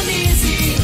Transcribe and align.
sintonize. 0.00 0.76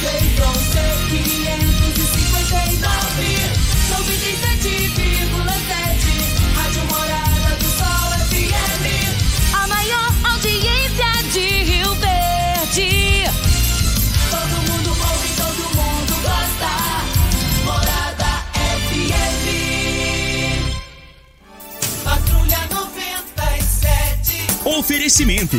Feitron 0.00 0.54
C559, 0.54 3.50
97,7. 3.90 6.54
Rádio 6.54 6.84
Morada 6.84 7.56
do 7.56 7.64
Sol 7.64 8.12
FM. 8.30 8.84
A 9.54 9.66
maior 9.66 10.12
audiência 10.24 11.12
de 11.32 11.46
Rio 11.64 11.92
Verde. 11.94 13.24
Todo 14.30 14.56
mundo 14.70 14.90
ouve, 14.90 15.28
todo 15.36 15.62
mundo 15.74 16.14
gosta. 16.22 16.70
Morada 17.64 18.44
FM. 18.86 19.44
Patrulha 22.04 22.60
97. 22.70 24.46
Oferecimento: 24.64 25.58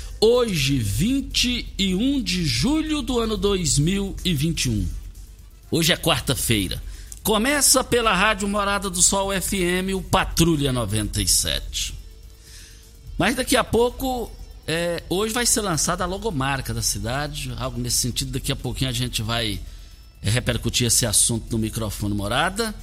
Hoje, 0.23 0.77
21 0.77 2.21
de 2.21 2.45
julho 2.45 3.01
do 3.01 3.19
ano 3.19 3.35
2021. 3.35 4.87
Hoje 5.71 5.93
é 5.93 5.97
quarta-feira. 5.97 6.79
Começa 7.23 7.83
pela 7.83 8.13
Rádio 8.13 8.47
Morada 8.47 8.87
do 8.87 9.01
Sol 9.01 9.31
FM, 9.31 9.95
o 9.95 10.01
Patrulha 10.03 10.71
97. 10.71 11.95
Mas 13.17 13.35
daqui 13.35 13.57
a 13.57 13.63
pouco, 13.63 14.31
é, 14.67 15.01
hoje 15.09 15.33
vai 15.33 15.43
ser 15.43 15.61
lançada 15.61 16.03
a 16.03 16.07
logomarca 16.07 16.71
da 16.71 16.83
cidade, 16.83 17.51
algo 17.57 17.81
nesse 17.81 17.97
sentido. 17.97 18.33
Daqui 18.33 18.51
a 18.51 18.55
pouquinho 18.55 18.91
a 18.91 18.93
gente 18.93 19.23
vai 19.23 19.59
é, 20.21 20.29
repercutir 20.29 20.85
esse 20.85 21.03
assunto 21.03 21.51
no 21.51 21.57
microfone 21.57 22.13
Morada. 22.13 22.75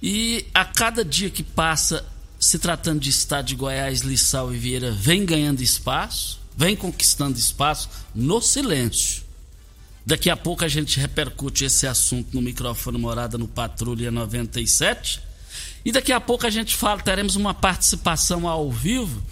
E 0.00 0.46
a 0.54 0.64
cada 0.64 1.04
dia 1.04 1.30
que 1.30 1.42
passa, 1.42 2.06
se 2.38 2.58
tratando 2.58 3.00
de 3.00 3.10
estado 3.10 3.46
de 3.46 3.56
Goiás, 3.56 4.00
Lissau 4.00 4.54
e 4.54 4.58
Vieira, 4.58 4.92
vem 4.92 5.24
ganhando 5.24 5.60
espaço, 5.60 6.38
vem 6.56 6.76
conquistando 6.76 7.38
espaço 7.38 7.88
no 8.14 8.40
silêncio. 8.40 9.22
Daqui 10.06 10.30
a 10.30 10.36
pouco 10.36 10.64
a 10.64 10.68
gente 10.68 10.98
repercute 10.98 11.64
esse 11.64 11.86
assunto 11.86 12.34
no 12.34 12.40
microfone 12.40 12.96
Morada 12.96 13.36
no 13.36 13.46
Patrulha 13.46 14.10
97. 14.10 15.20
E 15.84 15.92
daqui 15.92 16.12
a 16.12 16.20
pouco 16.20 16.46
a 16.46 16.50
gente 16.50 16.74
fala, 16.74 17.02
teremos 17.02 17.36
uma 17.36 17.52
participação 17.52 18.48
ao 18.48 18.70
vivo 18.70 19.22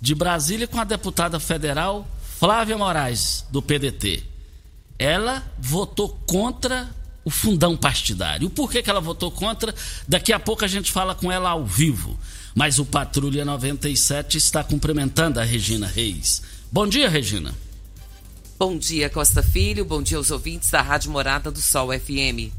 de 0.00 0.14
Brasília 0.14 0.66
com 0.66 0.80
a 0.80 0.84
deputada 0.84 1.38
federal 1.38 2.08
Flávia 2.38 2.78
Moraes, 2.78 3.44
do 3.50 3.60
PDT. 3.60 4.22
Ela 4.98 5.44
votou 5.58 6.08
contra 6.26 6.88
o 7.24 7.30
fundão 7.30 7.76
partidário. 7.76 8.48
O 8.48 8.50
porquê 8.50 8.82
que 8.82 8.90
ela 8.90 9.00
votou 9.00 9.30
contra, 9.30 9.74
daqui 10.08 10.32
a 10.32 10.40
pouco 10.40 10.64
a 10.64 10.68
gente 10.68 10.90
fala 10.90 11.14
com 11.14 11.30
ela 11.30 11.50
ao 11.50 11.64
vivo. 11.64 12.18
Mas 12.54 12.78
o 12.78 12.84
Patrulha 12.84 13.44
97 13.44 14.36
está 14.36 14.62
cumprimentando 14.62 15.40
a 15.40 15.44
Regina 15.44 15.86
Reis. 15.86 16.42
Bom 16.70 16.86
dia, 16.86 17.08
Regina. 17.08 17.54
Bom 18.58 18.76
dia, 18.76 19.08
Costa 19.08 19.42
Filho. 19.42 19.84
Bom 19.84 20.02
dia 20.02 20.18
aos 20.18 20.30
ouvintes 20.30 20.70
da 20.70 20.82
Rádio 20.82 21.10
Morada 21.10 21.50
do 21.50 21.60
Sol 21.60 21.88
FM. 21.98 22.52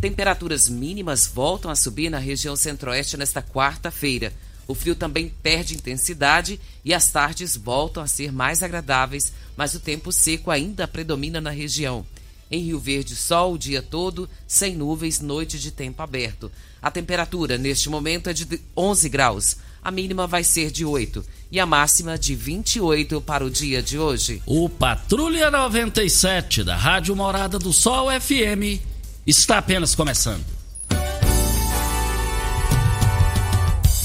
Temperaturas 0.00 0.68
mínimas 0.68 1.26
voltam 1.26 1.70
a 1.70 1.76
subir 1.76 2.08
na 2.08 2.18
região 2.18 2.56
centro-oeste 2.56 3.16
nesta 3.16 3.42
quarta-feira. 3.42 4.32
O 4.66 4.74
frio 4.74 4.94
também 4.94 5.28
perde 5.42 5.74
intensidade 5.74 6.60
e 6.84 6.94
as 6.94 7.10
tardes 7.10 7.56
voltam 7.56 8.02
a 8.02 8.06
ser 8.06 8.32
mais 8.32 8.62
agradáveis, 8.62 9.32
mas 9.56 9.74
o 9.74 9.80
tempo 9.80 10.12
seco 10.12 10.50
ainda 10.50 10.86
predomina 10.86 11.40
na 11.40 11.50
região. 11.50 12.06
Em 12.50 12.60
Rio 12.60 12.80
Verde, 12.80 13.14
sol 13.14 13.54
o 13.54 13.58
dia 13.58 13.80
todo, 13.80 14.28
sem 14.46 14.74
nuvens, 14.74 15.20
noite 15.20 15.58
de 15.58 15.70
tempo 15.70 16.02
aberto. 16.02 16.50
A 16.82 16.90
temperatura 16.90 17.56
neste 17.56 17.88
momento 17.88 18.28
é 18.28 18.32
de 18.32 18.60
11 18.76 19.08
graus. 19.08 19.56
A 19.82 19.90
mínima 19.90 20.26
vai 20.26 20.42
ser 20.42 20.70
de 20.70 20.84
8 20.84 21.24
e 21.50 21.60
a 21.60 21.66
máxima 21.66 22.18
de 22.18 22.34
28 22.34 23.20
para 23.20 23.44
o 23.44 23.50
dia 23.50 23.82
de 23.82 23.98
hoje. 23.98 24.42
O 24.46 24.68
Patrulha 24.68 25.50
97 25.50 26.64
da 26.64 26.76
Rádio 26.76 27.14
Morada 27.14 27.58
do 27.58 27.72
Sol 27.72 28.08
FM 28.10 28.80
está 29.26 29.58
apenas 29.58 29.94
começando. 29.94 30.44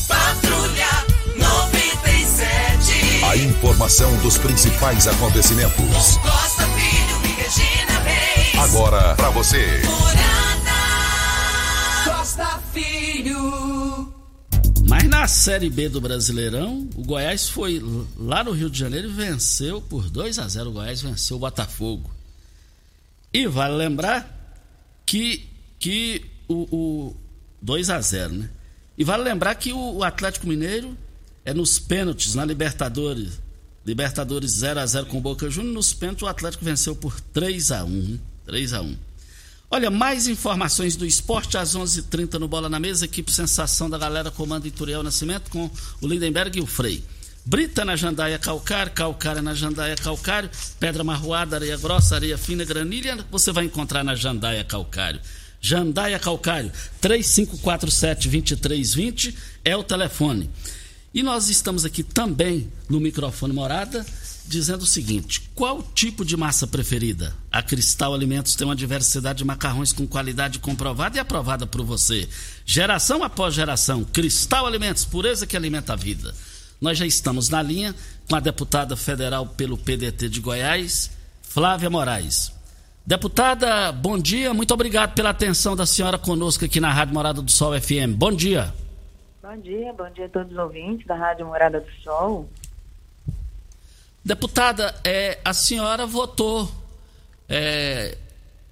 Patrulha 0.08 1.06
97. 1.36 3.26
A 3.26 3.36
informação 3.38 4.16
dos 4.18 4.38
principais 4.38 5.08
acontecimentos. 5.08 6.18
Costa 6.18 6.64
Filho 6.68 7.26
e 7.26 7.42
Regina. 7.42 7.85
Agora 8.58 9.16
para 9.16 9.30
você. 9.32 9.82
Costa 12.06 12.60
Filho. 12.74 14.14
Mas 14.88 15.04
na 15.10 15.28
Série 15.28 15.70
B 15.70 15.90
do 15.90 16.00
Brasileirão, 16.00 16.90
o 16.96 17.04
Goiás 17.04 17.50
foi 17.50 17.84
lá 18.18 18.46
no 18.46 18.52
Rio 18.52 18.70
de 18.70 18.80
Janeiro 18.80 19.10
e 19.10 19.12
venceu 19.12 19.82
por 19.82 20.10
2 20.10 20.40
a 20.40 20.48
0 20.48 20.70
O 20.70 20.74
Goiás 20.74 21.02
venceu 21.02 21.36
o 21.36 21.40
Botafogo. 21.40 22.10
E 23.34 23.46
vale 23.46 23.76
lembrar 23.76 24.56
que, 25.06 25.50
que 25.78 26.26
o, 26.48 26.64
o 26.76 27.16
2 27.62 27.90
a 27.90 28.00
0 28.00 28.34
né? 28.34 28.50
E 28.98 29.04
vale 29.04 29.24
lembrar 29.24 29.56
que 29.56 29.74
o, 29.74 29.98
o 29.98 30.04
Atlético 30.04 30.48
Mineiro 30.48 30.98
é 31.44 31.54
nos 31.54 31.78
pênaltis 31.78 32.36
na 32.36 32.46
Libertadores. 32.46 33.42
Libertadores 33.86 34.52
0 34.52 34.80
a 34.80 34.86
0 34.86 35.08
com 35.08 35.18
o 35.18 35.22
Boca 35.22 35.50
Juniors. 35.50 35.76
Nos 35.76 35.94
pênaltis 35.94 36.24
o 36.24 36.28
Atlético 36.28 36.64
venceu 36.64 36.96
por 36.96 37.20
3 37.20 37.72
a 37.74 37.84
1 37.84 38.35
3 38.46 38.74
a 38.74 38.82
1 38.82 38.98
Olha, 39.70 39.90
mais 39.90 40.28
informações 40.28 40.96
do 40.96 41.06
esporte 41.06 41.58
às 41.58 41.76
11:30 41.76 42.00
h 42.00 42.08
30 42.10 42.40
no 42.40 42.48
Bola 42.48 42.70
na 42.70 42.80
Mesa. 42.80 43.04
Equipe 43.06 43.32
Sensação 43.32 43.90
da 43.90 43.98
Galera 43.98 44.32
comanda 44.32 44.68
Ituriel 44.68 45.04
Nascimento 45.04 45.50
com 45.50 45.70
o 46.02 46.08
Lindenberg 46.08 46.60
e 46.60 46.62
o 46.62 46.66
Frei. 46.66 47.04
Brita 47.46 47.86
na 47.86 47.96
Jandaia 47.96 48.40
Calcário, 48.40 48.92
Calcária 48.92 49.42
na 49.42 49.54
Jandaia 49.54 49.96
Calcário, 49.96 50.50
Pedra 50.80 51.04
Marroada, 51.04 51.58
Areia 51.58 51.78
Grossa, 51.78 52.16
Areia 52.16 52.40
Fina, 52.40 52.64
Granilha, 52.64 53.20
você 53.30 53.52
vai 53.52 53.66
encontrar 53.66 54.04
na 54.04 54.16
Jandaia 54.16 54.64
Calcário. 54.64 55.22
Jandaia 55.62 56.18
Calcário, 56.18 56.72
3547-2320 57.02 59.36
é 59.64 59.76
o 59.76 59.84
telefone. 59.84 60.50
E 61.14 61.22
nós 61.22 61.50
estamos 61.50 61.86
aqui 61.86 62.02
também 62.02 62.72
no 62.90 63.00
microfone 63.00 63.54
Morada 63.54 64.04
dizendo 64.48 64.82
o 64.82 64.88
seguinte: 64.88 65.50
qual 65.54 65.82
tipo 65.82 66.24
de 66.24 66.38
massa 66.38 66.68
preferida? 66.68 67.36
A 67.52 67.62
Cristal 67.62 68.14
Alimentos 68.14 68.56
tem 68.56 68.66
uma 68.66 68.76
diversidade 68.76 69.40
de 69.40 69.46
macarrões 69.46 69.92
com 69.92 70.08
qualidade 70.08 70.60
comprovada 70.60 71.18
e 71.18 71.20
aprovada 71.20 71.66
por 71.66 71.84
você. 71.84 72.28
Geração 72.66 73.24
após 73.24 73.54
geração, 73.54 74.04
Cristal 74.04 74.66
Alimentos, 74.66 75.06
pureza 75.06 75.48
que 75.48 75.58
alimenta 75.58 75.94
a 75.94 75.96
vida. 75.96 76.34
Nós 76.80 76.98
já 76.98 77.06
estamos 77.06 77.50
na 77.50 77.62
linha 77.62 77.96
com 78.30 78.36
a 78.36 78.40
deputada 78.40 78.96
federal 78.96 79.48
pelo 79.48 79.78
PDT 79.78 80.30
de 80.30 80.40
Goiás, 80.42 81.12
Flávia 81.42 81.90
Moraes. 81.90 82.52
Deputada, 83.06 83.92
bom 83.92 84.18
dia, 84.18 84.54
muito 84.54 84.74
obrigado 84.74 85.14
pela 85.14 85.30
atenção 85.30 85.76
da 85.76 85.86
senhora 85.86 86.18
conosco 86.18 86.66
aqui 86.66 86.80
na 86.80 86.92
Rádio 86.92 87.14
Morada 87.14 87.42
do 87.42 87.52
Sol 87.52 87.80
FM. 87.80 88.16
Bom 88.16 88.32
dia. 88.32 88.74
Bom 89.44 89.56
dia, 89.58 89.94
bom 89.94 90.10
dia 90.10 90.26
a 90.26 90.30
todos 90.30 90.52
os 90.52 90.58
ouvintes 90.58 91.06
da 91.06 91.16
Rádio 91.16 91.46
Morada 91.46 91.80
do 91.80 91.92
Sol. 92.04 92.50
Deputada, 94.26 95.00
é, 95.04 95.38
a 95.46 95.54
senhora 95.54 96.08
votou, 96.08 96.68
é, 97.48 98.18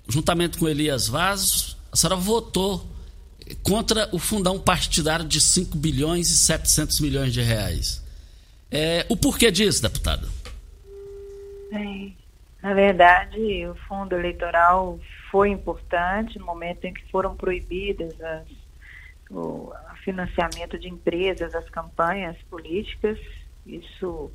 juntamente 0.08 0.58
com 0.58 0.68
Elias 0.68 1.08
Vaz, 1.08 1.78
a 1.92 1.96
senhora 1.96 2.16
votou 2.20 2.84
contra 3.62 4.10
o 4.12 4.18
fundão 4.18 4.60
partidário 4.60 5.24
de 5.24 5.40
5 5.40 5.78
bilhões 5.78 6.32
e 6.32 6.38
700 6.38 7.00
milhões 7.02 7.32
de 7.32 7.42
reais. 7.44 8.04
É, 8.72 9.06
o 9.08 9.16
porquê 9.16 9.52
disso, 9.52 9.84
deputada? 9.84 10.28
Bem, 11.72 12.18
na 12.64 12.74
verdade, 12.74 13.68
o 13.68 13.76
fundo 13.88 14.16
eleitoral 14.16 15.00
foi 15.30 15.52
importante 15.52 16.40
no 16.40 16.48
momento 16.48 16.86
em 16.86 16.94
que 16.96 17.08
foram 17.12 17.36
proibidas 17.36 18.20
as, 18.20 18.48
o 19.30 19.72
financiamento 20.04 20.80
de 20.80 20.90
empresas, 20.90 21.54
as 21.54 21.70
campanhas 21.70 22.38
políticas. 22.50 23.20
Isso 23.68 24.32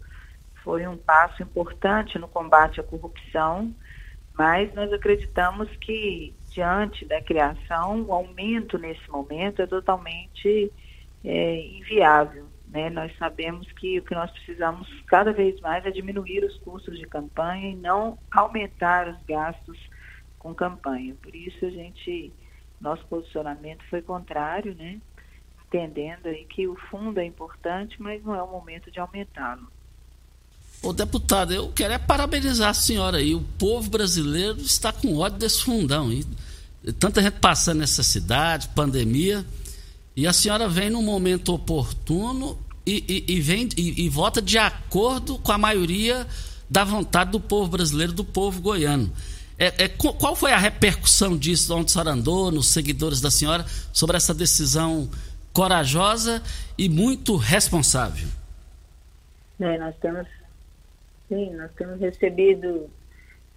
foi 0.68 0.86
um 0.86 0.98
passo 0.98 1.42
importante 1.42 2.18
no 2.18 2.28
combate 2.28 2.78
à 2.78 2.82
corrupção, 2.82 3.74
mas 4.36 4.70
nós 4.74 4.92
acreditamos 4.92 5.66
que, 5.78 6.34
diante 6.50 7.06
da 7.06 7.22
criação, 7.22 8.02
o 8.02 8.12
aumento 8.12 8.76
nesse 8.76 9.10
momento 9.10 9.62
é 9.62 9.66
totalmente 9.66 10.70
é, 11.24 11.60
inviável. 11.68 12.48
Né? 12.66 12.90
Nós 12.90 13.16
sabemos 13.16 13.66
que 13.72 13.98
o 13.98 14.02
que 14.02 14.14
nós 14.14 14.30
precisamos 14.30 14.86
cada 15.06 15.32
vez 15.32 15.58
mais 15.62 15.86
é 15.86 15.90
diminuir 15.90 16.44
os 16.44 16.58
custos 16.58 16.98
de 16.98 17.06
campanha 17.06 17.70
e 17.70 17.74
não 17.74 18.18
aumentar 18.30 19.08
os 19.08 19.16
gastos 19.24 19.78
com 20.38 20.54
campanha. 20.54 21.16
Por 21.22 21.34
isso 21.34 21.64
a 21.64 21.70
gente, 21.70 22.30
nosso 22.78 23.06
posicionamento 23.06 23.82
foi 23.88 24.02
contrário, 24.02 24.74
né? 24.74 25.00
entendendo 25.66 26.26
aí 26.26 26.44
que 26.44 26.68
o 26.68 26.76
fundo 26.90 27.20
é 27.20 27.24
importante, 27.24 27.96
mas 28.02 28.22
não 28.22 28.34
é 28.34 28.42
o 28.42 28.50
momento 28.50 28.90
de 28.90 29.00
aumentá-lo. 29.00 29.77
Ô 30.82 30.92
deputado, 30.92 31.52
eu 31.52 31.68
quero 31.72 31.92
é 31.92 31.98
parabenizar 31.98 32.70
a 32.70 32.74
senhora 32.74 33.18
aí. 33.18 33.34
O 33.34 33.40
povo 33.40 33.90
brasileiro 33.90 34.60
está 34.60 34.92
com 34.92 35.16
ódio 35.16 35.38
desse 35.38 35.62
fundão. 35.62 36.12
E 36.12 36.24
tanta 36.92 37.20
gente 37.20 37.34
passando 37.40 37.80
necessidade, 37.80 38.68
pandemia. 38.68 39.44
E 40.14 40.26
a 40.26 40.32
senhora 40.32 40.68
vem 40.68 40.90
num 40.90 41.02
momento 41.02 41.52
oportuno 41.52 42.58
e, 42.86 43.04
e, 43.08 43.34
e 43.34 43.40
vem 43.40 43.68
e, 43.76 44.04
e, 44.04 44.08
vota 44.08 44.40
de 44.40 44.56
acordo 44.56 45.38
com 45.38 45.52
a 45.52 45.58
maioria 45.58 46.26
da 46.70 46.84
vontade 46.84 47.32
do 47.32 47.40
povo 47.40 47.70
brasileiro, 47.70 48.12
do 48.12 48.24
povo 48.24 48.60
goiano. 48.60 49.12
É, 49.58 49.84
é, 49.84 49.88
qual 49.88 50.36
foi 50.36 50.52
a 50.52 50.58
repercussão 50.58 51.36
disso 51.36 51.74
onde 51.74 51.86
a 51.86 51.88
senhora 51.88 52.12
andou, 52.12 52.52
nos 52.52 52.68
seguidores 52.68 53.20
da 53.20 53.30
senhora, 53.30 53.66
sobre 53.92 54.16
essa 54.16 54.32
decisão 54.32 55.10
corajosa 55.52 56.40
e 56.76 56.88
muito 56.88 57.36
responsável? 57.36 58.28
É, 59.58 59.76
nós 59.78 59.94
temos 60.00 60.26
Sim, 61.28 61.54
nós 61.54 61.72
temos 61.74 62.00
recebido 62.00 62.90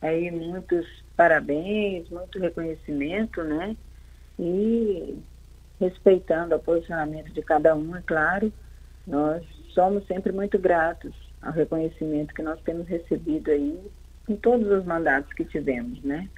aí 0.01 0.29
muitos 0.31 0.85
parabéns, 1.15 2.09
muito 2.09 2.39
reconhecimento, 2.39 3.43
né? 3.43 3.77
E 4.39 5.17
respeitando 5.79 6.55
o 6.55 6.59
posicionamento 6.59 7.31
de 7.33 7.41
cada 7.41 7.75
um, 7.75 7.95
é 7.95 8.01
claro, 8.01 8.51
nós 9.07 9.43
somos 9.73 10.05
sempre 10.07 10.31
muito 10.31 10.59
gratos 10.59 11.13
ao 11.41 11.51
reconhecimento 11.53 12.33
que 12.33 12.41
nós 12.43 12.61
temos 12.61 12.87
recebido 12.87 13.49
aí 13.51 13.79
em 14.27 14.35
todos 14.35 14.67
os 14.69 14.85
mandatos 14.85 15.31
que 15.33 15.45
tivemos, 15.45 16.01
né? 16.03 16.29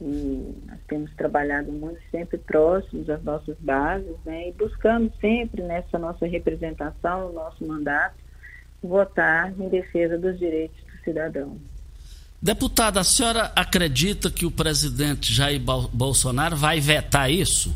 E 0.00 0.54
nós 0.66 0.80
temos 0.88 1.14
trabalhado 1.14 1.70
muito 1.70 2.00
sempre 2.10 2.38
próximos 2.38 3.08
às 3.08 3.22
nossas 3.22 3.56
bases, 3.60 4.16
né? 4.24 4.48
E 4.48 4.52
buscando 4.52 5.12
sempre 5.20 5.62
nessa 5.62 5.98
nossa 5.98 6.26
representação, 6.26 7.28
no 7.28 7.34
nosso 7.34 7.64
mandato, 7.66 8.21
votar 8.82 9.52
em 9.58 9.68
defesa 9.68 10.18
dos 10.18 10.38
direitos 10.38 10.76
do 10.84 11.04
cidadão. 11.04 11.58
Deputada, 12.40 13.00
a 13.00 13.04
senhora 13.04 13.52
acredita 13.54 14.30
que 14.30 14.44
o 14.44 14.50
presidente 14.50 15.32
Jair 15.32 15.60
Bolsonaro 15.60 16.56
vai 16.56 16.80
vetar 16.80 17.30
isso? 17.30 17.72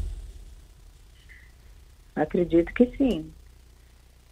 Acredito 2.17 2.73
que 2.75 2.87
sim. 2.97 3.31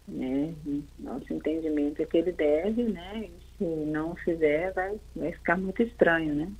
Né? 0.07 0.53
Nosso 0.99 1.33
entendimento 1.33 2.01
é 2.01 2.05
que 2.05 2.17
ele 2.17 2.33
deve, 2.33 2.83
né? 2.83 3.25
E 3.25 3.31
se 3.57 3.63
não 3.63 4.15
fizer, 4.15 4.73
vai, 4.73 4.99
vai 5.15 5.31
ficar 5.31 5.57
muito 5.57 5.81
estranho, 5.81 6.35
né? 6.35 6.51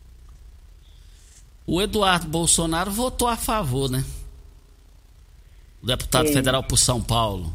O 1.68 1.82
Eduardo 1.82 2.28
Bolsonaro 2.28 2.92
votou 2.92 3.28
a 3.28 3.36
favor, 3.36 3.90
né? 3.90 4.06
O 5.82 5.86
deputado 5.86 6.30
é. 6.30 6.32
federal 6.32 6.64
por 6.64 6.78
São 6.78 7.02
Paulo. 7.02 7.54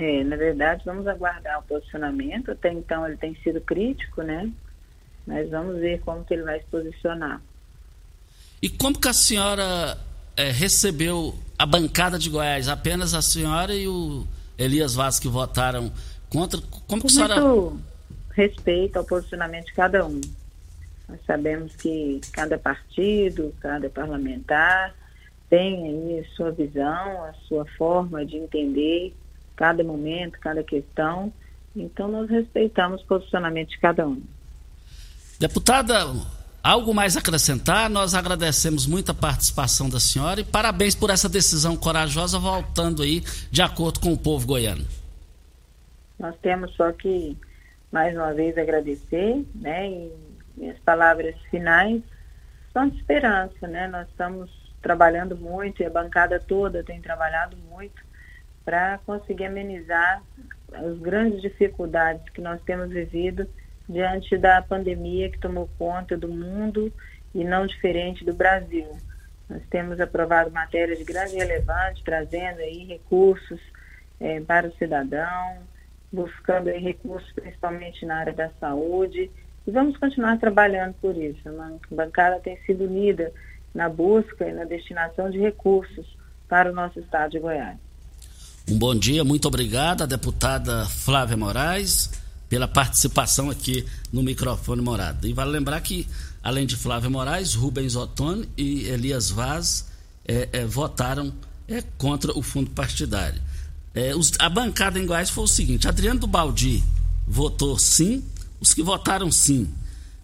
É, 0.00 0.22
na 0.22 0.36
verdade, 0.36 0.84
vamos 0.84 1.08
aguardar 1.08 1.58
o 1.58 1.62
posicionamento. 1.64 2.52
Até 2.52 2.72
então 2.72 3.04
ele 3.04 3.16
tem 3.16 3.34
sido 3.42 3.60
crítico, 3.60 4.22
né? 4.22 4.48
Mas 5.26 5.50
vamos 5.50 5.80
ver 5.80 6.00
como 6.02 6.24
que 6.24 6.34
ele 6.34 6.44
vai 6.44 6.60
se 6.60 6.66
posicionar. 6.66 7.42
E 8.62 8.68
como 8.68 8.96
que 8.96 9.08
a 9.08 9.12
senhora 9.12 9.98
é, 10.36 10.52
recebeu 10.52 11.34
a 11.58 11.66
bancada 11.66 12.16
de 12.16 12.30
Goiás? 12.30 12.68
Apenas 12.68 13.12
a 13.12 13.20
senhora 13.20 13.74
e 13.74 13.88
o 13.88 14.24
Elias 14.56 14.94
Vaz 14.94 15.18
que 15.18 15.26
votaram 15.26 15.92
contra? 16.30 16.60
Como 16.86 16.86
Com 16.86 17.00
que 17.00 17.06
a 17.06 17.10
senhora... 17.10 17.40
muito 17.40 17.82
respeito 18.30 18.98
ao 18.98 19.04
posicionamento 19.04 19.66
de 19.66 19.72
cada 19.72 20.06
um. 20.06 20.20
Nós 21.08 21.18
sabemos 21.26 21.74
que 21.74 22.20
cada 22.32 22.56
partido, 22.56 23.52
cada 23.58 23.90
parlamentar 23.90 24.94
tem 25.50 25.88
aí 25.88 26.20
a 26.20 26.36
sua 26.36 26.52
visão, 26.52 27.24
a 27.24 27.32
sua 27.48 27.64
forma 27.76 28.24
de 28.24 28.36
entender 28.36 29.12
cada 29.58 29.82
momento, 29.82 30.38
cada 30.38 30.62
questão. 30.62 31.32
Então, 31.74 32.06
nós 32.06 32.30
respeitamos 32.30 33.02
o 33.02 33.06
posicionamento 33.06 33.70
de 33.70 33.78
cada 33.78 34.06
um. 34.06 34.22
Deputada, 35.38 36.06
algo 36.62 36.94
mais 36.94 37.16
a 37.16 37.20
acrescentar? 37.20 37.90
Nós 37.90 38.14
agradecemos 38.14 38.86
muito 38.86 39.10
a 39.10 39.14
participação 39.14 39.90
da 39.90 39.98
senhora 39.98 40.40
e 40.40 40.44
parabéns 40.44 40.94
por 40.94 41.10
essa 41.10 41.28
decisão 41.28 41.76
corajosa, 41.76 42.38
voltando 42.38 43.02
aí 43.02 43.20
de 43.50 43.60
acordo 43.60 43.98
com 43.98 44.12
o 44.12 44.18
povo 44.18 44.46
goiano. 44.46 44.86
Nós 46.18 46.36
temos 46.40 46.72
só 46.74 46.92
que, 46.92 47.36
mais 47.90 48.14
uma 48.14 48.32
vez, 48.32 48.56
agradecer, 48.56 49.44
né? 49.56 49.88
E 49.88 50.12
minhas 50.56 50.78
palavras 50.80 51.34
finais 51.50 52.00
são 52.72 52.88
de 52.88 52.96
esperança, 52.96 53.66
né? 53.66 53.88
Nós 53.88 54.08
estamos 54.08 54.50
trabalhando 54.80 55.36
muito 55.36 55.82
e 55.82 55.84
a 55.84 55.90
bancada 55.90 56.38
toda 56.40 56.84
tem 56.84 57.00
trabalhado 57.00 57.56
muito 57.68 58.07
para 58.68 59.00
conseguir 59.06 59.46
amenizar 59.46 60.22
as 60.74 60.98
grandes 60.98 61.40
dificuldades 61.40 62.22
que 62.28 62.42
nós 62.42 62.60
temos 62.66 62.90
vivido 62.90 63.48
diante 63.88 64.36
da 64.36 64.60
pandemia 64.60 65.30
que 65.30 65.38
tomou 65.38 65.70
conta 65.78 66.18
do 66.18 66.28
mundo 66.28 66.92
e 67.34 67.44
não 67.44 67.66
diferente 67.66 68.26
do 68.26 68.34
Brasil. 68.34 68.86
Nós 69.48 69.62
temos 69.70 69.98
aprovado 69.98 70.50
matérias 70.50 70.98
de 70.98 71.04
grande 71.04 71.34
relevância, 71.34 72.04
trazendo 72.04 72.60
aí 72.60 72.84
recursos 72.84 73.58
é, 74.20 74.38
para 74.42 74.68
o 74.68 74.72
cidadão, 74.74 75.62
buscando 76.12 76.68
aí 76.68 76.78
recursos 76.78 77.32
principalmente 77.32 78.04
na 78.04 78.16
área 78.16 78.34
da 78.34 78.50
saúde 78.60 79.30
e 79.66 79.70
vamos 79.70 79.96
continuar 79.96 80.38
trabalhando 80.38 80.92
por 81.00 81.16
isso. 81.16 81.48
A 81.48 81.94
bancada 81.94 82.38
tem 82.38 82.58
sido 82.66 82.84
unida 82.84 83.32
na 83.74 83.88
busca 83.88 84.46
e 84.46 84.52
na 84.52 84.64
destinação 84.64 85.30
de 85.30 85.38
recursos 85.38 86.18
para 86.46 86.70
o 86.70 86.74
nosso 86.74 87.00
estado 87.00 87.30
de 87.30 87.38
Goiás. 87.38 87.87
Um 88.70 88.78
bom 88.78 88.94
dia, 88.94 89.24
muito 89.24 89.48
obrigado 89.48 90.02
à 90.02 90.06
deputada 90.06 90.84
Flávia 90.84 91.38
Moraes 91.38 92.10
pela 92.50 92.68
participação 92.68 93.48
aqui 93.48 93.86
no 94.12 94.22
microfone 94.22 94.82
Morada. 94.82 95.26
E 95.26 95.32
vale 95.32 95.52
lembrar 95.52 95.80
que, 95.80 96.06
além 96.42 96.66
de 96.66 96.76
Flávia 96.76 97.08
Moraes, 97.08 97.54
Rubens 97.54 97.96
Ottoni 97.96 98.46
e 98.58 98.84
Elias 98.84 99.30
Vaz 99.30 99.86
é, 100.26 100.50
é, 100.52 100.66
votaram 100.66 101.32
é, 101.66 101.82
contra 101.96 102.38
o 102.38 102.42
fundo 102.42 102.68
partidário. 102.68 103.40
É, 103.94 104.14
os, 104.14 104.32
a 104.38 104.50
bancada 104.50 104.98
em 104.98 105.06
Goiás 105.06 105.30
foi 105.30 105.44
o 105.44 105.48
seguinte: 105.48 105.88
Adriano 105.88 106.26
Baldi 106.26 106.84
votou 107.26 107.78
sim, 107.78 108.22
os 108.60 108.74
que 108.74 108.82
votaram 108.82 109.32
sim. 109.32 109.66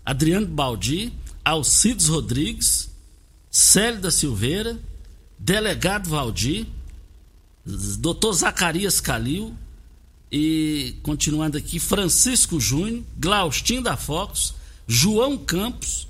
Adriano 0.05 0.47
Baldi, 0.47 1.15
Alcides 1.43 2.09
Rodrigues, 2.09 2.91
Célio 3.51 4.03
da 4.03 4.11
Silveira, 4.11 4.79
Delegado 5.39 6.11
Valdir, 6.11 6.67
Dr. 7.65 8.33
Zacarias 8.33 9.01
Calil 9.01 9.57
e 10.31 10.97
continuando 11.03 11.57
aqui 11.57 11.79
Francisco 11.79 12.61
Júnior, 12.61 13.05
Glaustin 13.19 13.81
da 13.81 13.97
Fox, 13.97 14.55
João 14.87 15.39
Campos, 15.39 16.09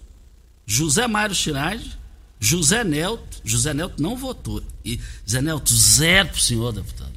José 0.67 1.07
Mário 1.07 1.35
Chirage, 1.35 1.93
José 2.41 2.83
Nelto, 2.85 3.41
José 3.45 3.73
Nelto 3.73 4.03
não 4.03 4.17
votou. 4.17 4.63
E 4.85 5.01
Zé 5.29 5.41
Nelto, 5.41 5.75
zero 5.75 6.29
pro 6.29 6.41
senhor, 6.41 6.73
deputado. 6.73 7.13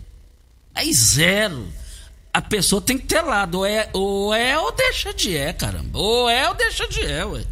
Aí 0.73 0.93
zero. 0.93 1.67
A 2.31 2.41
pessoa 2.41 2.81
tem 2.81 2.97
que 2.97 3.07
ter 3.07 3.21
lado. 3.21 3.59
Ou 3.59 3.65
é, 3.65 3.89
ou 3.93 4.33
é 4.33 4.57
ou 4.59 4.71
deixa 4.71 5.13
de 5.13 5.35
é, 5.35 5.51
caramba. 5.51 5.97
Ou 5.97 6.29
é 6.29 6.47
ou 6.47 6.55
deixa 6.55 6.87
de 6.87 7.01
é, 7.01 7.25
ué. 7.25 7.45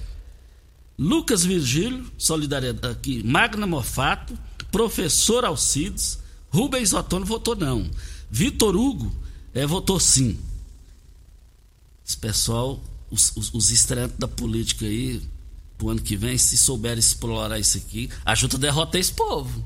Lucas 0.97 1.43
Virgílio, 1.43 2.09
solidariedade 2.17 2.93
aqui. 2.93 3.23
Magna 3.23 3.65
Mofato, 3.67 4.37
professor 4.71 5.43
Alcides, 5.43 6.19
Rubens 6.55 6.93
Ottoni 6.93 7.25
votou 7.25 7.55
não. 7.55 7.89
Vitor 8.31 8.75
Hugo 8.75 9.13
é, 9.53 9.65
votou 9.67 9.99
sim. 9.99 10.39
Esse 12.07 12.15
pessoal, 12.15 12.81
os, 13.11 13.35
os, 13.35 13.53
os 13.53 13.71
estreantes 13.71 14.17
da 14.17 14.27
política 14.27 14.85
aí, 14.85 15.21
pro 15.77 15.89
ano 15.89 16.01
que 16.01 16.15
vem, 16.15 16.37
se 16.37 16.57
souber 16.57 16.97
explorar 16.97 17.59
isso 17.59 17.77
aqui, 17.77 18.09
ajuda 18.23 18.55
a 18.55 18.59
derrotar 18.59 19.01
esse 19.01 19.11
povo. 19.11 19.65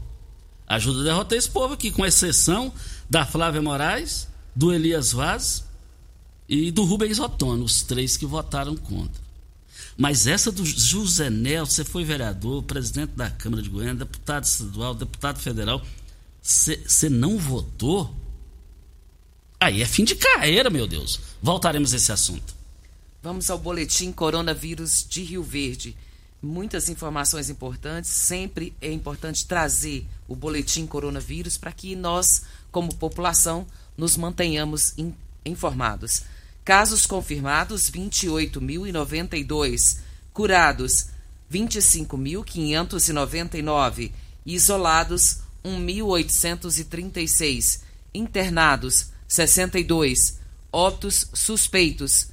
Ajuda 0.68 1.02
a 1.02 1.04
derrotar 1.04 1.38
esse 1.38 1.50
povo 1.50 1.76
aqui, 1.76 1.92
com 1.92 2.06
exceção 2.06 2.74
da 3.10 3.26
Flávia 3.26 3.62
Moraes, 3.62 4.28
do 4.56 4.74
Elias 4.74 5.12
Vaz 5.12 5.64
e 6.48 6.72
do 6.72 6.84
Rubens 6.84 7.20
Ottoni, 7.20 7.64
os 7.64 7.84
três 7.84 8.18
que 8.18 8.26
votaram 8.26 8.76
contra. 8.76 9.22
Mas 9.96 10.26
essa 10.26 10.52
do 10.52 10.66
José 10.66 11.30
Nelson, 11.30 11.72
você 11.72 11.84
foi 11.84 12.04
vereador, 12.04 12.64
presidente 12.64 13.12
da 13.12 13.30
Câmara 13.30 13.62
de 13.62 13.70
Goiânia, 13.70 13.96
deputado 13.96 14.46
estadual, 14.46 14.96
deputado 14.96 15.40
federal, 15.40 15.86
você 16.42 17.10
não 17.10 17.38
votou? 17.38 18.16
Aí 19.60 19.82
é 19.82 19.86
fim 19.86 20.06
de 20.06 20.16
carreira, 20.16 20.70
meu 20.70 20.88
Deus. 20.88 21.20
Voltaremos 21.42 21.94
a 21.94 21.98
esse 21.98 22.10
assunto. 22.12 22.54
Vamos 23.22 23.50
ao 23.50 23.58
boletim 23.58 24.14
Coronavírus 24.14 25.06
de 25.08 25.22
Rio 25.24 25.44
Verde. 25.44 25.94
Muitas 26.42 26.88
informações 26.88 27.50
importantes. 27.50 28.10
Sempre 28.10 28.74
é 28.82 28.90
importante 28.90 29.46
trazer 29.46 30.08
o 30.28 30.36
boletim 30.36 30.88
Coronavírus 30.88 31.58
para 31.58 31.74
que 31.74 31.98
nós, 31.98 32.44
como 32.72 32.96
população, 32.96 33.68
nos 33.98 34.16
mantenhamos 34.16 34.98
in 34.98 35.14
informados. 35.46 36.24
Casos 36.64 37.06
confirmados: 37.06 37.92
28.092. 37.92 39.98
Curados: 40.32 41.08
25.599. 41.52 44.14
Isolados: 44.46 45.40
1.836. 45.64 47.82
Internados: 48.14 49.12
62. 49.28 50.38
Óbitos 50.72 51.28
suspeitos: 51.34 52.28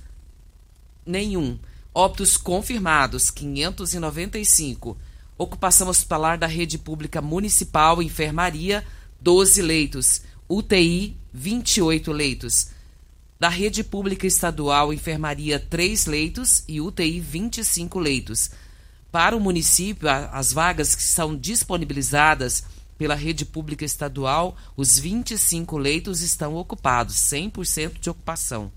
nenhum. 1.04 1.58
Óbitos 1.94 2.36
confirmados: 2.36 3.30
595. 3.30 4.98
Ocupação 5.38 5.88
hospitalar 5.88 6.38
da 6.38 6.46
rede 6.46 6.78
pública 6.78 7.20
municipal, 7.20 8.02
enfermaria, 8.02 8.82
12 9.20 9.60
leitos. 9.62 10.22
UTI, 10.48 11.16
28 11.32 12.12
leitos. 12.12 12.68
Da 13.38 13.50
rede 13.50 13.84
pública 13.84 14.26
estadual, 14.26 14.94
enfermaria, 14.94 15.58
3 15.58 16.06
leitos 16.06 16.64
e 16.66 16.80
UTI, 16.80 17.20
25 17.20 17.98
leitos. 17.98 18.50
Para 19.12 19.36
o 19.36 19.40
município, 19.40 20.08
as 20.08 20.52
vagas 20.52 20.94
que 20.94 21.02
são 21.02 21.36
disponibilizadas 21.36 22.64
pela 22.98 23.14
rede 23.14 23.44
pública 23.44 23.84
estadual, 23.84 24.56
os 24.76 24.98
25 24.98 25.76
leitos 25.76 26.22
estão 26.22 26.54
ocupados, 26.54 27.16
100% 27.16 28.00
de 28.00 28.10
ocupação. 28.10 28.72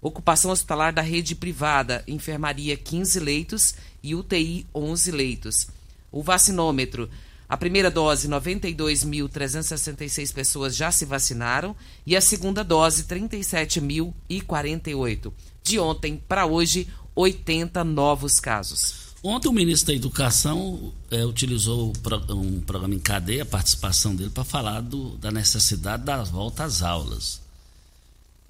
Ocupação 0.00 0.50
hospitalar 0.50 0.92
da 0.92 1.02
rede 1.02 1.34
privada, 1.34 2.02
enfermaria 2.08 2.76
15 2.76 3.20
leitos 3.20 3.74
e 4.02 4.14
UTI 4.14 4.66
11 4.74 5.10
leitos. 5.12 5.68
O 6.10 6.22
vacinômetro, 6.22 7.10
a 7.48 7.56
primeira 7.56 7.90
dose 7.90 8.28
92.366 8.28 10.32
pessoas 10.32 10.74
já 10.74 10.90
se 10.90 11.04
vacinaram 11.04 11.76
e 12.04 12.16
a 12.16 12.20
segunda 12.20 12.64
dose 12.64 13.04
37.048. 13.04 15.32
De 15.62 15.78
ontem 15.78 16.20
para 16.26 16.46
hoje, 16.46 16.88
80 17.14 17.84
novos 17.84 18.40
casos. 18.40 19.01
Ontem 19.22 19.48
o 19.48 19.52
ministro 19.52 19.88
da 19.88 19.94
Educação 19.94 20.92
é, 21.08 21.24
utilizou 21.24 21.92
um 22.30 22.60
programa 22.60 22.94
em 22.94 22.98
cadeia, 22.98 23.44
a 23.44 23.46
participação 23.46 24.16
dele, 24.16 24.30
para 24.30 24.42
falar 24.42 24.80
do, 24.80 25.16
da 25.16 25.30
necessidade 25.30 26.02
da 26.02 26.24
volta 26.24 26.64
às 26.64 26.82
aulas. 26.82 27.40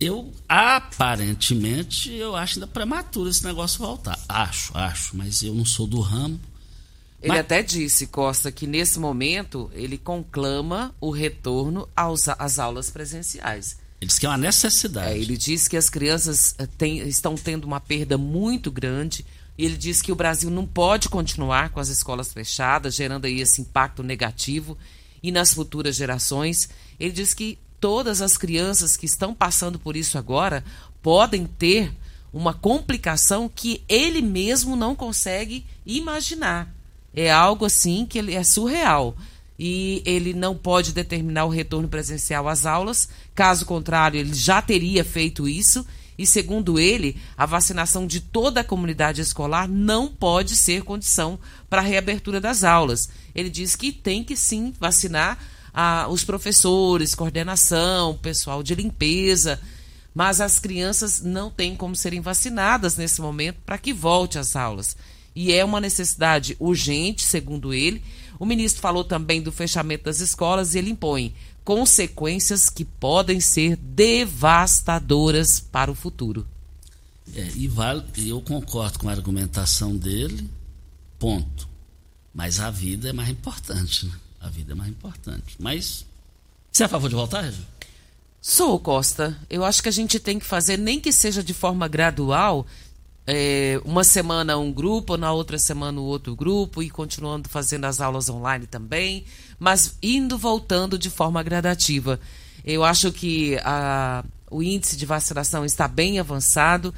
Eu, 0.00 0.32
aparentemente, 0.48 2.10
eu 2.10 2.34
acho 2.34 2.54
ainda 2.54 2.66
prematuro 2.66 3.28
esse 3.28 3.44
negócio 3.44 3.78
voltar. 3.78 4.18
Acho, 4.28 4.76
acho, 4.76 5.16
mas 5.16 5.42
eu 5.42 5.54
não 5.54 5.64
sou 5.64 5.86
do 5.86 6.00
ramo. 6.00 6.40
Ele 7.22 7.28
mas... 7.28 7.40
até 7.40 7.62
disse, 7.62 8.06
Costa, 8.06 8.50
que 8.50 8.66
nesse 8.66 8.98
momento 8.98 9.70
ele 9.74 9.98
conclama 9.98 10.92
o 11.00 11.10
retorno 11.10 11.86
aos, 11.94 12.28
às 12.28 12.58
aulas 12.58 12.90
presenciais. 12.90 13.76
Ele 14.00 14.08
diz 14.08 14.18
que 14.18 14.26
é 14.26 14.28
uma 14.28 14.38
necessidade. 14.38 15.12
É, 15.12 15.18
ele 15.18 15.36
diz 15.36 15.68
que 15.68 15.76
as 15.76 15.88
crianças 15.88 16.56
eh, 16.58 16.66
tem, 16.76 16.98
estão 17.06 17.36
tendo 17.36 17.64
uma 17.64 17.78
perda 17.78 18.18
muito 18.18 18.72
grande. 18.72 19.24
E 19.56 19.64
ele 19.64 19.76
diz 19.76 20.00
que 20.00 20.12
o 20.12 20.16
Brasil 20.16 20.50
não 20.50 20.66
pode 20.66 21.08
continuar 21.08 21.70
com 21.70 21.80
as 21.80 21.88
escolas 21.88 22.32
fechadas, 22.32 22.94
gerando 22.94 23.26
aí 23.26 23.40
esse 23.40 23.60
impacto 23.60 24.02
negativo. 24.02 24.76
E 25.22 25.30
nas 25.30 25.52
futuras 25.54 25.94
gerações, 25.94 26.68
ele 26.98 27.12
diz 27.12 27.34
que 27.34 27.58
todas 27.80 28.22
as 28.22 28.36
crianças 28.36 28.96
que 28.96 29.06
estão 29.06 29.34
passando 29.34 29.78
por 29.78 29.96
isso 29.96 30.16
agora 30.16 30.64
podem 31.02 31.46
ter 31.46 31.92
uma 32.32 32.54
complicação 32.54 33.50
que 33.52 33.82
ele 33.88 34.22
mesmo 34.22 34.74
não 34.74 34.94
consegue 34.94 35.66
imaginar. 35.84 36.72
É 37.14 37.30
algo 37.30 37.66
assim 37.66 38.06
que 38.06 38.18
ele 38.18 38.34
é 38.34 38.42
surreal. 38.42 39.14
E 39.58 40.02
ele 40.06 40.32
não 40.32 40.56
pode 40.56 40.92
determinar 40.92 41.44
o 41.44 41.50
retorno 41.50 41.88
presencial 41.88 42.48
às 42.48 42.64
aulas, 42.64 43.08
caso 43.34 43.66
contrário, 43.66 44.18
ele 44.18 44.34
já 44.34 44.62
teria 44.62 45.04
feito 45.04 45.46
isso. 45.48 45.86
E 46.18 46.26
segundo 46.26 46.78
ele, 46.78 47.16
a 47.36 47.46
vacinação 47.46 48.06
de 48.06 48.20
toda 48.20 48.60
a 48.60 48.64
comunidade 48.64 49.20
escolar 49.20 49.68
não 49.68 50.08
pode 50.08 50.54
ser 50.56 50.82
condição 50.82 51.38
para 51.70 51.80
a 51.80 51.84
reabertura 51.84 52.40
das 52.40 52.64
aulas. 52.64 53.08
Ele 53.34 53.48
diz 53.48 53.74
que 53.74 53.92
tem 53.92 54.22
que 54.22 54.36
sim 54.36 54.72
vacinar 54.78 55.38
a, 55.72 56.06
os 56.08 56.22
professores, 56.22 57.14
coordenação, 57.14 58.16
pessoal 58.18 58.62
de 58.62 58.74
limpeza, 58.74 59.60
mas 60.14 60.40
as 60.40 60.58
crianças 60.58 61.22
não 61.22 61.50
têm 61.50 61.74
como 61.74 61.96
serem 61.96 62.20
vacinadas 62.20 62.96
nesse 62.96 63.20
momento 63.20 63.58
para 63.64 63.78
que 63.78 63.92
volte 63.92 64.38
às 64.38 64.54
aulas. 64.54 64.96
E 65.34 65.52
é 65.52 65.64
uma 65.64 65.80
necessidade 65.80 66.56
urgente, 66.60 67.24
segundo 67.24 67.72
ele. 67.72 68.02
O 68.38 68.44
ministro 68.44 68.82
falou 68.82 69.02
também 69.02 69.40
do 69.40 69.50
fechamento 69.50 70.04
das 70.04 70.20
escolas 70.20 70.74
e 70.74 70.78
ele 70.78 70.90
impõe 70.90 71.34
consequências 71.64 72.68
que 72.68 72.84
podem 72.84 73.40
ser 73.40 73.76
devastadoras 73.76 75.60
para 75.60 75.90
o 75.90 75.94
futuro. 75.94 76.46
É, 77.34 77.48
e 77.54 77.68
vale, 77.68 78.04
eu 78.28 78.40
concordo 78.40 78.98
com 78.98 79.08
a 79.08 79.12
argumentação 79.12 79.96
dele, 79.96 80.48
ponto. 81.18 81.68
Mas 82.34 82.60
a 82.60 82.70
vida 82.70 83.08
é 83.10 83.12
mais 83.12 83.28
importante, 83.28 84.06
né? 84.06 84.12
A 84.40 84.48
vida 84.48 84.72
é 84.72 84.74
mais 84.74 84.90
importante. 84.90 85.56
Mas 85.58 86.04
você 86.70 86.82
é 86.82 86.86
a 86.86 86.88
favor 86.88 87.08
de 87.08 87.14
voltar, 87.14 87.42
Regina? 87.42 87.66
Sou, 88.40 88.78
Costa. 88.80 89.38
Eu 89.48 89.64
acho 89.64 89.80
que 89.82 89.88
a 89.88 89.92
gente 89.92 90.18
tem 90.18 90.38
que 90.38 90.44
fazer, 90.44 90.76
nem 90.76 90.98
que 90.98 91.12
seja 91.12 91.44
de 91.44 91.54
forma 91.54 91.86
gradual, 91.86 92.66
é, 93.26 93.80
uma 93.84 94.02
semana 94.02 94.58
um 94.58 94.72
grupo, 94.72 95.16
na 95.16 95.32
outra 95.32 95.58
semana 95.58 96.00
o 96.00 96.04
outro 96.04 96.34
grupo, 96.34 96.82
e 96.82 96.90
continuando 96.90 97.48
fazendo 97.48 97.84
as 97.84 98.00
aulas 98.00 98.28
online 98.28 98.66
também, 98.66 99.24
mas 99.58 99.96
indo 100.02 100.36
voltando 100.36 100.98
de 100.98 101.08
forma 101.08 101.42
gradativa. 101.42 102.18
Eu 102.64 102.84
acho 102.84 103.12
que 103.12 103.56
a, 103.64 104.24
o 104.50 104.62
índice 104.62 104.96
de 104.96 105.06
vacinação 105.06 105.64
está 105.64 105.86
bem 105.86 106.18
avançado 106.18 106.92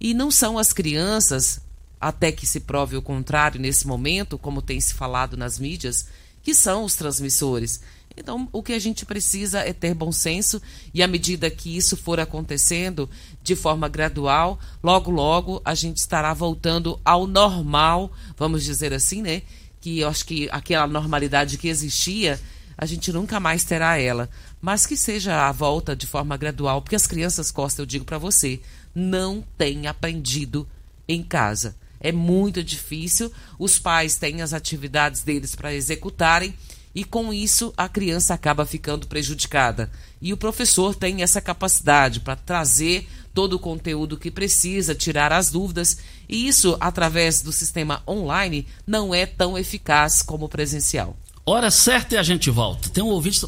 e 0.00 0.14
não 0.14 0.30
são 0.30 0.58
as 0.58 0.72
crianças, 0.72 1.60
até 2.00 2.30
que 2.30 2.46
se 2.46 2.60
prove 2.60 2.96
o 2.96 3.02
contrário 3.02 3.60
nesse 3.60 3.86
momento, 3.86 4.38
como 4.38 4.62
tem 4.62 4.80
se 4.80 4.94
falado 4.94 5.36
nas 5.36 5.58
mídias, 5.58 6.06
que 6.42 6.54
são 6.54 6.84
os 6.84 6.94
transmissores. 6.94 7.80
Então, 8.16 8.48
o 8.52 8.62
que 8.62 8.72
a 8.72 8.78
gente 8.78 9.04
precisa 9.04 9.60
é 9.60 9.72
ter 9.72 9.94
bom 9.94 10.12
senso 10.12 10.60
e, 10.92 11.02
à 11.02 11.08
medida 11.08 11.50
que 11.50 11.76
isso 11.76 11.96
for 11.96 12.20
acontecendo 12.20 13.10
de 13.42 13.56
forma 13.56 13.88
gradual, 13.88 14.58
logo, 14.82 15.10
logo 15.10 15.60
a 15.64 15.74
gente 15.74 15.98
estará 15.98 16.32
voltando 16.32 17.00
ao 17.04 17.26
normal, 17.26 18.12
vamos 18.36 18.62
dizer 18.62 18.92
assim, 18.92 19.20
né? 19.20 19.42
Que 19.80 20.00
eu 20.00 20.08
acho 20.08 20.24
que 20.24 20.48
aquela 20.50 20.86
normalidade 20.86 21.58
que 21.58 21.68
existia, 21.68 22.40
a 22.78 22.86
gente 22.86 23.12
nunca 23.12 23.40
mais 23.40 23.64
terá 23.64 23.98
ela. 23.98 24.30
Mas 24.60 24.86
que 24.86 24.96
seja 24.96 25.48
a 25.48 25.52
volta 25.52 25.96
de 25.96 26.06
forma 26.06 26.36
gradual, 26.36 26.80
porque 26.80 26.96
as 26.96 27.06
crianças, 27.06 27.50
Costa, 27.50 27.82
eu 27.82 27.86
digo 27.86 28.04
para 28.04 28.18
você, 28.18 28.60
não 28.94 29.44
têm 29.58 29.86
aprendido 29.86 30.68
em 31.08 31.22
casa 31.22 31.74
é 32.04 32.12
muito 32.12 32.62
difícil. 32.62 33.32
Os 33.58 33.78
pais 33.78 34.16
têm 34.16 34.42
as 34.42 34.52
atividades 34.52 35.22
deles 35.22 35.54
para 35.54 35.74
executarem 35.74 36.54
e 36.94 37.04
com 37.04 37.32
isso 37.32 37.72
a 37.76 37.88
criança 37.88 38.34
acaba 38.34 38.64
ficando 38.64 39.06
prejudicada. 39.06 39.90
E 40.22 40.32
o 40.32 40.36
professor 40.36 40.94
tem 40.94 41.22
essa 41.22 41.40
capacidade 41.40 42.20
para 42.20 42.36
trazer 42.36 43.08
todo 43.34 43.54
o 43.54 43.58
conteúdo 43.58 44.16
que 44.16 44.30
precisa, 44.30 44.94
tirar 44.94 45.32
as 45.32 45.50
dúvidas, 45.50 45.98
e 46.28 46.46
isso 46.46 46.76
através 46.80 47.42
do 47.42 47.52
sistema 47.52 48.02
online 48.06 48.66
não 48.86 49.12
é 49.14 49.26
tão 49.26 49.58
eficaz 49.58 50.22
como 50.22 50.46
o 50.46 50.48
presencial. 50.48 51.16
Hora 51.44 51.70
certa 51.70 52.14
e 52.14 52.18
a 52.18 52.22
gente 52.22 52.48
volta. 52.48 52.88
Tem 52.88 53.02
um 53.02 53.08
ouvinte. 53.08 53.44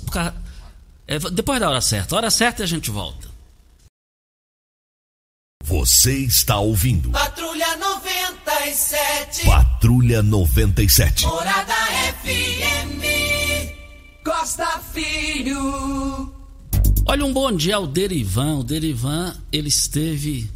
É, 1.06 1.18
depois 1.30 1.60
da 1.60 1.70
hora 1.70 1.80
certa. 1.80 2.16
Hora 2.16 2.30
certa 2.30 2.62
e 2.62 2.64
a 2.64 2.66
gente 2.66 2.90
volta. 2.90 3.28
Você 5.62 6.18
está 6.18 6.58
ouvindo 6.58 7.10
Patrulha 7.10 7.76
97. 7.76 9.46
Patrulha 9.46 10.22
97. 10.22 11.26
Morada 11.26 11.74
FM. 12.22 13.05
Costa 14.26 14.80
Filho. 14.92 16.34
Olha, 17.06 17.24
um 17.24 17.32
bom 17.32 17.52
dia 17.52 17.76
ao 17.76 17.86
Derivan. 17.86 18.56
O 18.56 18.64
Derivan, 18.64 19.36
ele 19.52 19.68
esteve 19.68 20.50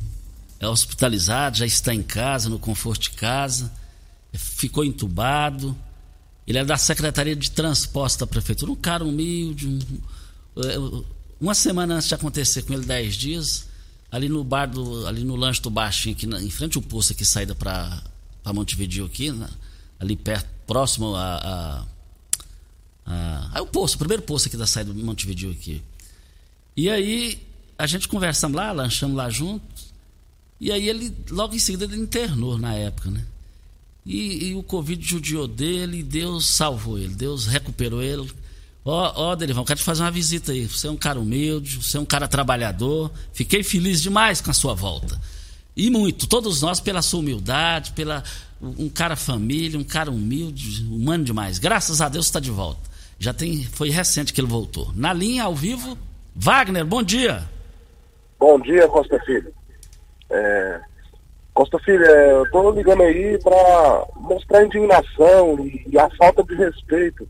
é, 0.59 0.67
hospitalizado, 0.67 1.59
já 1.59 1.67
está 1.67 1.95
em 1.95 2.03
casa, 2.03 2.49
no 2.49 2.59
conforto 2.59 3.03
de 3.03 3.11
casa, 3.12 3.71
ficou 4.33 4.85
entubado. 4.85 5.79
Ele 6.49 6.59
é 6.59 6.65
da 6.65 6.77
Secretaria 6.77 7.37
de 7.37 7.49
Transporte 7.53 8.19
da 8.19 8.27
Prefeitura, 8.27 8.73
um 8.73 8.75
cara 8.75 9.05
humilde. 9.05 9.69
Um, 9.69 9.81
é, 10.65 11.05
uma 11.41 11.55
semana 11.55 11.95
antes 11.95 12.09
de 12.09 12.15
acontecer 12.17 12.62
com 12.62 12.73
ele, 12.73 12.85
dez 12.85 13.15
dias, 13.15 13.69
ali 14.11 14.29
no 14.29 14.43
bar 14.43 14.67
do, 14.67 15.07
ali 15.07 15.23
no 15.23 15.37
lanche 15.37 15.62
do 15.62 15.71
Baixinho, 15.71 16.17
aqui 16.17 16.27
na, 16.27 16.43
em 16.43 16.50
frente 16.50 16.77
ao 16.77 16.83
posto 16.83 17.12
aqui, 17.12 17.25
saída 17.25 17.55
para 17.55 18.03
Montevideo 18.53 19.07
aqui, 19.07 19.31
na, 19.31 19.49
ali 20.00 20.17
perto, 20.17 20.49
próximo 20.67 21.15
a, 21.15 21.37
a, 21.37 22.00
a, 23.11 23.50
é 23.59 23.61
o 23.61 23.67
posto, 23.67 23.97
o 23.97 23.99
primeiro 23.99 24.23
posto 24.23 24.47
aqui 24.47 24.57
da 24.57 24.67
saída 24.67 24.93
do 24.93 25.05
Montevideo 25.05 25.50
aqui. 25.50 25.83
E 26.76 26.88
aí 26.88 27.40
a 27.76 27.87
gente 27.87 28.09
conversamos 28.09 28.57
lá, 28.57 28.71
lanchamos 28.73 29.17
lá 29.17 29.29
juntos. 29.29 29.90
E 30.61 30.71
aí 30.71 30.88
ele, 30.88 31.14
logo 31.31 31.55
em 31.55 31.59
seguida, 31.59 31.85
ele 31.85 31.97
internou 31.97 32.59
na 32.59 32.75
época, 32.75 33.11
né? 33.11 33.25
E, 34.05 34.49
e 34.49 34.55
o 34.55 34.62
Covid 34.62 35.02
judiou 35.07 35.49
dele 35.49 35.99
e 35.99 36.02
Deus 36.02 36.47
salvou 36.47 36.99
ele, 36.99 37.14
Deus 37.14 37.47
recuperou 37.47 38.02
ele. 38.02 38.31
Ó, 38.85 39.12
ó, 39.14 39.37
Derivão, 39.37 39.64
quero 39.64 39.79
te 39.79 39.85
fazer 39.85 40.02
uma 40.02 40.11
visita 40.11 40.52
aí. 40.52 40.67
Você 40.67 40.87
é 40.87 40.90
um 40.90 40.97
cara 40.97 41.19
humilde, 41.19 41.76
você 41.76 41.97
é 41.97 42.00
um 42.00 42.05
cara 42.05 42.29
trabalhador. 42.29 43.11
Fiquei 43.33 43.62
feliz 43.62 44.00
demais 44.00 44.40
com 44.40 44.50
a 44.50 44.55
sua 44.55 44.75
volta. 44.75 45.21
E 45.76 45.90
muito, 45.90 46.26
todos 46.26 46.62
nós, 46.62 46.81
pela 46.81 47.02
sua 47.02 47.21
humildade, 47.21 47.93
pela 47.93 48.23
um 48.61 48.88
cara 48.88 49.17
família, 49.17 49.79
um 49.79 49.85
cara 49.85 50.11
humilde, 50.11 50.83
humano 50.85 51.25
demais. 51.25 51.59
Graças 51.59 52.00
a 52.00 52.09
Deus 52.09 52.26
está 52.26 52.40
de 52.40 52.50
volta. 52.50 52.90
Já 53.21 53.35
tem, 53.35 53.65
foi 53.65 53.91
recente 53.91 54.33
que 54.33 54.41
ele 54.41 54.49
voltou. 54.49 54.89
Na 54.97 55.12
linha, 55.12 55.45
ao 55.45 55.55
vivo, 55.55 55.95
Wagner, 56.35 56.87
bom 56.87 57.03
dia. 57.03 57.43
Bom 58.39 58.59
dia, 58.59 58.89
Costa 58.89 59.21
Filho. 59.27 59.53
É, 60.31 60.81
Costa 61.53 61.79
Filho, 61.81 62.03
é, 62.03 62.33
eu 62.33 62.50
tô 62.50 62.71
ligando 62.71 63.03
aí 63.03 63.39
para 63.43 64.07
mostrar 64.17 64.61
a 64.61 64.65
indignação 64.65 65.67
e, 65.67 65.85
e, 65.87 65.99
a 65.99 66.09
falta 66.17 66.43
de 66.45 66.55
respeito 66.55 67.29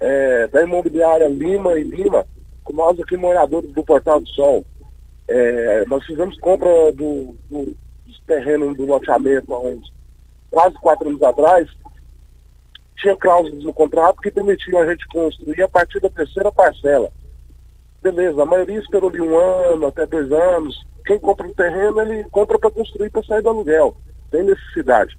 é, 0.00 0.46
da 0.48 0.62
imobiliária 0.62 1.28
Lima 1.28 1.78
e 1.78 1.84
Lima 1.84 2.24
com 2.64 2.72
nós 2.72 2.98
aqui 2.98 3.14
moradores 3.18 3.70
do 3.72 3.84
Portal 3.84 4.22
do 4.22 4.28
Sol. 4.30 4.64
É, 5.28 5.84
nós 5.86 6.02
fizemos 6.06 6.40
compra 6.40 6.90
do, 6.92 7.36
do, 7.50 7.76
dos 8.06 8.20
terrenos 8.26 8.74
do 8.74 8.86
loteamento 8.86 9.52
há 9.52 9.60
uns 9.60 9.92
quase 10.50 10.74
quatro 10.76 11.10
anos 11.10 11.22
atrás. 11.22 11.68
Tinha 12.96 13.16
cláusulas 13.16 13.64
no 13.64 13.72
contrato 13.72 14.20
que 14.20 14.30
permitiam 14.30 14.80
a 14.80 14.86
gente 14.86 15.06
construir 15.08 15.62
a 15.62 15.68
partir 15.68 16.00
da 16.00 16.08
terceira 16.08 16.50
parcela 16.50 17.10
beleza, 18.10 18.42
a 18.42 18.46
maioria 18.46 18.78
esperou 18.78 19.10
de 19.10 19.20
um 19.20 19.36
ano 19.36 19.86
até 19.86 20.06
dois 20.06 20.30
anos. 20.30 20.86
Quem 21.04 21.18
compra 21.18 21.46
um 21.46 21.54
terreno, 21.54 22.00
ele 22.00 22.24
compra 22.30 22.58
para 22.58 22.70
construir 22.70 23.10
para 23.10 23.22
sair 23.24 23.42
do 23.42 23.48
aluguel. 23.48 23.96
Tem 24.30 24.42
necessidade. 24.42 25.16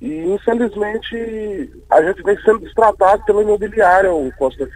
E, 0.00 0.32
infelizmente, 0.32 1.70
a 1.90 2.02
gente 2.02 2.22
vem 2.22 2.36
sendo 2.42 2.60
destratado 2.60 3.24
pela 3.24 3.42
imobiliária, 3.42 4.12
o 4.12 4.30
Costa. 4.36 4.68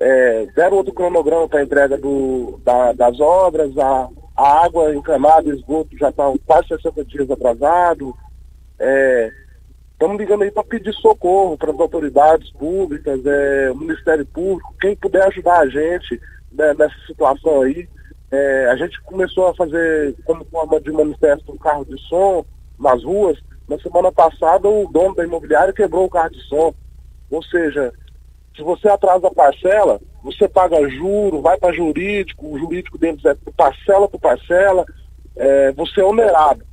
É, 0.00 0.46
deram 0.56 0.78
outro 0.78 0.92
cronograma 0.92 1.48
para 1.48 1.60
a 1.60 1.62
entrega 1.62 1.96
do, 1.96 2.58
da, 2.64 2.92
das 2.92 3.20
obras, 3.20 3.76
a, 3.78 4.08
a 4.36 4.64
água 4.64 4.94
encanada, 4.94 5.48
esgoto 5.48 5.96
já 5.96 6.08
está 6.08 6.24
quase 6.44 6.68
60 6.68 7.04
dias 7.04 7.30
atrasado. 7.30 8.14
Estamos 10.02 10.18
ligando 10.18 10.42
aí 10.42 10.50
para 10.50 10.64
pedir 10.64 10.92
socorro 10.94 11.56
para 11.56 11.70
as 11.70 11.78
autoridades 11.78 12.50
públicas, 12.54 13.24
é, 13.24 13.70
o 13.70 13.76
Ministério 13.76 14.26
Público, 14.26 14.74
quem 14.80 14.96
puder 14.96 15.22
ajudar 15.28 15.60
a 15.60 15.68
gente 15.68 16.20
né, 16.50 16.74
nessa 16.76 16.96
situação 17.06 17.62
aí. 17.62 17.88
É, 18.28 18.66
a 18.72 18.74
gente 18.74 19.00
começou 19.02 19.46
a 19.46 19.54
fazer 19.54 20.16
como 20.24 20.44
forma 20.46 20.80
de 20.80 20.90
manifesto 20.90 21.52
um 21.52 21.56
carro 21.56 21.84
de 21.84 21.96
som 22.08 22.44
nas 22.80 23.04
ruas. 23.04 23.38
Na 23.68 23.78
semana 23.78 24.10
passada, 24.10 24.68
o 24.68 24.90
dono 24.90 25.14
da 25.14 25.22
imobiliária 25.22 25.72
quebrou 25.72 26.06
o 26.06 26.10
carro 26.10 26.30
de 26.30 26.42
som. 26.48 26.74
Ou 27.30 27.42
seja, 27.44 27.92
se 28.56 28.62
você 28.64 28.88
atrasa 28.88 29.28
a 29.28 29.32
parcela, 29.32 30.00
você 30.20 30.48
paga 30.48 30.84
juro, 30.88 31.40
vai 31.40 31.56
para 31.58 31.72
jurídico, 31.72 32.48
o 32.48 32.58
jurídico 32.58 32.98
deles 32.98 33.24
é 33.24 33.36
parcela 33.56 34.08
por 34.08 34.18
parcela, 34.18 34.84
é, 35.36 35.70
você 35.70 36.00
é 36.00 36.04
onerado. 36.04 36.64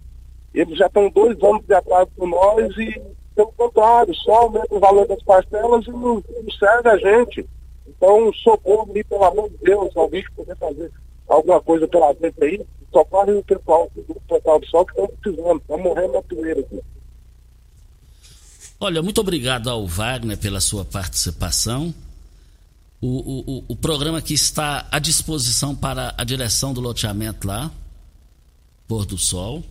Eles 0.51 0.75
já 0.79 0.87
estão 0.87 1.11
dois 1.11 1.37
anos 1.43 1.63
de 1.63 1.75
atraso 1.75 2.09
com 2.17 2.25
nós 2.25 2.75
e, 2.75 3.18
pelo 3.35 3.51
contrário, 3.53 4.13
só 4.15 4.33
aumenta 4.33 4.75
o 4.75 4.79
valor 4.79 5.07
das 5.07 5.21
parcelas 5.23 5.85
e 5.85 5.91
não, 5.91 6.15
não 6.15 6.51
serve 6.57 6.89
a 6.89 6.97
gente. 6.97 7.47
Então, 7.87 8.31
socorro-me, 8.33 9.03
pelo 9.03 9.23
amor 9.23 9.49
de 9.49 9.57
Deus, 9.57 9.95
alguém 9.95 10.23
que 10.23 10.31
poder 10.31 10.55
fazer 10.57 10.91
alguma 11.27 11.61
coisa 11.61 11.87
pela 11.87 12.13
gente 12.13 12.43
aí, 12.43 12.65
socorre 12.91 13.33
o 13.33 13.43
pessoal 13.43 13.89
do 13.95 14.15
Total 14.27 14.59
do 14.59 14.67
Sol 14.67 14.85
que 14.85 14.91
estão 14.91 15.07
precisando, 15.07 15.59
estão 15.59 15.77
morrendo 15.77 16.13
na 16.13 16.21
poeira 16.21 16.59
aqui. 16.59 16.79
Olha, 18.79 19.01
muito 19.01 19.19
obrigado 19.19 19.69
ao 19.69 19.85
Wagner 19.85 20.37
pela 20.37 20.61
sua 20.61 20.85
participação. 20.85 21.93
O, 23.01 23.07
o, 23.07 23.65
o 23.69 23.75
programa 23.75 24.21
que 24.21 24.33
está 24.33 24.87
à 24.91 24.99
disposição 24.99 25.75
para 25.75 26.13
a 26.17 26.23
direção 26.23 26.73
do 26.73 26.81
loteamento 26.81 27.47
lá, 27.47 27.71
Pôr 28.87 29.05
do 29.05 29.17
Sol, 29.17 29.63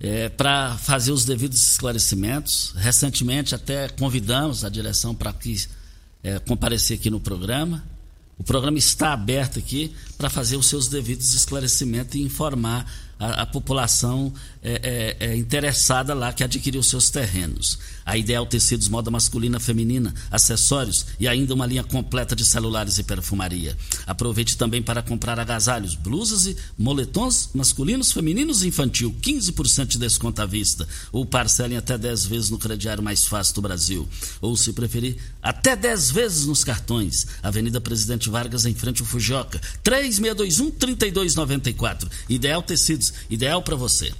é, 0.00 0.28
para 0.28 0.76
fazer 0.76 1.12
os 1.12 1.24
devidos 1.24 1.70
esclarecimentos. 1.70 2.72
Recentemente 2.76 3.54
até 3.54 3.88
convidamos 3.88 4.64
a 4.64 4.68
direção 4.68 5.14
para 5.14 5.32
que 5.32 5.66
é, 6.22 6.38
comparecer 6.38 6.98
aqui 6.98 7.10
no 7.10 7.20
programa. 7.20 7.84
O 8.38 8.42
programa 8.42 8.78
está 8.78 9.12
aberto 9.12 9.58
aqui 9.58 9.94
para 10.18 10.28
fazer 10.28 10.56
os 10.56 10.66
seus 10.66 10.88
devidos 10.88 11.34
esclarecimentos 11.34 12.16
e 12.16 12.22
informar 12.22 12.90
a, 13.18 13.42
a 13.42 13.46
população 13.46 14.32
é, 14.62 15.16
é, 15.20 15.26
é, 15.26 15.36
interessada 15.36 16.14
lá 16.14 16.32
que 16.32 16.42
adquiriu 16.42 16.82
seus 16.82 17.10
terrenos. 17.10 17.78
A 18.06 18.16
Ideal 18.16 18.46
Tecidos 18.46 18.88
Moda 18.88 19.10
Masculina 19.10 19.60
Feminina, 19.60 20.14
acessórios 20.30 21.06
e 21.20 21.28
ainda 21.28 21.54
uma 21.54 21.66
linha 21.66 21.84
completa 21.84 22.34
de 22.34 22.44
celulares 22.44 22.98
e 22.98 23.02
perfumaria. 23.02 23.76
Aproveite 24.06 24.56
também 24.56 24.82
para 24.82 25.02
comprar 25.02 25.38
agasalhos, 25.38 25.94
blusas 25.94 26.46
e 26.46 26.56
moletons 26.78 27.50
masculinos, 27.54 28.12
femininos 28.12 28.62
e 28.62 28.68
infantil. 28.68 29.14
15% 29.20 29.86
de 29.86 29.98
desconto 29.98 30.40
à 30.42 30.46
vista. 30.46 30.86
Ou 31.12 31.26
parcelem 31.26 31.76
até 31.76 31.98
10 31.98 32.26
vezes 32.26 32.50
no 32.50 32.58
crediário 32.58 33.02
mais 33.02 33.24
fácil 33.24 33.56
do 33.56 33.62
Brasil. 33.62 34.08
Ou, 34.40 34.56
se 34.56 34.72
preferir, 34.72 35.16
até 35.42 35.74
10 35.76 36.10
vezes 36.10 36.46
nos 36.46 36.64
cartões. 36.64 37.26
Avenida 37.42 37.78
Presidente 37.80 38.30
Vargas, 38.30 38.66
em 38.66 38.74
frente 38.74 39.02
ao 39.02 39.06
Fujoca. 39.06 39.60
3621-3294. 39.84 42.08
Ideal 42.28 42.62
Tecidos, 42.62 43.03
ideal 43.28 43.62
para 43.62 43.76
você. 43.76 44.12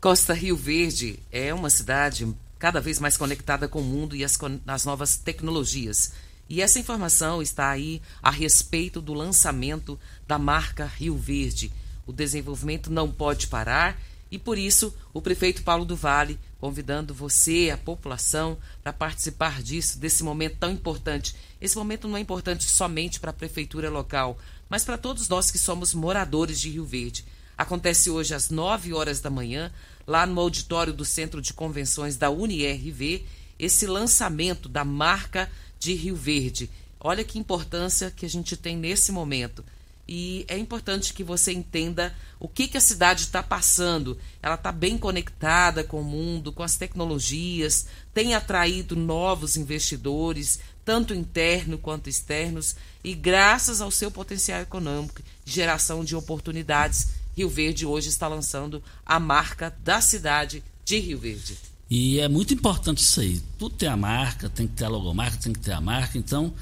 Costa 0.00 0.34
Rio 0.34 0.56
Verde 0.56 1.18
é 1.32 1.54
uma 1.54 1.70
cidade 1.70 2.26
cada 2.58 2.80
vez 2.80 2.98
mais 2.98 3.16
conectada 3.16 3.68
com 3.68 3.80
o 3.80 3.84
mundo 3.84 4.16
e 4.16 4.24
as, 4.24 4.38
as 4.66 4.84
novas 4.84 5.16
tecnologias. 5.16 6.12
E 6.48 6.60
essa 6.60 6.78
informação 6.78 7.40
está 7.40 7.70
aí 7.70 8.02
a 8.22 8.30
respeito 8.30 9.00
do 9.00 9.14
lançamento 9.14 9.98
da 10.26 10.38
marca 10.38 10.84
Rio 10.84 11.16
Verde. 11.16 11.72
O 12.06 12.12
desenvolvimento 12.12 12.90
não 12.90 13.10
pode 13.10 13.46
parar 13.46 13.98
e 14.30 14.38
por 14.38 14.58
isso 14.58 14.94
o 15.12 15.22
prefeito 15.22 15.62
Paulo 15.62 15.84
do 15.84 15.96
Vale 15.96 16.38
convidando 16.58 17.12
você, 17.12 17.70
a 17.70 17.76
população, 17.76 18.56
para 18.82 18.90
participar 18.90 19.62
disso, 19.62 19.98
desse 19.98 20.24
momento 20.24 20.56
tão 20.58 20.70
importante. 20.70 21.36
Esse 21.60 21.76
momento 21.76 22.08
não 22.08 22.16
é 22.16 22.20
importante 22.20 22.64
somente 22.64 23.20
para 23.20 23.30
a 23.30 23.34
prefeitura 23.34 23.90
local, 23.90 24.38
mas 24.66 24.82
para 24.82 24.96
todos 24.96 25.28
nós 25.28 25.50
que 25.50 25.58
somos 25.58 25.92
moradores 25.92 26.58
de 26.58 26.70
Rio 26.70 26.86
Verde. 26.86 27.24
Acontece 27.56 28.10
hoje 28.10 28.34
às 28.34 28.50
9 28.50 28.92
horas 28.92 29.20
da 29.20 29.30
manhã 29.30 29.72
lá 30.06 30.26
no 30.26 30.40
auditório 30.40 30.92
do 30.92 31.04
Centro 31.04 31.40
de 31.40 31.52
Convenções 31.52 32.16
da 32.16 32.30
UniRV, 32.30 33.24
esse 33.58 33.86
lançamento 33.86 34.68
da 34.68 34.84
marca 34.84 35.50
de 35.78 35.94
Rio 35.94 36.16
Verde. 36.16 36.70
Olha 37.00 37.24
que 37.24 37.38
importância 37.38 38.10
que 38.10 38.26
a 38.26 38.28
gente 38.28 38.56
tem 38.56 38.76
nesse 38.76 39.12
momento. 39.12 39.64
e 40.06 40.44
é 40.48 40.58
importante 40.58 41.14
que 41.14 41.24
você 41.24 41.50
entenda 41.50 42.14
o 42.38 42.46
que, 42.46 42.68
que 42.68 42.76
a 42.76 42.80
cidade 42.80 43.22
está 43.22 43.42
passando. 43.42 44.18
Ela 44.42 44.54
está 44.54 44.70
bem 44.70 44.98
conectada 44.98 45.82
com 45.82 46.00
o 46.00 46.04
mundo, 46.04 46.52
com 46.52 46.62
as 46.62 46.76
tecnologias, 46.76 47.86
tem 48.12 48.34
atraído 48.34 48.94
novos 48.96 49.56
investidores, 49.56 50.60
tanto 50.84 51.14
internos 51.14 51.80
quanto 51.80 52.10
externos, 52.10 52.76
e 53.02 53.14
graças 53.14 53.80
ao 53.80 53.90
seu 53.90 54.10
potencial 54.10 54.60
econômico, 54.60 55.22
geração 55.42 56.04
de 56.04 56.14
oportunidades, 56.14 57.08
Rio 57.36 57.48
Verde 57.48 57.84
hoje 57.84 58.08
está 58.08 58.28
lançando 58.28 58.82
a 59.04 59.18
marca 59.18 59.76
da 59.82 60.00
cidade 60.00 60.62
de 60.84 60.98
Rio 60.98 61.18
Verde. 61.18 61.58
E 61.90 62.18
é 62.18 62.28
muito 62.28 62.54
importante 62.54 62.98
isso 62.98 63.20
aí. 63.20 63.40
Tudo 63.58 63.74
tem 63.74 63.88
a 63.88 63.96
marca, 63.96 64.48
tem 64.48 64.66
que 64.66 64.74
ter 64.74 64.84
a 64.84 64.88
logomarca, 64.88 65.36
tem 65.36 65.52
que 65.52 65.60
ter 65.60 65.72
a 65.72 65.80
marca. 65.80 66.16
Então, 66.16 66.54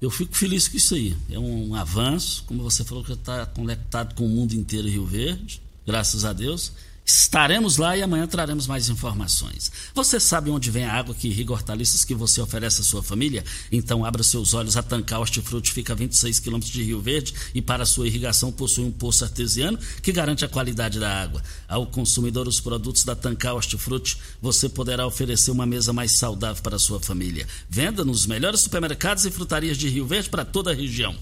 eu 0.00 0.10
fico 0.10 0.36
feliz 0.36 0.68
com 0.68 0.76
isso 0.76 0.94
aí. 0.94 1.16
É 1.30 1.38
um 1.38 1.74
avanço, 1.74 2.44
como 2.46 2.62
você 2.62 2.84
falou, 2.84 3.02
que 3.02 3.12
está 3.12 3.46
conectado 3.46 4.14
com 4.14 4.26
o 4.26 4.28
mundo 4.28 4.54
inteiro 4.54 4.88
Rio 4.88 5.06
Verde, 5.06 5.62
graças 5.86 6.24
a 6.24 6.32
Deus. 6.32 6.72
Estaremos 7.08 7.76
lá 7.76 7.96
e 7.96 8.02
amanhã 8.02 8.26
traremos 8.26 8.66
mais 8.66 8.88
informações. 8.88 9.70
Você 9.94 10.18
sabe 10.18 10.50
onde 10.50 10.72
vem 10.72 10.84
a 10.84 10.92
água 10.92 11.14
que 11.14 11.28
irriga 11.28 11.52
hortaliças 11.52 12.04
que 12.04 12.16
você 12.16 12.40
oferece 12.40 12.80
à 12.80 12.84
sua 12.84 13.00
família? 13.00 13.44
Então 13.70 14.04
abra 14.04 14.24
seus 14.24 14.54
olhos. 14.54 14.76
A 14.76 14.82
Tancar 14.82 15.20
Hortifruti 15.20 15.72
fica 15.72 15.92
a 15.92 15.96
26 15.96 16.40
quilômetros 16.40 16.72
de 16.72 16.82
Rio 16.82 17.00
Verde 17.00 17.32
e 17.54 17.62
para 17.62 17.86
sua 17.86 18.08
irrigação 18.08 18.50
possui 18.50 18.84
um 18.84 18.90
poço 18.90 19.22
artesiano 19.22 19.78
que 20.02 20.10
garante 20.10 20.44
a 20.44 20.48
qualidade 20.48 20.98
da 20.98 21.22
água. 21.22 21.40
Ao 21.68 21.86
consumidor 21.86 22.48
os 22.48 22.60
produtos 22.60 23.04
da 23.04 23.14
Tancar 23.14 23.54
Hortifruti, 23.54 24.18
você 24.42 24.68
poderá 24.68 25.06
oferecer 25.06 25.52
uma 25.52 25.64
mesa 25.64 25.92
mais 25.92 26.18
saudável 26.18 26.60
para 26.60 26.74
a 26.74 26.80
sua 26.80 26.98
família. 26.98 27.46
Venda 27.70 28.04
nos 28.04 28.26
melhores 28.26 28.62
supermercados 28.62 29.24
e 29.24 29.30
frutarias 29.30 29.78
de 29.78 29.88
Rio 29.88 30.06
Verde 30.06 30.28
para 30.28 30.44
toda 30.44 30.72
a 30.72 30.74
região. 30.74 31.14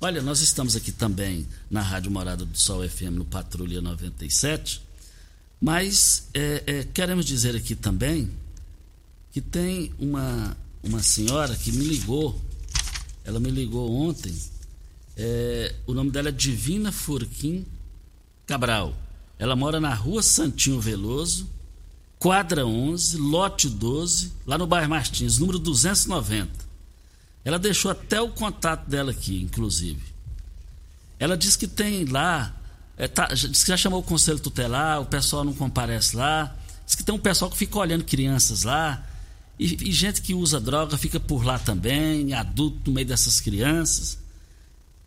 Olha, 0.00 0.22
nós 0.22 0.40
estamos 0.40 0.76
aqui 0.76 0.92
também 0.92 1.44
na 1.68 1.82
Rádio 1.82 2.08
Morada 2.08 2.44
do 2.44 2.56
Sol 2.56 2.88
FM 2.88 3.14
no 3.14 3.24
Patrulha 3.24 3.82
97, 3.82 4.80
mas 5.60 6.28
é, 6.32 6.62
é, 6.64 6.84
queremos 6.84 7.26
dizer 7.26 7.56
aqui 7.56 7.74
também 7.74 8.30
que 9.32 9.40
tem 9.40 9.92
uma, 9.98 10.56
uma 10.84 11.02
senhora 11.02 11.56
que 11.56 11.72
me 11.72 11.84
ligou, 11.84 12.40
ela 13.24 13.40
me 13.40 13.50
ligou 13.50 13.92
ontem, 13.92 14.32
é, 15.16 15.74
o 15.84 15.92
nome 15.92 16.12
dela 16.12 16.28
é 16.28 16.32
Divina 16.32 16.92
Furquim 16.92 17.66
Cabral. 18.46 18.96
Ela 19.36 19.56
mora 19.56 19.80
na 19.80 19.92
rua 19.92 20.22
Santinho 20.22 20.80
Veloso, 20.80 21.50
quadra 22.20 22.64
11, 22.64 23.16
lote 23.16 23.68
12, 23.68 24.32
lá 24.46 24.56
no 24.56 24.64
bairro 24.64 24.90
Martins, 24.90 25.38
número 25.38 25.58
290. 25.58 26.67
Ela 27.48 27.58
deixou 27.58 27.90
até 27.90 28.20
o 28.20 28.28
contato 28.28 28.86
dela 28.90 29.10
aqui, 29.10 29.40
inclusive. 29.40 30.02
Ela 31.18 31.34
diz 31.34 31.56
que 31.56 31.66
tem 31.66 32.04
lá, 32.04 32.54
é, 32.94 33.08
tá, 33.08 33.28
diz 33.28 33.64
que 33.64 33.70
já 33.70 33.76
chamou 33.78 34.00
o 34.00 34.02
conselho 34.02 34.38
tutelar, 34.38 35.00
o 35.00 35.06
pessoal 35.06 35.44
não 35.44 35.54
comparece 35.54 36.14
lá. 36.14 36.54
Diz 36.84 36.94
que 36.94 37.02
tem 37.02 37.14
um 37.14 37.18
pessoal 37.18 37.50
que 37.50 37.56
fica 37.56 37.78
olhando 37.78 38.04
crianças 38.04 38.64
lá. 38.64 39.02
E, 39.58 39.88
e 39.88 39.92
gente 39.92 40.20
que 40.20 40.34
usa 40.34 40.60
droga 40.60 40.98
fica 40.98 41.18
por 41.18 41.42
lá 41.42 41.58
também, 41.58 42.34
adulto 42.34 42.82
no 42.84 42.92
meio 42.92 43.06
dessas 43.06 43.40
crianças. 43.40 44.18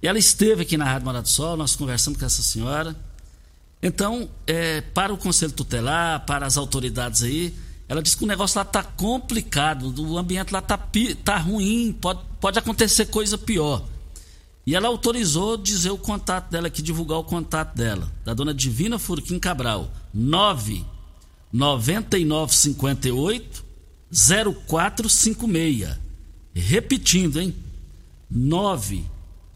E 0.01 0.07
ela 0.07 0.17
esteve 0.17 0.63
aqui 0.63 0.77
na 0.77 0.85
Rádio 0.85 1.05
Morado 1.05 1.25
do 1.25 1.29
Sol, 1.29 1.55
nós 1.55 1.75
conversamos 1.75 2.19
com 2.19 2.25
essa 2.25 2.41
senhora. 2.41 2.95
Então, 3.83 4.27
é, 4.47 4.81
para 4.81 5.13
o 5.13 5.17
conselho 5.17 5.51
tutelar, 5.51 6.25
para 6.25 6.47
as 6.47 6.57
autoridades 6.57 7.21
aí, 7.21 7.55
ela 7.91 8.01
disse 8.01 8.15
que 8.15 8.23
o 8.23 8.27
negócio 8.27 8.57
lá 8.57 8.61
está 8.61 8.81
complicado, 8.81 9.93
o 10.01 10.17
ambiente 10.17 10.53
lá 10.53 10.59
está 10.59 10.79
tá 11.25 11.37
ruim, 11.37 11.91
pode, 11.91 12.21
pode 12.39 12.57
acontecer 12.57 13.07
coisa 13.07 13.37
pior. 13.37 13.83
E 14.65 14.77
ela 14.77 14.87
autorizou 14.87 15.57
dizer 15.57 15.89
o 15.89 15.97
contato 15.97 16.49
dela 16.49 16.67
aqui, 16.67 16.81
divulgar 16.81 17.19
o 17.19 17.23
contato 17.25 17.75
dela, 17.75 18.09
da 18.23 18.33
dona 18.33 18.53
Divina 18.53 18.97
Furquim 18.97 19.37
Cabral. 19.37 19.91
9 20.13 20.85
9958 21.51 23.65
0456. 24.09 25.89
Repetindo, 26.55 27.41
hein? 27.41 27.53
9 28.29 29.03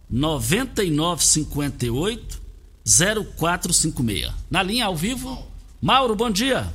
9958 0.09 2.41
0456. 2.83 4.29
Na 4.51 4.61
linha 4.61 4.87
ao 4.87 4.95
vivo, 4.97 5.41
Mauro, 5.81 6.17
bom 6.17 6.29
dia. 6.29 6.69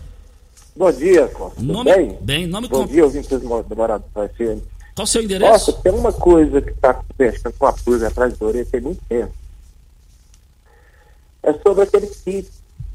Bom 0.76 0.92
dia, 0.92 1.28
Costa. 1.28 1.60
Nome, 1.60 1.92
bem? 1.92 2.18
Bem, 2.20 2.46
nome 2.46 2.68
Bom 2.68 2.86
dia, 2.86 3.04
ouvintes 3.04 3.28
do 3.28 3.76
Morado 3.76 4.04
do 4.14 4.28
FM. 4.28 4.62
Qual 4.94 5.04
o 5.04 5.06
seu 5.06 5.22
endereço? 5.22 5.72
Costa, 5.72 5.82
tem 5.82 5.92
uma 5.92 6.12
coisa 6.12 6.60
que 6.60 6.70
está 6.70 6.94
conversando 6.94 7.54
com 7.58 7.66
a 7.66 7.72
pulga 7.72 8.08
atrás 8.08 8.36
da 8.36 8.46
orelha 8.46 8.66
tem 8.66 8.80
muito 8.80 9.04
tempo. 9.08 9.32
É 11.42 11.52
sobre 11.54 11.84
aquele 11.84 12.06
kit 12.06 12.50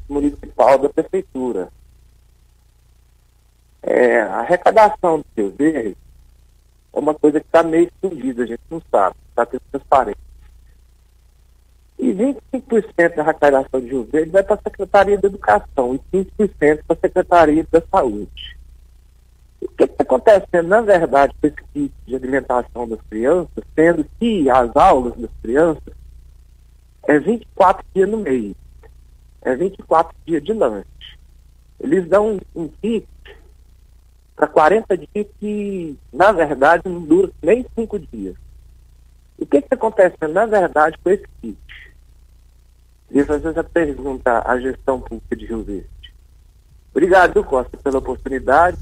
municipal 0.08 0.78
da 0.78 0.88
prefeitura. 0.88 1.68
É, 3.82 4.20
a 4.22 4.40
arrecadação 4.40 5.18
do 5.18 5.26
seu 5.34 5.50
verde 5.50 5.96
é 6.92 6.98
uma 6.98 7.14
coisa 7.14 7.40
que 7.40 7.46
está 7.46 7.62
meio 7.62 7.84
escondida, 7.88 8.42
a 8.42 8.46
gente 8.46 8.62
não 8.70 8.82
sabe, 8.90 9.16
está 9.30 9.46
transparente. 9.46 10.18
E 11.98 12.12
25% 12.12 13.14
da 13.14 13.22
arrecadação 13.22 13.80
de 13.80 13.86
Rio 13.86 14.08
vai 14.30 14.42
para 14.42 14.54
a 14.54 14.62
Secretaria 14.62 15.18
da 15.18 15.28
Educação 15.28 15.94
e 15.94 16.24
15% 16.24 16.84
para 16.86 16.96
a 16.96 17.00
Secretaria 17.00 17.66
da 17.70 17.82
Saúde. 17.90 18.56
O 19.60 19.68
que 19.68 19.84
está 19.84 20.02
acontecendo, 20.02 20.68
na 20.68 20.82
verdade, 20.82 21.34
com 21.40 21.46
esse 21.46 21.56
kit 21.72 21.92
de 22.06 22.14
alimentação 22.14 22.86
das 22.86 23.00
crianças, 23.08 23.64
sendo 23.74 24.06
que 24.18 24.48
as 24.50 24.76
aulas 24.76 25.16
das 25.16 25.30
crianças 25.42 25.94
é 27.04 27.18
24 27.18 27.84
dias 27.94 28.08
no 28.08 28.18
mês, 28.18 28.54
é 29.42 29.54
24 29.54 30.14
dias 30.26 30.42
de 30.42 30.52
lanche. 30.52 30.86
Eles 31.80 32.06
dão 32.08 32.32
um, 32.34 32.62
um 32.62 32.68
kit 32.68 33.08
para 34.34 34.46
40 34.46 34.96
dias 34.98 35.26
que, 35.40 35.96
na 36.12 36.30
verdade, 36.32 36.82
não 36.84 37.00
dura 37.00 37.32
nem 37.42 37.64
5 37.74 37.98
dias. 37.98 38.36
O 39.38 39.46
que 39.46 39.58
está 39.58 39.76
acontecendo, 39.76 40.32
na 40.32 40.46
verdade, 40.46 40.98
com 41.02 41.10
esse 41.10 41.26
kit? 41.40 41.58
Queria 43.08 43.24
fazer 43.24 43.48
essa 43.48 43.64
pergunta 43.64 44.42
à 44.44 44.58
gestão 44.60 45.00
pública 45.00 45.36
de 45.36 45.46
Rio 45.46 45.62
Verde. 45.62 45.88
Obrigado, 46.90 47.44
Costa, 47.44 47.76
pela 47.76 47.98
oportunidade 47.98 48.78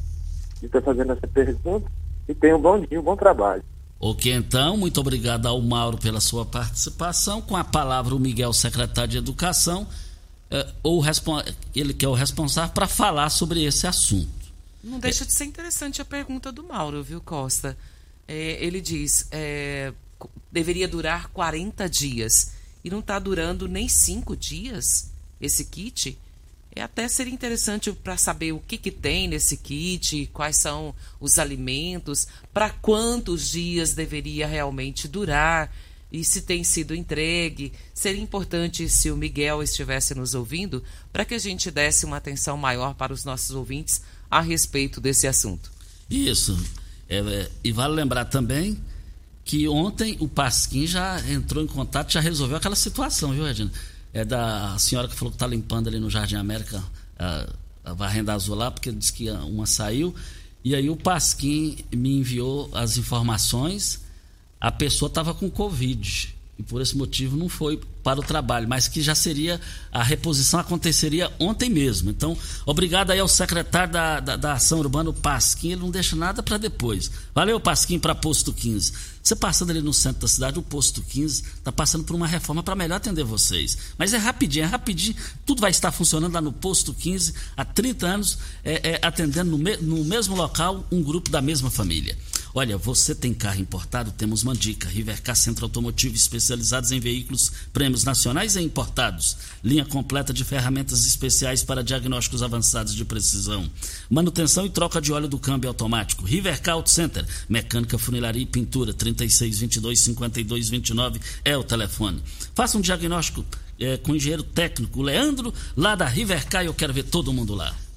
de 0.61 0.67
estar 0.67 0.81
fazendo 0.81 1.13
essa 1.13 1.27
pergunta 1.27 1.91
e 2.29 2.35
tenha 2.35 2.57
um 2.57 2.61
bom 2.61 2.81
dia, 2.81 3.01
um 3.01 3.03
bom 3.03 3.17
trabalho. 3.17 3.63
Ok, 4.01 4.33
então, 4.33 4.77
muito 4.77 5.01
obrigado 5.01 5.47
ao 5.47 5.61
Mauro 5.61 5.99
pela 5.99 6.21
sua 6.21 6.45
participação. 6.45 7.41
Com 7.41 7.57
a 7.57 7.65
palavra, 7.65 8.15
o 8.15 8.19
Miguel, 8.19 8.53
secretário 8.53 9.11
de 9.11 9.19
Educação, 9.19 9.87
é, 10.51 10.67
ou 10.83 11.03
ele 11.75 11.95
que 11.95 12.05
é 12.05 12.09
o 12.09 12.13
responsável 12.13 12.73
para 12.73 12.87
falar 12.87 13.31
sobre 13.31 13.65
esse 13.65 13.87
assunto. 13.87 14.29
Não 14.83 14.99
deixa 14.99 15.25
de 15.25 15.33
ser 15.33 15.45
interessante 15.45 16.03
a 16.03 16.05
pergunta 16.05 16.53
do 16.53 16.63
Mauro, 16.63 17.03
viu, 17.03 17.21
Costa? 17.21 17.77
É, 18.29 18.63
ele 18.65 18.81
diz: 18.81 19.27
é, 19.31 19.93
deveria 20.53 20.87
durar 20.87 21.29
40 21.29 21.89
dias 21.89 22.53
e 22.85 22.91
não 22.91 22.99
está 23.01 23.19
durando 23.19 23.67
nem 23.67 23.89
cinco 23.89 24.37
dias 24.37 25.11
esse 25.41 25.65
kit, 25.65 26.19
é 26.77 26.83
até 26.83 27.07
seria 27.09 27.33
interessante 27.33 27.93
para 27.93 28.17
saber 28.17 28.53
o 28.53 28.59
que, 28.59 28.77
que 28.77 28.91
tem 28.91 29.29
nesse 29.29 29.57
kit, 29.57 30.29
quais 30.33 30.57
são 30.57 30.95
os 31.21 31.39
alimentos, 31.39 32.27
para 32.53 32.69
quantos 32.69 33.51
dias 33.51 33.95
deveria 33.95 34.47
realmente 34.47 35.07
durar 35.07 35.75
e 36.11 36.25
se 36.25 36.43
tem 36.43 36.65
sido 36.65 36.95
entregue. 36.95 37.73
Seria 37.93 38.23
importante 38.23 38.89
se 38.89 39.11
o 39.11 39.17
Miguel 39.17 39.63
estivesse 39.63 40.15
nos 40.15 40.35
ouvindo 40.35 40.83
para 41.13 41.25
que 41.25 41.35
a 41.35 41.39
gente 41.39 41.71
desse 41.71 42.05
uma 42.05 42.17
atenção 42.17 42.57
maior 42.57 42.95
para 42.95 43.13
os 43.13 43.25
nossos 43.25 43.53
ouvintes 43.53 44.03
a 44.29 44.41
respeito 44.41 45.01
desse 45.01 45.29
assunto. 45.29 45.73
Isso. 46.11 46.59
É, 47.09 47.49
e 47.63 47.71
vale 47.71 47.95
lembrar 47.95 48.25
também 48.25 48.81
que 49.45 49.69
ontem 49.69 50.17
o 50.21 50.27
Pasquim 50.27 50.87
já 50.87 51.21
entrou 51.31 51.63
em 51.63 51.67
contato, 51.67 52.13
já 52.13 52.21
resolveu 52.21 52.57
aquela 52.57 52.75
situação, 52.75 53.33
viu, 53.33 53.45
Regina? 53.45 53.71
É 54.13 54.25
da 54.25 54.77
senhora 54.79 55.07
que 55.07 55.15
falou 55.15 55.31
que 55.31 55.37
está 55.37 55.47
limpando 55.47 55.89
ali 55.89 55.99
no 55.99 56.09
Jardim 56.09 56.37
América 56.37 56.83
a, 57.19 57.47
a 57.85 57.93
varrenda 57.93 58.33
azul 58.33 58.57
lá, 58.57 58.71
porque 58.71 58.91
disse 58.91 59.13
que 59.13 59.31
uma 59.31 59.67
saiu. 59.67 60.15
E 60.65 60.75
aí 60.75 60.89
o 60.89 60.97
Pasquim 60.97 61.79
me 61.95 62.19
enviou 62.19 62.71
as 62.73 62.97
informações. 62.97 64.03
A 64.61 64.73
pessoa 64.73 65.09
estava 65.09 65.35
com 65.35 65.51
Covid 65.51 66.34
e 66.59 66.63
por 66.63 66.81
esse 66.81 66.97
motivo 66.97 67.37
não 67.37 67.49
foi 67.49 67.81
para 68.03 68.21
o 68.21 68.23
trabalho, 68.23 68.69
mas 68.69 68.87
que 68.87 69.03
já 69.03 69.15
seria, 69.15 69.61
a 69.91 70.03
reposição 70.03 70.61
aconteceria 70.61 71.33
ontem 71.39 71.71
mesmo. 71.71 72.11
Então, 72.11 72.37
obrigado 72.67 73.11
aí 73.11 73.19
ao 73.19 73.27
secretário 73.27 73.93
da, 73.93 74.21
da, 74.21 74.37
da 74.37 74.53
Ação 74.53 74.79
Urbana, 74.79 75.11
o 75.11 75.15
Pasquim, 75.15 75.73
ele 75.73 75.81
não 75.81 75.91
deixa 75.91 76.15
nada 76.15 76.43
para 76.43 76.59
depois. 76.59 77.11
Valeu, 77.35 77.59
Pasquim, 77.59 77.99
para 77.99 78.15
Posto 78.15 78.53
15. 78.53 78.93
Você 79.23 79.35
passando 79.35 79.71
ali 79.71 79.81
no 79.81 79.95
centro 79.95 80.21
da 80.21 80.29
cidade, 80.29 80.59
o 80.59 80.63
Posto 80.63 81.01
15 81.03 81.43
está 81.57 81.73
passando 81.73 82.05
por 82.05 82.15
uma 82.15 82.27
reforma 82.27 82.63
para 82.63 82.77
melhor 82.77 82.97
atender 82.97 83.25
vocês. 83.25 83.79
Mas 83.97 84.13
é 84.13 84.19
rapidinho, 84.19 84.65
é 84.65 84.69
rapidinho, 84.69 85.17
tudo 85.47 85.63
vai 85.63 85.71
estar 85.71 85.91
funcionando 85.91 86.35
lá 86.35 86.43
no 86.43 86.53
Posto 86.53 86.93
15, 86.93 87.33
há 87.57 87.65
30 87.65 88.07
anos, 88.07 88.39
é, 88.63 88.91
é, 88.91 88.99
atendendo 89.03 89.51
no, 89.53 89.59
me, 89.59 89.79
no 89.79 90.05
mesmo 90.05 90.37
local 90.37 90.87
um 90.93 91.03
grupo 91.03 91.31
da 91.31 91.41
mesma 91.41 91.71
família. 91.71 92.17
Olha, 92.57 92.79
você 92.79 93.17
tem 93.17 93.35
carro 93.35 93.61
importado? 93.61 94.13
Temos 94.13 94.45
uma 94.45 94.55
dica. 94.55 94.89
Rivercar 94.89 95.35
Centro 95.35 95.65
Automotivo 95.65 96.15
especializados 96.15 96.93
em 96.93 97.01
veículos 97.01 97.51
prêmios 97.73 98.05
nacionais 98.05 98.55
e 98.55 98.63
importados. 98.63 99.37
Linha 99.63 99.85
completa 99.85 100.33
de 100.33 100.45
ferramentas 100.45 101.05
especiais 101.05 101.65
para 101.65 101.83
diagnósticos 101.83 102.45
avançados 102.45 102.95
de 102.95 103.05
precisão. 103.05 103.69
Manutenção 104.09 104.65
e 104.65 104.71
troca 104.71 105.01
de 105.01 105.13
óleo 105.13 105.27
do 105.27 105.37
câmbio 105.37 105.69
automático. 105.69 106.25
Rivercar 106.25 106.77
Auto 106.77 106.91
Center. 106.91 107.27
Mecânica, 107.49 107.99
funilaria 107.99 108.43
e 108.43 108.47
pintura. 108.47 108.95
3622 108.95 109.99
5229 109.99 111.21
é 111.45 111.57
o 111.57 111.65
telefone. 111.65 112.23
Faça 112.55 112.79
um 112.79 112.81
diagnóstico 112.81 113.45
é, 113.81 113.97
com 113.97 114.13
o 114.13 114.17
engenheiro 114.17 114.45
técnico 114.45 115.03
Leandro, 115.03 115.53
lá 115.77 115.97
da 115.97 116.07
Rivercar, 116.07 116.65
eu 116.65 116.73
quero 116.73 116.93
ver 116.93 117.03
todo 117.03 117.33
mundo 117.33 117.53
lá. 117.53 117.75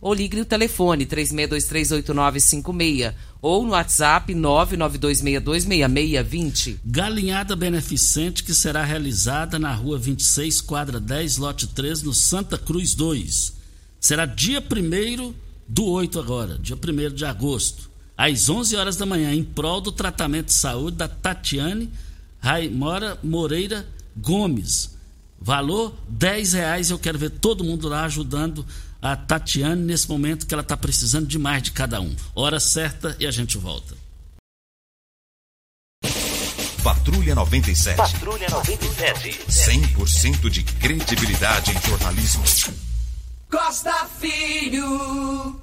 ou 0.00 0.14
ligue 0.14 0.36
no 0.36 0.44
telefone 0.44 1.04
36238956 1.06 3.12
ou 3.42 3.64
no 3.64 3.72
WhatsApp 3.72 4.32
992626620. 4.34 6.76
Galinhada 6.84 7.56
beneficente 7.56 8.44
que 8.44 8.54
será 8.54 8.84
realizada 8.84 9.58
na 9.58 9.74
Rua 9.74 9.98
26, 9.98 10.60
quadra 10.60 11.00
10, 11.00 11.38
lote 11.38 11.66
3, 11.66 12.02
no 12.02 12.14
Santa 12.14 12.56
Cruz 12.56 12.94
2. 12.94 13.54
Será 13.98 14.26
dia 14.26 14.60
1 14.60 15.34
do 15.68 15.86
8 15.86 16.16
agora, 16.18 16.58
dia 16.58 16.76
1 16.76 17.14
de 17.14 17.24
agosto, 17.24 17.90
às 18.16 18.48
11 18.48 18.76
horas 18.76 18.96
da 18.96 19.06
manhã, 19.06 19.34
em 19.34 19.44
prol 19.44 19.80
do 19.80 19.92
tratamento 19.92 20.46
de 20.46 20.54
saúde 20.54 20.96
da 20.96 21.06
Tatiane 21.08 21.90
Raimora 22.40 23.18
Moreira 23.22 23.86
Gomes. 24.16 24.96
Valor 25.40 25.94
10 26.08 26.54
reais. 26.54 26.90
Eu 26.90 26.98
quero 26.98 27.18
ver 27.18 27.30
todo 27.30 27.64
mundo 27.64 27.88
lá 27.88 28.04
ajudando 28.04 28.66
a 29.02 29.16
Tatiane 29.16 29.82
nesse 29.82 30.08
momento 30.08 30.46
que 30.46 30.54
ela 30.54 30.62
está 30.62 30.76
precisando 30.76 31.26
demais 31.26 31.62
de 31.62 31.72
cada 31.72 32.00
um. 32.00 32.14
Hora 32.34 32.60
certa 32.60 33.16
e 33.18 33.26
a 33.26 33.30
gente 33.30 33.56
volta. 33.56 33.96
Patrulha 36.82 37.34
97. 37.34 37.96
Patrulha 37.96 38.48
97. 38.48 39.40
100% 39.50 40.48
de 40.48 40.62
credibilidade 40.62 41.72
em 41.72 41.80
jornalismo. 41.88 42.42
Costa 43.50 44.06
Filho. 44.18 45.60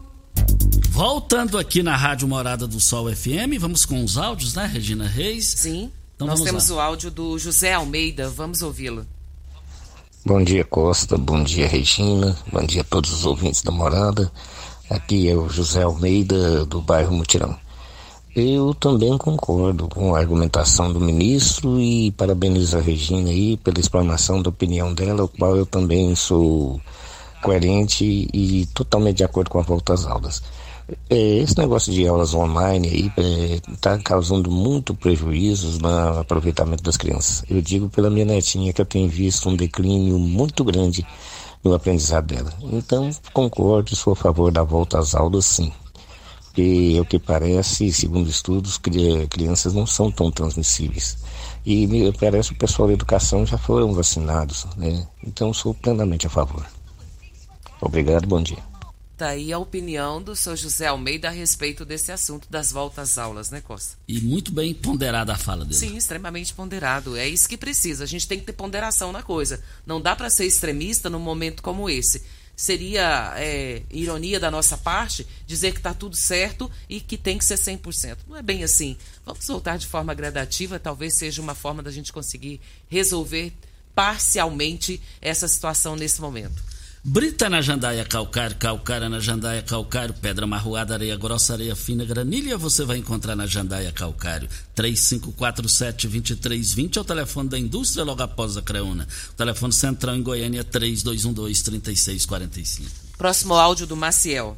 Voltando 0.89 1.57
aqui 1.57 1.81
na 1.81 1.95
Rádio 1.95 2.27
Morada 2.27 2.67
do 2.67 2.79
Sol 2.79 3.13
FM, 3.13 3.57
vamos 3.59 3.85
com 3.85 4.03
os 4.03 4.17
áudios, 4.17 4.53
né, 4.55 4.65
Regina 4.65 5.07
Reis? 5.07 5.45
Sim. 5.57 5.91
Então 6.15 6.27
Nós 6.27 6.41
temos 6.41 6.69
lá. 6.69 6.75
o 6.75 6.79
áudio 6.79 7.11
do 7.11 7.37
José 7.37 7.73
Almeida, 7.73 8.29
vamos 8.29 8.61
ouvi-lo. 8.61 9.05
Bom 10.27 10.43
dia, 10.43 10.65
Costa. 10.65 11.17
Bom 11.17 11.41
dia, 11.41 11.69
Regina. 11.69 12.35
Bom 12.51 12.61
dia 12.61 12.81
a 12.81 12.83
todos 12.83 13.13
os 13.13 13.25
ouvintes 13.25 13.61
da 13.61 13.71
morada. 13.71 14.29
Aqui 14.89 15.29
é 15.29 15.33
o 15.33 15.47
José 15.47 15.83
Almeida, 15.83 16.65
do 16.65 16.81
bairro 16.81 17.15
Mutirão. 17.15 17.55
Eu 18.35 18.73
também 18.73 19.17
concordo 19.17 19.87
com 19.87 20.13
a 20.13 20.19
argumentação 20.19 20.91
do 20.91 20.99
ministro 20.99 21.79
e 21.79 22.11
parabenizo 22.11 22.77
a 22.77 22.81
Regina 22.81 23.29
aí 23.29 23.55
pela 23.55 23.79
explanação 23.79 24.41
da 24.41 24.49
opinião 24.49 24.93
dela, 24.93 25.23
o 25.23 25.29
qual 25.29 25.55
eu 25.55 25.65
também 25.65 26.13
sou 26.13 26.77
coerente 27.41 28.29
e 28.33 28.65
totalmente 28.73 29.19
de 29.19 29.23
acordo 29.23 29.49
com 29.49 29.59
a 29.59 29.63
volta 29.63 29.93
às 29.93 30.05
aulas. 30.05 30.43
É, 31.09 31.37
esse 31.39 31.57
negócio 31.57 31.91
de 31.91 32.07
aulas 32.07 32.33
online 32.33 32.87
aí 32.87 33.11
está 33.73 33.93
é, 33.93 33.97
causando 33.97 34.49
muito 34.49 34.95
prejuízos 34.95 35.79
no 35.79 36.19
aproveitamento 36.19 36.81
das 36.81 36.95
crianças. 36.95 37.43
Eu 37.49 37.61
digo 37.61 37.89
pela 37.89 38.09
minha 38.09 38.25
netinha 38.25 38.71
que 38.71 38.79
eu 38.79 38.85
tenho 38.85 39.09
visto 39.09 39.49
um 39.49 39.55
declínio 39.55 40.17
muito 40.17 40.63
grande 40.63 41.05
no 41.61 41.73
aprendizado 41.73 42.27
dela. 42.27 42.53
Então, 42.71 43.09
concordo, 43.33 43.95
sou 43.95 44.13
a 44.13 44.15
favor 44.15 44.49
da 44.51 44.63
volta 44.63 44.97
às 44.97 45.13
aulas, 45.13 45.45
sim. 45.45 45.73
Porque, 46.45 46.95
é 46.97 47.01
o 47.01 47.05
que 47.05 47.19
parece, 47.19 47.91
segundo 47.91 48.29
estudos, 48.29 48.79
crianças 49.29 49.73
não 49.73 49.85
são 49.85 50.09
tão 50.09 50.31
transmissíveis. 50.31 51.17
E 51.65 51.85
me 51.85 52.11
parece 52.13 52.49
que 52.49 52.55
o 52.55 52.59
pessoal 52.59 52.87
da 52.87 52.93
educação 52.93 53.45
já 53.45 53.57
foram 53.57 53.93
vacinados, 53.93 54.65
né? 54.77 55.05
Então, 55.23 55.53
sou 55.53 55.73
plenamente 55.73 56.25
a 56.25 56.29
favor. 56.29 56.65
Obrigado, 57.81 58.25
bom 58.25 58.41
dia. 58.41 58.76
Tá 59.17 59.29
aí 59.29 59.51
a 59.51 59.57
opinião 59.57 60.21
do 60.21 60.35
seu 60.35 60.55
José 60.55 60.85
Almeida 60.85 61.29
a 61.29 61.31
respeito 61.31 61.83
desse 61.83 62.11
assunto 62.11 62.47
das 62.51 62.71
voltas 62.71 63.09
às 63.09 63.17
aulas, 63.17 63.49
né, 63.49 63.61
Costa? 63.61 63.97
E 64.07 64.21
muito 64.21 64.51
bem 64.51 64.75
ponderada 64.75 65.33
a 65.33 65.37
fala 65.37 65.65
dele. 65.65 65.73
Sim, 65.73 65.97
extremamente 65.97 66.53
ponderado. 66.53 67.17
É 67.17 67.27
isso 67.27 67.49
que 67.49 67.57
precisa. 67.57 68.03
A 68.03 68.07
gente 68.07 68.27
tem 68.27 68.39
que 68.39 68.45
ter 68.45 68.53
ponderação 68.53 69.11
na 69.11 69.23
coisa. 69.23 69.59
Não 69.87 69.99
dá 69.99 70.15
para 70.15 70.29
ser 70.29 70.45
extremista 70.45 71.09
num 71.09 71.19
momento 71.19 71.63
como 71.63 71.89
esse. 71.89 72.21
Seria 72.55 73.33
é, 73.37 73.81
ironia 73.89 74.39
da 74.39 74.51
nossa 74.51 74.77
parte 74.77 75.25
dizer 75.47 75.71
que 75.71 75.79
está 75.79 75.95
tudo 75.95 76.15
certo 76.15 76.69
e 76.87 77.01
que 77.01 77.17
tem 77.17 77.39
que 77.39 77.45
ser 77.45 77.57
100%. 77.57 78.17
Não 78.27 78.37
é 78.37 78.43
bem 78.43 78.63
assim. 78.63 78.95
Vamos 79.25 79.47
voltar 79.47 79.77
de 79.77 79.87
forma 79.87 80.13
gradativa, 80.13 80.77
talvez 80.77 81.15
seja 81.15 81.41
uma 81.41 81.55
forma 81.55 81.81
da 81.81 81.89
gente 81.89 82.13
conseguir 82.13 82.61
resolver 82.87 83.51
parcialmente 83.95 85.01
essa 85.19 85.47
situação 85.47 85.95
nesse 85.95 86.21
momento. 86.21 86.76
Brita 87.03 87.47
na 87.49 87.61
jandaia 87.61 88.03
calcário, 88.03 88.55
calcária 88.57 89.07
na 89.07 89.19
jandaia 89.19 89.61
calcário, 89.61 90.11
pedra 90.13 90.47
marroada, 90.47 90.95
areia 90.95 91.15
grossa, 91.15 91.53
areia 91.53 91.75
fina, 91.75 92.03
granilha, 92.03 92.57
você 92.57 92.83
vai 92.83 92.97
encontrar 92.97 93.35
na 93.35 93.47
jandaia 93.47 93.91
calcário. 93.91 94.49
3547-2320 94.75 96.97
é 96.97 96.99
o 96.99 97.05
telefone 97.05 97.49
da 97.49 97.57
indústria 97.57 98.03
logo 98.03 98.21
após 98.21 98.57
a 98.57 98.61
Creuna. 98.61 99.07
O 99.29 99.33
telefone 99.33 99.73
central 99.73 100.15
em 100.15 100.23
Goiânia 100.23 100.65
3212-3645. 100.65 102.81
Próximo 103.17 103.53
áudio 103.53 103.87
do 103.87 103.95
Maciel. 103.95 104.57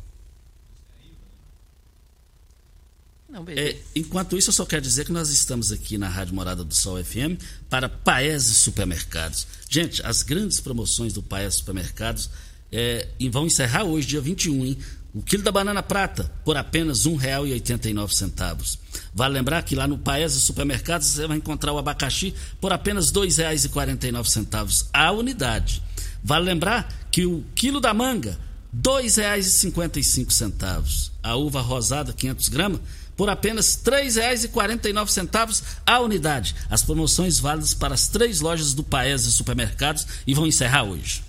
Não, 3.30 3.46
é, 3.48 3.78
enquanto 3.96 4.36
isso, 4.36 4.50
eu 4.50 4.54
só 4.54 4.66
quero 4.66 4.82
dizer 4.82 5.06
que 5.06 5.12
nós 5.12 5.30
estamos 5.30 5.72
aqui 5.72 6.00
na 6.00 6.10
Rádio 6.10 6.34
Morada 6.34 6.64
do 6.64 6.74
Sol 6.74 6.98
FM 7.04 7.40
para 7.70 7.88
Paese 7.88 8.56
Supermercados. 8.56 9.46
Gente, 9.70 10.04
as 10.04 10.24
grandes 10.24 10.60
promoções 10.60 11.14
do 11.14 11.22
Paese 11.22 11.58
Supermercados 11.58 12.28
é, 12.72 13.08
vão 13.32 13.46
encerrar 13.46 13.84
hoje, 13.84 14.08
dia 14.08 14.20
21, 14.20 14.66
hein? 14.66 14.80
O 15.14 15.22
quilo 15.22 15.44
da 15.44 15.52
banana 15.52 15.84
prata 15.84 16.32
por 16.44 16.58
apenas 16.58 17.06
R$ 17.06 17.12
1,89. 17.14 18.80
Vale 19.14 19.36
lembrar 19.36 19.62
que 19.62 19.76
lá 19.76 19.88
no 19.88 20.00
Paese 20.00 20.40
Supermercados 20.40 21.06
você 21.08 21.28
vai 21.28 21.38
encontrar 21.38 21.74
o 21.74 21.78
abacaxi 21.78 22.34
por 22.60 22.74
apenas 22.74 23.10
R$ 23.10 23.22
2,49 23.22 24.88
a 24.92 25.12
unidade. 25.12 25.84
Vale 26.24 26.46
lembrar 26.46 26.92
que 27.12 27.28
o 27.28 27.46
quilo 27.54 27.80
da 27.80 27.94
manga 27.94 28.40
R$ 28.74 28.80
2,55. 28.82 31.12
A 31.22 31.36
uva 31.36 31.62
rosada 31.62 32.14
500 32.14 32.50
gramas 32.50 32.82
por 33.20 33.30
apenas 33.30 33.76
R$ 33.86 33.92
3,49 33.92 35.62
a 35.86 36.00
unidade. 36.00 36.56
As 36.70 36.84
promoções 36.84 37.38
válidas 37.38 37.74
para 37.74 37.94
as 37.94 38.08
três 38.08 38.40
lojas 38.40 38.74
do 38.74 38.82
Paese 38.82 39.30
Supermercados 39.34 40.08
e 40.26 40.34
vão 40.34 40.48
encerrar 40.48 40.84
hoje. 40.84 41.22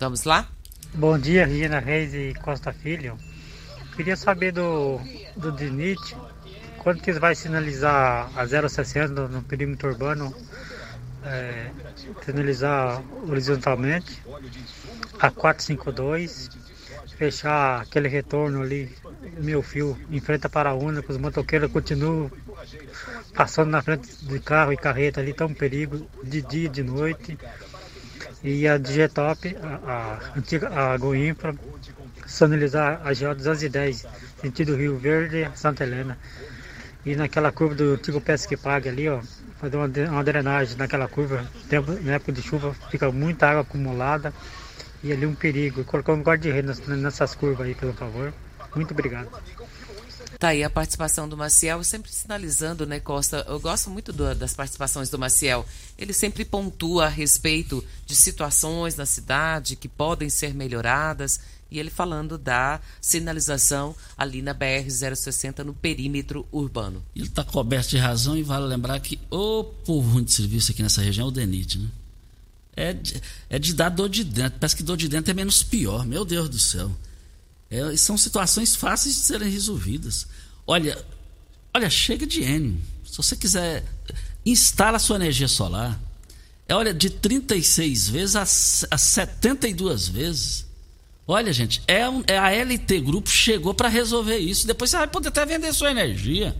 Vamos 0.00 0.24
lá? 0.24 0.48
Bom 0.94 1.18
dia, 1.18 1.44
Regina 1.44 1.78
Reis 1.78 2.14
e 2.14 2.32
Costa 2.40 2.72
Filho. 2.72 3.18
Queria 3.96 4.16
saber 4.16 4.52
do, 4.52 4.98
do 5.36 5.52
DINIT, 5.52 6.16
quando 6.78 7.02
que 7.02 7.12
vai 7.12 7.34
sinalizar 7.34 8.30
a 8.34 8.46
060 8.46 9.08
no, 9.08 9.28
no 9.28 9.42
perímetro 9.42 9.90
urbano, 9.90 10.34
é, 11.22 11.70
sinalizar 12.24 13.02
horizontalmente, 13.28 14.22
a 15.20 15.30
452 15.30 16.48
fechar 17.16 17.82
aquele 17.82 18.08
retorno 18.08 18.62
ali, 18.62 18.90
meu 19.38 19.62
fio, 19.62 19.98
em 20.10 20.20
frente 20.20 20.46
à 20.46 20.50
Paraúna, 20.50 21.02
que 21.02 21.10
os 21.10 21.18
motoqueiros 21.18 21.70
continuam 21.70 22.30
passando 23.34 23.70
na 23.70 23.82
frente 23.82 24.24
de 24.24 24.38
carro 24.40 24.72
e 24.72 24.76
carreta 24.76 25.20
ali, 25.20 25.32
tá 25.32 25.46
um 25.46 25.54
perigo 25.54 26.08
de 26.22 26.42
dia 26.42 26.66
e 26.66 26.68
de 26.68 26.82
noite. 26.82 27.38
E 28.42 28.66
a 28.68 28.78
Digetop, 28.78 29.56
a, 29.62 29.90
a 29.92 30.38
antiga 30.38 30.68
a 30.68 30.96
Goinfra, 30.96 31.54
sinalizar 32.26 33.00
a 33.04 33.12
GO 33.12 33.34
210, 33.34 34.06
sentido 34.40 34.76
Rio 34.76 34.98
Verde, 34.98 35.50
Santa 35.54 35.84
Helena. 35.84 36.18
E 37.04 37.14
naquela 37.14 37.52
curva 37.52 37.74
do 37.74 37.94
antigo 37.94 38.20
Pesque 38.20 38.56
Pague 38.56 38.88
ali, 38.88 39.08
ó, 39.08 39.20
fazer 39.58 39.76
uma, 39.76 39.86
uma 40.10 40.24
drenagem 40.24 40.76
naquela 40.76 41.08
curva, 41.08 41.44
tempo, 41.68 41.92
na 42.02 42.14
época 42.14 42.32
de 42.32 42.42
chuva 42.42 42.74
fica 42.90 43.10
muita 43.10 43.48
água 43.48 43.62
acumulada 43.62 44.32
e 45.02 45.12
ali 45.12 45.24
um 45.26 45.34
perigo. 45.34 45.84
Colocar 45.84 46.12
um 46.12 46.22
guarda-redes 46.22 46.86
nessas 46.86 47.34
curvas 47.34 47.66
aí, 47.66 47.74
pelo 47.74 47.92
favor. 47.92 48.32
Muito 48.76 48.92
obrigado. 48.92 49.30
Tá 50.38 50.48
aí 50.48 50.62
a 50.62 50.68
participação 50.68 51.26
do 51.26 51.36
Maciel, 51.36 51.82
sempre 51.82 52.12
sinalizando, 52.12 52.86
né, 52.86 53.00
Costa? 53.00 53.44
Eu 53.48 53.58
gosto 53.58 53.88
muito 53.88 54.12
do, 54.12 54.34
das 54.34 54.52
participações 54.52 55.08
do 55.08 55.18
Maciel. 55.18 55.64
Ele 55.96 56.12
sempre 56.12 56.44
pontua 56.44 57.06
a 57.06 57.08
respeito 57.08 57.82
de 58.04 58.14
situações 58.14 58.96
na 58.96 59.06
cidade 59.06 59.76
que 59.76 59.88
podem 59.88 60.28
ser 60.28 60.54
melhoradas. 60.54 61.40
E 61.70 61.78
ele 61.78 61.90
falando 61.90 62.36
da 62.36 62.80
sinalização 63.00 63.96
ali 64.16 64.42
na 64.42 64.54
BR-060 64.54 65.64
no 65.64 65.74
perímetro 65.74 66.46
urbano. 66.52 67.02
Ele 67.14 67.26
está 67.26 67.42
coberto 67.42 67.88
de 67.88 67.96
razão 67.96 68.36
e 68.36 68.42
vale 68.42 68.66
lembrar 68.66 69.00
que 69.00 69.18
o 69.30 69.64
povo 69.64 70.12
ruim 70.12 70.24
de 70.24 70.32
serviço 70.32 70.70
aqui 70.70 70.82
nessa 70.82 71.00
região 71.00 71.26
é 71.26 71.28
o 71.28 71.32
DENIT, 71.32 71.78
né? 71.78 71.88
É 72.76 72.92
de, 72.92 73.22
é 73.48 73.58
de 73.58 73.72
dar 73.72 73.88
dor 73.88 74.08
de 74.10 74.22
dentro. 74.22 74.60
Parece 74.60 74.76
que 74.76 74.82
dor 74.82 74.98
de 74.98 75.08
dentro 75.08 75.30
é 75.30 75.34
menos 75.34 75.62
pior. 75.62 76.04
Meu 76.06 76.26
Deus 76.26 76.48
do 76.48 76.58
céu. 76.58 76.92
É, 77.70 77.96
são 77.96 78.16
situações 78.16 78.76
fáceis 78.76 79.14
de 79.16 79.20
serem 79.22 79.50
resolvidas. 79.50 80.26
Olha, 80.66 81.02
olha, 81.74 81.90
chega 81.90 82.26
de 82.26 82.42
N. 82.42 82.80
Se 83.04 83.16
você 83.16 83.36
quiser, 83.36 83.84
instala 84.44 84.98
sua 84.98 85.16
energia 85.16 85.48
solar. 85.48 86.00
É, 86.68 86.74
olha, 86.74 86.92
de 86.92 87.10
36 87.10 88.08
vezes 88.08 88.36
a, 88.36 88.42
a 88.94 88.98
72 88.98 90.08
vezes. 90.08 90.66
Olha, 91.26 91.52
gente, 91.52 91.82
é, 91.88 92.08
um, 92.08 92.22
é 92.26 92.38
a 92.38 92.50
LT 92.50 93.00
Grupo 93.00 93.28
chegou 93.28 93.74
para 93.74 93.88
resolver 93.88 94.38
isso. 94.38 94.66
Depois 94.66 94.90
você 94.90 94.96
vai 94.96 95.08
poder 95.08 95.28
até 95.28 95.44
vender 95.44 95.72
sua 95.72 95.90
energia. 95.90 96.56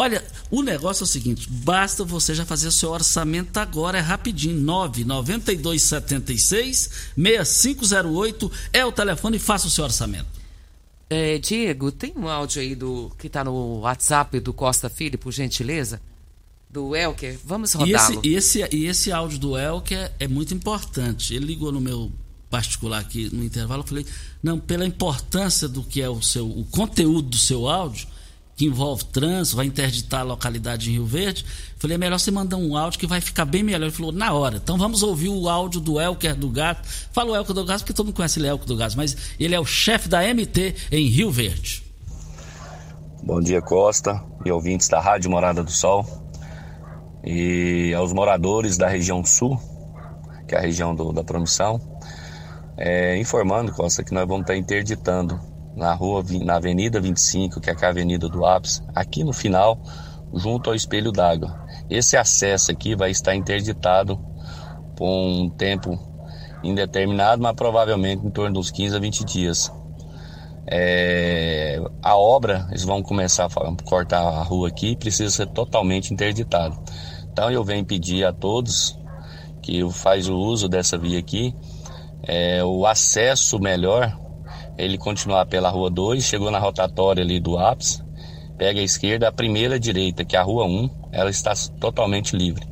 Olha, 0.00 0.24
o 0.50 0.62
negócio 0.62 1.02
é 1.02 1.04
o 1.04 1.06
seguinte: 1.06 1.46
basta 1.50 2.02
você 2.02 2.34
já 2.34 2.46
fazer 2.46 2.72
seu 2.72 2.88
orçamento 2.88 3.58
agora, 3.58 3.98
é 3.98 4.00
rapidinho. 4.00 4.58
99276 4.58 6.90
6508 7.14 8.50
é 8.72 8.82
o 8.82 8.90
telefone 8.90 9.36
e 9.36 9.40
faça 9.40 9.66
o 9.66 9.70
seu 9.70 9.84
orçamento. 9.84 10.40
É, 11.10 11.36
Diego, 11.36 11.92
tem 11.92 12.14
um 12.16 12.28
áudio 12.28 12.62
aí 12.62 12.74
do 12.74 13.12
que 13.18 13.26
está 13.26 13.44
no 13.44 13.80
WhatsApp 13.80 14.40
do 14.40 14.54
Costa 14.54 14.88
Filho, 14.88 15.18
por 15.18 15.32
gentileza? 15.32 16.00
Do 16.70 16.96
Elker? 16.96 17.38
Vamos 17.44 17.74
rodá-lo. 17.74 18.22
E 18.24 18.36
esse, 18.36 18.58
e, 18.62 18.68
esse, 18.68 18.86
esse 18.86 19.12
áudio 19.12 19.38
do 19.38 19.58
Elker 19.58 20.10
é 20.18 20.26
muito 20.26 20.54
importante. 20.54 21.34
Ele 21.34 21.44
ligou 21.44 21.70
no 21.70 21.80
meu 21.80 22.10
particular 22.48 23.00
aqui 23.00 23.28
no 23.34 23.44
intervalo, 23.44 23.82
eu 23.82 23.86
falei, 23.86 24.06
não, 24.42 24.58
pela 24.58 24.86
importância 24.86 25.68
do 25.68 25.82
que 25.82 26.00
é 26.00 26.08
o 26.08 26.22
seu 26.22 26.48
o 26.48 26.64
conteúdo 26.64 27.28
do 27.28 27.36
seu 27.36 27.68
áudio, 27.68 28.08
que 28.60 28.66
envolve 28.66 29.06
trânsito, 29.06 29.56
vai 29.56 29.64
interditar 29.64 30.20
a 30.20 30.22
localidade 30.22 30.90
em 30.90 30.92
Rio 30.92 31.06
Verde. 31.06 31.46
Falei, 31.78 31.94
é 31.94 31.98
melhor 31.98 32.20
você 32.20 32.30
mandar 32.30 32.58
um 32.58 32.76
áudio 32.76 33.00
que 33.00 33.06
vai 33.06 33.18
ficar 33.18 33.46
bem 33.46 33.62
melhor. 33.62 33.86
Ele 33.86 33.90
falou, 33.90 34.12
na 34.12 34.34
hora. 34.34 34.58
Então 34.58 34.76
vamos 34.76 35.02
ouvir 35.02 35.30
o 35.30 35.48
áudio 35.48 35.80
do 35.80 35.98
Elker 35.98 36.36
do 36.36 36.50
Gato. 36.50 36.86
Fala 37.10 37.30
o 37.30 37.36
Elker 37.36 37.54
do 37.54 37.64
Gato 37.64 37.78
porque 37.78 37.94
todo 37.94 38.04
mundo 38.04 38.16
conhece 38.16 38.38
ele, 38.38 38.48
Elker 38.48 38.66
do 38.66 38.76
Gato, 38.76 38.98
mas 38.98 39.16
ele 39.40 39.54
é 39.54 39.58
o 39.58 39.64
chefe 39.64 40.10
da 40.10 40.20
MT 40.22 40.74
em 40.92 41.08
Rio 41.08 41.30
Verde. 41.30 41.82
Bom 43.22 43.40
dia, 43.40 43.62
Costa 43.62 44.22
e 44.44 44.52
ouvintes 44.52 44.88
da 44.88 45.00
Rádio 45.00 45.30
Morada 45.30 45.64
do 45.64 45.70
Sol. 45.70 46.04
E 47.24 47.94
aos 47.96 48.12
moradores 48.12 48.76
da 48.76 48.88
região 48.88 49.24
sul, 49.24 49.58
que 50.46 50.54
é 50.54 50.58
a 50.58 50.60
região 50.60 50.94
do, 50.94 51.14
da 51.14 51.24
promissão, 51.24 51.80
é, 52.76 53.16
informando, 53.16 53.72
Costa, 53.72 54.04
que 54.04 54.12
nós 54.12 54.28
vamos 54.28 54.42
estar 54.42 54.54
interditando 54.54 55.40
na 55.80 55.94
rua, 55.94 56.22
na 56.44 56.56
Avenida 56.56 57.00
25, 57.00 57.58
que 57.58 57.70
é 57.70 57.74
a 57.74 57.88
Avenida 57.88 58.28
do 58.28 58.44
Ápice, 58.44 58.82
aqui 58.94 59.24
no 59.24 59.32
final, 59.32 59.80
junto 60.34 60.68
ao 60.68 60.76
espelho 60.76 61.10
d'água. 61.10 61.58
Esse 61.88 62.18
acesso 62.18 62.70
aqui 62.70 62.94
vai 62.94 63.10
estar 63.10 63.34
interditado 63.34 64.20
por 64.94 65.08
um 65.08 65.48
tempo 65.48 65.98
indeterminado, 66.62 67.42
mas 67.42 67.54
provavelmente 67.56 68.24
em 68.24 68.30
torno 68.30 68.56
dos 68.60 68.70
15 68.70 68.94
a 68.94 69.00
20 69.00 69.24
dias. 69.24 69.72
É, 70.66 71.82
a 72.02 72.14
obra, 72.14 72.66
eles 72.68 72.84
vão 72.84 73.02
começar 73.02 73.46
a 73.46 73.82
cortar 73.82 74.20
a 74.20 74.42
rua 74.42 74.68
aqui, 74.68 74.94
precisa 74.94 75.30
ser 75.30 75.46
totalmente 75.46 76.12
interditado. 76.12 76.78
Então 77.32 77.50
eu 77.50 77.64
venho 77.64 77.86
pedir 77.86 78.26
a 78.26 78.34
todos 78.34 78.98
que 79.62 79.90
faz 79.92 80.28
o 80.28 80.36
uso 80.36 80.68
dessa 80.68 80.98
via 80.98 81.18
aqui, 81.18 81.54
é, 82.22 82.62
o 82.62 82.86
acesso 82.86 83.58
melhor 83.58 84.14
ele 84.84 84.98
continuar 84.98 85.46
pela 85.46 85.70
rua 85.70 85.90
2, 85.90 86.24
chegou 86.24 86.50
na 86.50 86.58
rotatória 86.58 87.22
ali 87.22 87.38
do 87.40 87.58
ápice, 87.58 88.02
pega 88.56 88.80
a 88.80 88.82
esquerda, 88.82 89.28
a 89.28 89.32
primeira 89.32 89.78
direita, 89.78 90.24
que 90.24 90.36
é 90.36 90.38
a 90.38 90.42
rua 90.42 90.64
1, 90.64 90.68
um, 90.68 90.90
ela 91.12 91.30
está 91.30 91.52
totalmente 91.78 92.36
livre, 92.36 92.66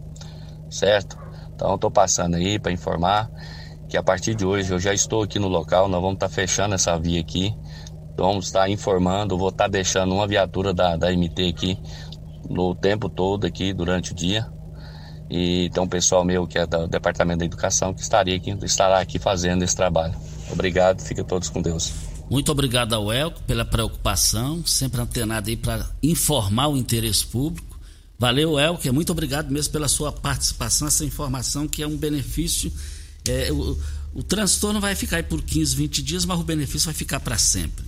certo? 0.71 1.19
Então 1.55 1.75
estou 1.75 1.91
passando 1.91 2.37
aí 2.37 2.59
para 2.59 2.71
informar 2.73 3.31
que 3.89 3.97
a 3.97 4.03
partir 4.03 4.35
de 4.35 4.45
hoje 4.45 4.73
eu 4.73 4.79
já 4.79 4.93
estou 4.93 5.23
aqui 5.23 5.39
no 5.39 5.49
local, 5.49 5.89
nós 5.89 6.01
vamos 6.01 6.17
estar 6.17 6.29
tá 6.29 6.35
fechando 6.35 6.75
essa 6.75 6.99
via 6.99 7.21
aqui, 7.21 7.55
vamos 8.17 8.47
estar 8.47 8.61
tá 8.61 8.69
informando, 8.69 9.39
vou 9.39 9.49
estar 9.49 9.65
tá 9.65 9.69
deixando 9.69 10.15
uma 10.15 10.27
viatura 10.27 10.75
da, 10.75 10.97
da 10.97 11.11
MT 11.11 11.49
aqui 11.49 11.79
no 12.49 12.75
tempo 12.75 13.09
todo 13.09 13.47
aqui 13.47 13.73
durante 13.73 14.13
o 14.13 14.15
dia. 14.15 14.47
E 15.31 15.71
tem 15.71 15.83
um 15.83 15.89
pessoal 15.89 16.25
meu 16.25 16.47
que 16.47 16.59
é 16.59 16.67
do 16.67 16.87
Departamento 16.87 17.41
da 17.41 17.45
Educação 17.45 17.93
que 17.93 18.01
estaria 18.01 18.37
aqui, 18.37 18.57
estará 18.63 18.99
aqui 18.99 19.19
fazendo 19.19 19.63
esse 19.63 19.77
trabalho. 19.77 20.15
Obrigado, 20.51 21.03
fiquem 21.03 21.25
todos 21.25 21.49
com 21.49 21.61
Deus. 21.61 21.93
Muito 22.31 22.53
obrigado 22.53 22.95
ao 22.95 23.11
Elco 23.11 23.43
pela 23.43 23.65
preocupação, 23.65 24.65
sempre 24.67 25.01
antenado 25.01 25.49
aí 25.49 25.57
para 25.57 25.89
informar 26.03 26.69
o 26.69 26.77
interesse 26.77 27.27
público. 27.27 27.79
Valeu, 28.19 28.59
Elco, 28.59 28.87
é 28.87 28.93
muito 28.93 29.11
obrigado 29.11 29.51
mesmo 29.51 29.73
pela 29.73 29.89
sua 29.89 30.13
participação, 30.13 30.89
essa 30.89 31.05
informação 31.05 31.67
que 31.67 31.83
é 31.83 31.87
um 31.87 31.97
benefício. 31.97 32.73
É, 33.27 33.51
o, 33.53 33.79
o 34.13 34.23
transtorno 34.23 34.81
vai 34.81 34.95
ficar 34.95 35.19
aí 35.19 35.23
por 35.23 35.43
15, 35.43 35.77
20 35.77 36.03
dias, 36.03 36.25
mas 36.25 36.39
o 36.39 36.45
benefício 36.45 36.87
vai 36.87 36.95
ficar 36.95 37.21
para 37.21 37.39
sempre. 37.39 37.85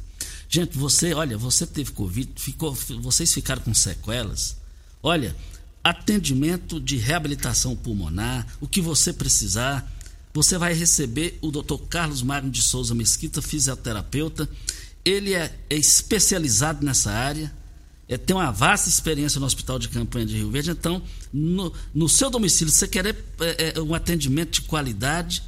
Gente, 0.49 0.77
você, 0.79 1.13
olha, 1.13 1.37
você 1.37 1.67
teve 1.67 1.93
Covid, 1.93 2.33
ficou, 2.37 2.73
vocês 3.01 3.33
ficaram 3.33 3.63
com 3.63 3.75
sequelas. 3.75 4.57
Olha, 5.03 5.37
atendimento 5.83 6.81
de 6.81 6.97
reabilitação 6.97 7.77
pulmonar, 7.77 8.47
o 8.61 8.67
que 8.67 8.81
você 8.81 9.13
precisar 9.13 9.91
você 10.33 10.57
vai 10.57 10.73
receber 10.73 11.39
o 11.41 11.51
Dr. 11.51 11.77
Carlos 11.89 12.23
Magno 12.23 12.51
de 12.51 12.63
Souza 12.63 12.95
Mesquita, 12.95 13.43
fisioterapeuta. 13.43 14.49
Ele 15.05 15.35
é, 15.35 15.53
é 15.69 15.77
especializado 15.77 16.85
nessa 16.85 17.11
área, 17.11 17.53
é, 18.11 18.19
tem 18.19 18.35
uma 18.35 18.51
vasta 18.51 18.89
experiência 18.89 19.39
no 19.39 19.47
Hospital 19.47 19.79
de 19.79 19.89
Campanha 19.89 20.27
de 20.27 20.37
Rio 20.37 20.51
Verde. 20.51 20.73
Então, 20.73 21.01
no, 21.33 21.73
no 21.95 22.09
seu 22.09 22.29
domicílio, 22.29 22.73
você 22.73 22.89
quer 22.89 23.07
é, 23.07 23.15
é, 23.77 23.81
um 23.81 23.95
atendimento 23.95 24.61
de 24.61 24.63
qualidade, 24.63 25.45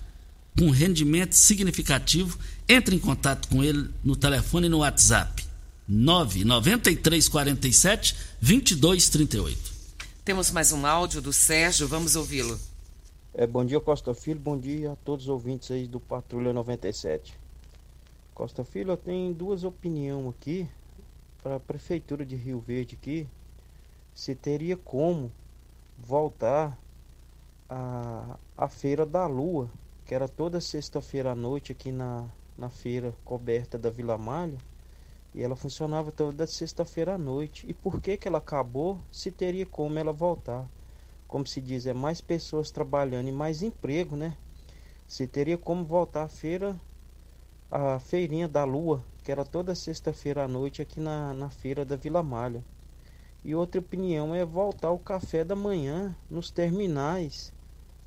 com 0.56 0.70
rendimento 0.70 1.32
significativo, 1.32 2.38
entre 2.68 2.94
em 2.94 3.00
contato 3.00 3.48
com 3.48 3.64
ele 3.64 3.90
no 4.04 4.14
telefone 4.14 4.66
e 4.66 4.70
no 4.70 4.78
WhatsApp. 4.78 5.44
99347 5.88 8.14
2238. 8.40 9.58
Temos 10.24 10.52
mais 10.52 10.70
um 10.70 10.86
áudio 10.86 11.20
do 11.20 11.32
Sérgio, 11.32 11.88
vamos 11.88 12.14
ouvi-lo. 12.14 12.60
É, 13.34 13.46
bom 13.46 13.64
dia, 13.64 13.80
Costa 13.80 14.12
Filho. 14.12 14.38
Bom 14.38 14.58
dia 14.58 14.92
a 14.92 14.96
todos 14.96 15.24
os 15.24 15.30
ouvintes 15.30 15.70
aí 15.70 15.88
do 15.88 15.98
Patrulha 15.98 16.52
97. 16.52 17.40
Costa 18.34 18.62
Filho, 18.62 18.90
eu 18.90 18.96
tenho 18.98 19.32
duas 19.32 19.64
opiniões 19.64 20.28
aqui 20.28 20.68
para 21.42 21.56
a 21.56 21.60
Prefeitura 21.60 22.26
de 22.26 22.36
Rio 22.36 22.60
Verde 22.60 22.94
aqui. 23.00 23.26
Se 24.14 24.34
teria 24.34 24.76
como 24.76 25.32
voltar 25.96 26.78
a, 27.70 28.36
a 28.54 28.68
Feira 28.68 29.06
da 29.06 29.26
Lua, 29.26 29.70
que 30.04 30.14
era 30.14 30.28
toda 30.28 30.60
sexta-feira 30.60 31.32
à 31.32 31.34
noite 31.34 31.72
aqui 31.72 31.90
na, 31.90 32.28
na 32.58 32.68
feira 32.68 33.14
coberta 33.24 33.78
da 33.78 33.88
Vila 33.88 34.18
Malha. 34.18 34.58
E 35.34 35.42
ela 35.42 35.56
funcionava 35.56 36.12
toda 36.12 36.46
sexta-feira 36.46 37.14
à 37.14 37.18
noite. 37.18 37.64
E 37.66 37.72
por 37.72 37.98
que, 37.98 38.18
que 38.18 38.28
ela 38.28 38.36
acabou? 38.36 39.00
Se 39.10 39.30
teria 39.30 39.64
como 39.64 39.98
ela 39.98 40.12
voltar 40.12 40.68
como 41.32 41.46
se 41.46 41.62
diz, 41.62 41.86
é 41.86 41.94
mais 41.94 42.20
pessoas 42.20 42.70
trabalhando 42.70 43.26
e 43.26 43.32
mais 43.32 43.62
emprego, 43.62 44.14
né? 44.14 44.36
Se 45.08 45.26
teria 45.26 45.56
como 45.56 45.82
voltar 45.82 46.24
à 46.24 46.28
feira, 46.28 46.78
a 47.70 47.98
feirinha 47.98 48.46
da 48.46 48.64
lua, 48.64 49.02
que 49.24 49.32
era 49.32 49.42
toda 49.42 49.74
sexta-feira 49.74 50.44
à 50.44 50.48
noite 50.48 50.82
aqui 50.82 51.00
na, 51.00 51.32
na 51.32 51.48
feira 51.48 51.86
da 51.86 51.96
Vila 51.96 52.22
Malha. 52.22 52.62
E 53.42 53.54
outra 53.54 53.80
opinião 53.80 54.34
é 54.34 54.44
voltar 54.44 54.90
o 54.90 54.98
café 54.98 55.42
da 55.42 55.56
manhã 55.56 56.14
nos 56.28 56.50
terminais 56.50 57.50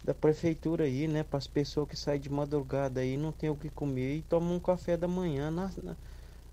da 0.03 0.13
prefeitura 0.13 0.83
aí, 0.83 1.07
né? 1.07 1.23
Para 1.23 1.39
as 1.39 1.47
pessoas 1.47 1.89
que 1.89 1.95
saem 1.95 2.21
de 2.21 2.29
madrugada 2.29 2.99
aí 3.01 3.17
não 3.17 3.31
tem 3.31 3.49
o 3.49 3.55
que 3.55 3.71
comer 3.71 4.17
e 4.17 4.21
tomam 4.21 4.53
um 4.53 4.59
café 4.59 4.95
da 4.95 5.07
manhã 5.07 5.49
na, 5.49 5.71
na 5.81 5.95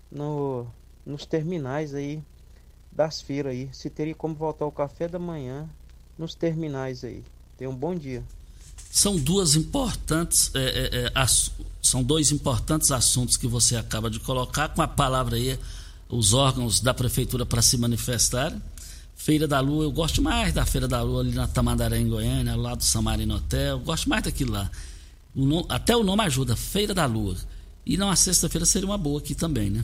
no, 0.09 0.65
nos 1.05 1.23
terminais 1.23 1.93
aí 1.93 2.23
das 2.91 3.21
feiras 3.21 3.51
aí. 3.51 3.71
Se 3.71 3.91
teria 3.91 4.15
como 4.15 4.33
voltar 4.33 4.65
o 4.65 4.71
café 4.71 5.07
da 5.07 5.19
manhã 5.19 5.69
nos 6.17 6.35
terminais 6.35 7.03
aí. 7.03 7.23
Tenha 7.57 7.69
um 7.69 7.75
bom 7.75 7.95
dia. 7.95 8.23
São 8.91 9.17
duas 9.17 9.55
importantes, 9.55 10.51
é, 10.53 11.11
é, 11.15 11.21
é 11.21 11.25
são 11.81 12.03
dois 12.03 12.31
importantes 12.31 12.91
assuntos 12.91 13.37
que 13.37 13.47
você 13.47 13.75
acaba 13.75 14.09
de 14.09 14.19
colocar 14.19 14.69
com 14.69 14.81
a 14.81 14.87
palavra 14.87 15.35
aí 15.35 15.59
os 16.09 16.33
órgãos 16.33 16.79
da 16.79 16.93
prefeitura 16.93 17.45
para 17.45 17.61
se 17.61 17.77
manifestarem. 17.77 18.61
Feira 19.15 19.47
da 19.47 19.59
Lua, 19.59 19.85
eu 19.85 19.91
gosto 19.91 20.21
mais 20.21 20.53
da 20.53 20.65
Feira 20.65 20.87
da 20.87 21.01
Lua 21.01 21.21
ali 21.21 21.31
na 21.31 21.47
Tamandaré, 21.47 21.97
em 21.97 22.07
Goiânia, 22.07 22.55
lá 22.55 22.75
do 22.75 22.83
Samarino 22.83 23.35
Hotel, 23.35 23.77
eu 23.77 23.79
gosto 23.79 24.09
mais 24.09 24.23
daquilo 24.23 24.51
lá. 24.51 24.69
O 25.35 25.45
nome, 25.45 25.65
até 25.69 25.95
o 25.95 26.03
nome 26.03 26.23
ajuda, 26.23 26.55
Feira 26.55 26.93
da 26.93 27.05
Lua. 27.05 27.35
E 27.85 27.97
na 27.97 28.15
sexta-feira 28.15 28.65
seria 28.65 28.87
uma 28.87 28.97
boa 28.97 29.19
aqui 29.19 29.33
também, 29.33 29.69
né? 29.69 29.83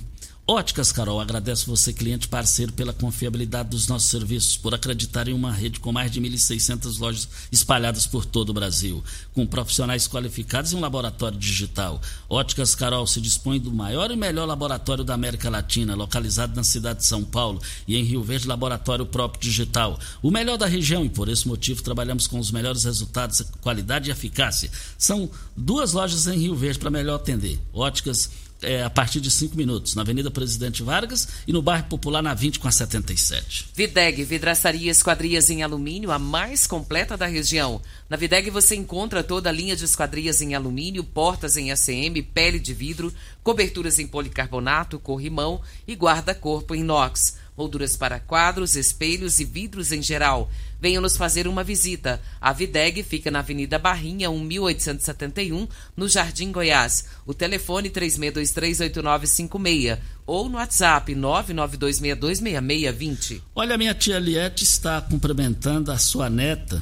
Óticas 0.52 0.92
Carol, 0.92 1.22
agradeço 1.22 1.68
você, 1.68 1.94
cliente 1.94 2.28
parceiro, 2.28 2.74
pela 2.74 2.92
confiabilidade 2.92 3.70
dos 3.70 3.88
nossos 3.88 4.10
serviços, 4.10 4.58
por 4.58 4.74
acreditar 4.74 5.28
em 5.28 5.34
uma 5.34 5.52
rede 5.52 5.80
com 5.80 5.92
mais 5.92 6.10
de 6.10 6.20
1.600 6.20 7.00
lojas 7.00 7.30
espalhadas 7.52 8.08
por 8.08 8.26
todo 8.26 8.50
o 8.50 8.54
Brasil, 8.54 9.04
com 9.32 9.46
profissionais 9.46 10.08
qualificados 10.08 10.72
e 10.72 10.76
um 10.76 10.80
laboratório 10.80 11.38
digital. 11.38 12.02
Óticas 12.28 12.74
Carol 12.74 13.06
se 13.06 13.22
dispõe 13.22 13.60
do 13.60 13.72
maior 13.72 14.10
e 14.10 14.16
melhor 14.16 14.48
laboratório 14.48 15.04
da 15.04 15.14
América 15.14 15.52
Latina, 15.52 15.94
localizado 15.94 16.56
na 16.56 16.64
cidade 16.64 17.02
de 17.02 17.06
São 17.06 17.24
Paulo 17.24 17.62
e 17.88 17.96
em 17.96 18.04
Rio 18.04 18.24
Verde, 18.24 18.48
laboratório 18.48 19.06
próprio 19.06 19.40
digital. 19.40 20.00
O 20.20 20.32
melhor 20.32 20.58
da 20.58 20.66
região 20.66 21.06
e 21.06 21.10
por 21.10 21.30
esse 21.30 21.48
motivo 21.48 21.84
trabalhamos 21.84 22.26
com 22.26 22.40
os 22.40 22.50
melhores 22.50 22.86
resultados, 22.86 23.44
qualidade 23.62 24.10
e 24.10 24.12
eficácia. 24.12 24.72
São 24.98 25.30
duas 25.56 25.94
lojas 25.94 26.26
em 26.26 26.40
Rio 26.40 26.56
Verde 26.56 26.80
para 26.80 26.90
melhor 26.90 27.18
atender. 27.18 27.60
Óticas 27.72 28.32
é, 28.62 28.84
a 28.84 28.90
partir 28.90 29.22
de 29.22 29.32
5 29.32 29.56
minutos, 29.56 29.96
na 29.96 30.02
Avenida 30.02 30.30
Presidente 30.30 30.84
Vargas 30.84 31.28
e 31.48 31.54
no 31.54 31.62
bairro 31.62 31.86
Popular 31.86 32.22
na 32.22 32.34
20 32.34 32.60
com 32.60 32.68
a 32.68 32.72
77. 32.72 33.70
Videg, 33.74 34.24
vidraçaria 34.24 34.92
esquadrias 34.92 35.50
em 35.50 35.64
alumínio, 35.64 36.12
a 36.12 36.20
mais 36.20 36.68
completa 36.68 37.16
da 37.16 37.26
região. 37.26 37.82
Na 38.10 38.18
Videg 38.18 38.50
você 38.50 38.76
encontra 38.76 39.24
toda 39.24 39.50
a 39.50 39.54
linha 39.54 39.76
de 39.76 39.86
esquadrias 39.86 40.42
em 40.42 40.56
alumínio, 40.56 41.04
portas 41.04 41.58
em 41.58 41.72
ACM, 41.72 42.22
pele 42.34 42.60
de 42.60 42.74
vidro, 42.74 43.14
coberturas 43.44 44.00
em 44.00 44.08
policarbonato, 44.08 45.00
corrimão 45.00 45.62
e 45.88 45.94
guarda-corpo 45.94 46.76
inox 46.76 47.38
molduras 47.60 47.98
para 47.98 48.22
quadros, 48.22 48.78
espelhos 48.78 49.42
e 49.42 49.44
vidros 49.44 49.92
em 49.92 50.02
geral. 50.02 50.50
Venham 50.82 51.02
nos 51.02 51.18
fazer 51.18 51.46
uma 51.48 51.62
visita. 51.64 52.22
A 52.40 52.54
Videg 52.54 53.04
fica 53.04 53.30
na 53.30 53.40
Avenida 53.40 53.78
Barrinha, 53.78 54.30
1871, 54.30 55.68
no 55.96 56.08
Jardim 56.08 56.52
Goiás. 56.52 57.06
O 57.26 57.34
telefone 57.34 57.90
36238956 57.90 59.98
ou 60.26 60.48
no 60.48 60.56
WhatsApp 60.58 61.14
992626620. 61.16 63.42
Olha, 63.54 63.78
minha 63.78 63.94
tia 63.94 64.18
Liette 64.20 64.64
está 64.64 65.02
cumprimentando 65.02 65.92
a 65.92 65.98
sua 65.98 66.30
neta, 66.30 66.82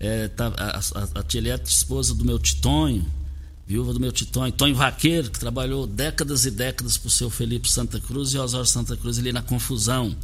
é, 0.00 0.26
tá, 0.28 0.52
a, 0.56 0.78
a, 0.78 0.80
a 1.20 1.22
tia 1.22 1.40
Liette, 1.40 1.70
esposa 1.70 2.12
do 2.14 2.24
meu 2.24 2.38
Titonho, 2.38 3.06
viúva 3.66 3.92
do 3.92 4.00
meu 4.00 4.10
Titonho, 4.10 4.50
Tonho 4.50 4.74
Vaqueiro, 4.74 5.30
que 5.30 5.38
trabalhou 5.38 5.86
décadas 5.86 6.46
e 6.46 6.50
décadas 6.50 6.96
para 6.96 7.06
o 7.06 7.10
seu 7.10 7.30
Felipe 7.30 7.70
Santa 7.70 8.00
Cruz 8.00 8.32
e 8.32 8.38
Osório 8.38 8.66
Santa 8.66 8.96
Cruz 8.96 9.18
ali 9.18 9.32
na 9.32 9.42
confusão. 9.42 10.16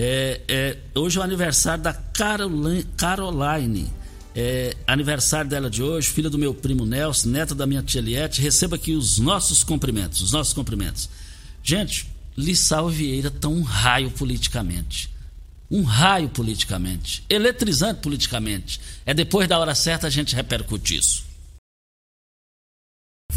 É, 0.00 0.40
é, 0.46 0.76
hoje 0.94 1.18
é 1.18 1.20
o 1.20 1.24
aniversário 1.24 1.82
da 1.82 1.92
Caroline, 1.92 2.84
Caroline 2.96 3.92
é, 4.32 4.76
aniversário 4.86 5.50
dela 5.50 5.68
de 5.68 5.82
hoje, 5.82 6.08
filha 6.08 6.30
do 6.30 6.38
meu 6.38 6.54
primo 6.54 6.86
Nelson, 6.86 7.30
neta 7.30 7.52
da 7.52 7.66
minha 7.66 7.82
tia 7.82 8.00
Liette. 8.00 8.40
Receba 8.40 8.76
aqui 8.76 8.92
os 8.92 9.18
nossos 9.18 9.64
cumprimentos, 9.64 10.20
os 10.20 10.30
nossos 10.30 10.52
cumprimentos. 10.52 11.10
Gente, 11.64 12.06
Lissau 12.36 12.88
Vieira 12.88 13.28
tá 13.28 13.48
um 13.48 13.62
raio 13.62 14.12
politicamente. 14.12 15.12
Um 15.68 15.82
raio 15.82 16.28
politicamente. 16.28 17.24
Eletrizante 17.28 18.00
politicamente. 18.00 18.80
É 19.04 19.12
depois 19.12 19.48
da 19.48 19.58
hora 19.58 19.74
certa 19.74 20.06
a 20.06 20.10
gente 20.10 20.36
repercute 20.36 20.96
isso. 20.96 21.27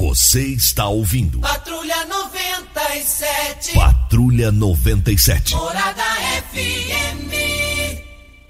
Você 0.01 0.47
está 0.47 0.87
ouvindo. 0.87 1.41
Patrulha 1.41 2.05
97. 2.07 3.73
Patrulha 3.75 4.51
97. 4.51 5.53
Morada 5.53 6.03
FM. 6.51 7.29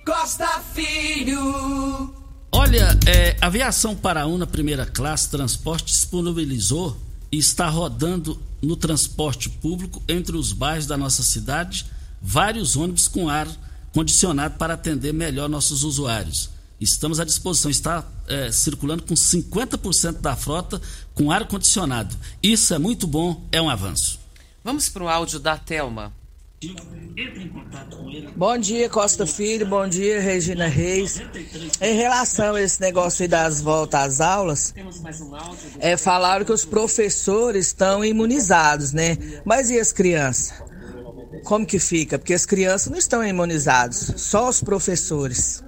Costa 0.06 0.48
Filho. 0.74 2.16
Olha, 2.54 2.98
é, 3.06 3.36
Aviação 3.42 3.94
Paraúna 3.94 4.48
Primeira 4.48 4.86
Classe 4.86 5.30
Transporte 5.30 5.88
disponibilizou 5.88 6.98
e 7.30 7.38
está 7.38 7.68
rodando 7.68 8.42
no 8.62 8.78
transporte 8.78 9.50
público 9.50 10.02
entre 10.08 10.38
os 10.38 10.54
bairros 10.54 10.88
da 10.88 10.96
nossa 10.96 11.22
cidade 11.22 11.86
vários 12.22 12.78
ônibus 12.78 13.10
com 13.10 13.28
ar 13.28 13.48
condicionado 13.94 14.56
para 14.58 14.76
atender 14.76 15.14
melhor 15.14 15.50
nossos 15.50 15.84
usuários. 15.84 16.50
Estamos 16.82 17.20
à 17.20 17.24
disposição, 17.24 17.70
está 17.70 18.04
é, 18.28 18.52
circulando 18.52 19.04
com 19.04 19.14
50% 19.14 20.14
da 20.14 20.36
frota 20.36 20.82
com 21.14 21.32
ar 21.32 21.48
condicionado. 21.48 22.16
Isso 22.42 22.74
é 22.74 22.80
muito 22.80 23.06
bom, 23.06 23.46
é 23.52 23.62
um 23.62 23.70
avanço. 23.70 24.20
Vamos 24.64 24.90
para 24.90 25.04
o 25.04 25.08
áudio 25.08 25.40
da 25.40 25.56
Telma. 25.58 26.12
Bom 28.36 28.58
dia, 28.58 28.90
Costa 28.90 29.28
Filho. 29.28 29.68
Bom 29.68 29.88
dia, 29.88 30.20
Regina 30.22 30.68
Reis. 30.68 31.22
Em 31.80 31.96
relação 31.96 32.56
a 32.56 32.62
esse 32.62 32.82
negócio 32.82 33.22
aí 33.24 33.28
das 33.28 33.62
voltas 33.62 34.02
às 34.02 34.22
aulas, 34.22 34.74
é, 35.80 35.96
falaram 35.98 36.44
que 36.44 36.52
os 36.52 36.66
professores 36.66 37.68
estão 37.68 38.04
imunizados, 38.04 38.92
né? 38.92 39.18
Mas 39.46 39.70
e 39.70 39.80
as 39.80 39.92
crianças? 39.92 40.52
Como 41.44 41.66
que 41.66 41.78
fica? 41.78 42.18
Porque 42.18 42.34
as 42.34 42.46
crianças 42.46 42.92
não 42.92 42.98
estão 42.98 43.24
imunizadas, 43.24 44.14
só 44.18 44.50
os 44.50 44.62
professores. 44.62 45.64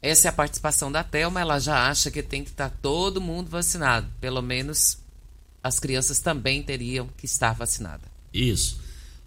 Essa 0.00 0.28
é 0.28 0.30
a 0.30 0.32
participação 0.32 0.90
da 0.90 1.02
Thelma. 1.02 1.40
Ela 1.40 1.58
já 1.58 1.88
acha 1.88 2.10
que 2.10 2.22
tem 2.22 2.44
que 2.44 2.50
estar 2.50 2.70
todo 2.70 3.20
mundo 3.20 3.50
vacinado. 3.50 4.06
Pelo 4.20 4.40
menos 4.40 4.98
as 5.62 5.80
crianças 5.80 6.20
também 6.20 6.62
teriam 6.62 7.08
que 7.16 7.26
estar 7.26 7.52
vacinadas. 7.52 8.08
Isso. 8.32 8.80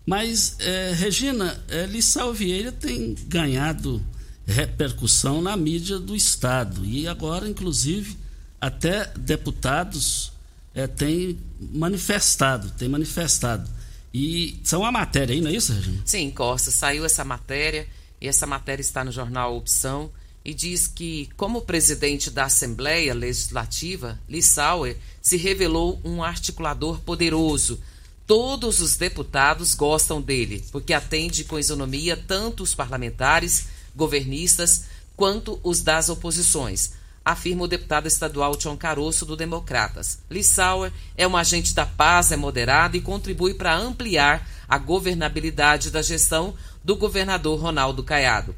Mas, 0.05 0.55
é, 0.59 0.93
Regina, 0.93 1.61
é, 1.67 1.86
Lissau 1.86 2.34
Vieira 2.34 2.72
tem 2.72 3.15
ganhado 3.28 4.03
repercussão 4.45 5.41
na 5.41 5.55
mídia 5.55 5.99
do 5.99 6.15
Estado. 6.15 6.86
E 6.86 7.07
agora, 7.07 7.47
inclusive, 7.47 8.17
até 8.59 9.11
deputados 9.17 10.32
é, 10.74 10.88
têm 10.88 11.38
manifestado, 11.59 12.72
têm 12.72 12.88
manifestado. 12.89 13.69
E 14.13 14.59
são 14.63 14.84
a 14.84 14.91
matéria 14.91 15.34
aí, 15.34 15.41
não 15.41 15.49
é 15.49 15.53
isso, 15.53 15.74
Regina? 15.74 16.01
Sim, 16.05 16.32
Costa. 16.32 16.72
Saiu 16.72 17.05
essa 17.05 17.24
matéria 17.24 17.88
e 18.19 18.28
essa 18.28 18.45
matéria 18.45 18.82
está 18.82 19.03
no 19.03 19.11
jornal 19.11 19.55
Opção 19.55 20.11
e 20.43 20.53
diz 20.53 20.87
que, 20.87 21.29
como 21.37 21.61
presidente 21.61 22.31
da 22.31 22.45
Assembleia 22.45 23.13
Legislativa, 23.13 24.19
Lissauer 24.27 24.97
se 25.21 25.37
revelou 25.37 26.01
um 26.03 26.23
articulador 26.23 26.99
poderoso. 27.01 27.79
Todos 28.25 28.81
os 28.81 28.95
deputados 28.97 29.75
gostam 29.75 30.21
dele, 30.21 30.63
porque 30.71 30.93
atende 30.93 31.43
com 31.43 31.59
isonomia 31.59 32.17
tanto 32.17 32.63
os 32.63 32.73
parlamentares, 32.73 33.67
governistas, 33.95 34.85
quanto 35.15 35.59
os 35.63 35.81
das 35.81 36.09
oposições, 36.09 36.93
afirma 37.23 37.63
o 37.63 37.67
deputado 37.67 38.07
estadual 38.07 38.55
Tião 38.55 38.75
Caroço 38.75 39.25
do 39.25 39.35
Democratas. 39.35 40.19
Lissauer 40.29 40.91
é 41.15 41.27
um 41.27 41.37
agente 41.37 41.75
da 41.75 41.85
paz, 41.85 42.31
é 42.31 42.37
moderado 42.37 42.97
e 42.97 43.01
contribui 43.01 43.53
para 43.53 43.77
ampliar 43.77 44.49
a 44.67 44.77
governabilidade 44.77 45.91
da 45.91 46.01
gestão 46.01 46.55
do 46.83 46.95
governador 46.95 47.59
Ronaldo 47.59 48.03
Caiado. 48.03 48.55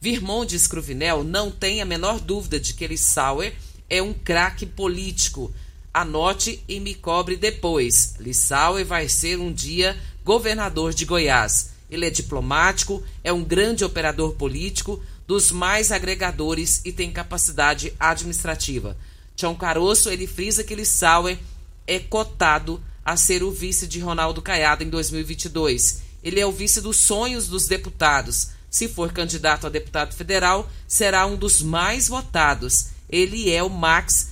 Virmondes 0.00 0.68
Cruvinel 0.68 1.24
não 1.24 1.50
tem 1.50 1.82
a 1.82 1.84
menor 1.84 2.20
dúvida 2.20 2.60
de 2.60 2.72
que 2.72 2.86
Lissauer 2.86 3.52
é 3.90 4.00
um 4.00 4.14
craque 4.14 4.64
político. 4.64 5.52
Anote 5.92 6.62
e 6.68 6.78
me 6.78 6.94
cobre 6.94 7.36
depois. 7.36 8.14
Lissauer 8.20 8.86
vai 8.86 9.08
ser 9.08 9.40
um 9.40 9.52
dia 9.52 9.98
governador 10.24 10.94
de 10.94 11.04
Goiás. 11.04 11.70
Ele 11.90 12.06
é 12.06 12.10
diplomático, 12.10 13.02
é 13.24 13.32
um 13.32 13.42
grande 13.42 13.84
operador 13.84 14.34
político, 14.34 15.02
dos 15.26 15.50
mais 15.50 15.90
agregadores 15.90 16.80
e 16.84 16.92
tem 16.92 17.10
capacidade 17.10 17.92
administrativa. 17.98 18.96
Tião 19.34 19.54
Caroço, 19.54 20.10
ele 20.10 20.26
frisa 20.26 20.62
que 20.62 20.74
Lissauer 20.74 21.38
é 21.86 21.98
cotado 21.98 22.80
a 23.04 23.16
ser 23.16 23.42
o 23.42 23.50
vice 23.50 23.86
de 23.86 23.98
Ronaldo 23.98 24.42
Caiado 24.42 24.84
em 24.84 24.90
2022. 24.90 26.02
Ele 26.22 26.38
é 26.38 26.46
o 26.46 26.52
vice 26.52 26.80
dos 26.80 27.00
sonhos 27.00 27.48
dos 27.48 27.66
deputados 27.66 28.50
se 28.70 28.88
for 28.88 29.12
candidato 29.12 29.66
a 29.66 29.70
deputado 29.70 30.14
federal, 30.14 30.70
será 30.86 31.26
um 31.26 31.36
dos 31.36 31.62
mais 31.62 32.08
votados. 32.08 32.86
Ele 33.08 33.50
é 33.50 33.62
o 33.62 33.70
Max 33.70 34.30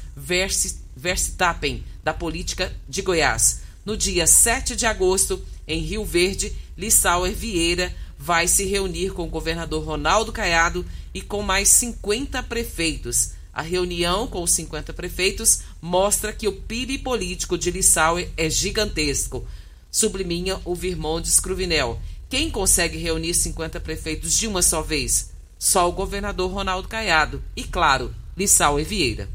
Verstappen, 0.96 1.84
da 2.02 2.12
política 2.12 2.72
de 2.88 3.02
Goiás. 3.02 3.60
No 3.84 3.96
dia 3.96 4.26
7 4.26 4.74
de 4.74 4.86
agosto, 4.86 5.42
em 5.66 5.80
Rio 5.80 6.04
Verde, 6.04 6.54
Lissauer 6.76 7.32
Vieira 7.32 7.94
vai 8.18 8.48
se 8.48 8.64
reunir 8.64 9.12
com 9.12 9.24
o 9.24 9.30
governador 9.30 9.84
Ronaldo 9.84 10.32
Caiado 10.32 10.84
e 11.12 11.20
com 11.20 11.42
mais 11.42 11.68
50 11.68 12.42
prefeitos. 12.42 13.32
A 13.52 13.62
reunião 13.62 14.26
com 14.26 14.42
os 14.42 14.52
50 14.52 14.92
prefeitos 14.92 15.60
mostra 15.80 16.32
que 16.32 16.48
o 16.48 16.52
PIB 16.52 16.98
político 16.98 17.56
de 17.56 17.70
Lissauer 17.70 18.28
é 18.36 18.50
gigantesco, 18.50 19.46
subliminha 19.90 20.60
o 20.64 20.74
Virmondes 20.74 21.40
Cruvinel. 21.40 22.00
Quem 22.28 22.50
consegue 22.50 22.98
reunir 22.98 23.34
50 23.34 23.80
prefeitos 23.80 24.32
de 24.32 24.46
uma 24.46 24.62
só 24.62 24.82
vez? 24.82 25.30
Só 25.58 25.88
o 25.88 25.92
governador 25.92 26.50
Ronaldo 26.50 26.88
Caiado. 26.88 27.42
E, 27.54 27.62
claro, 27.64 28.14
Lissau 28.36 28.80
e 28.80 28.84
Vieira. 28.84 29.28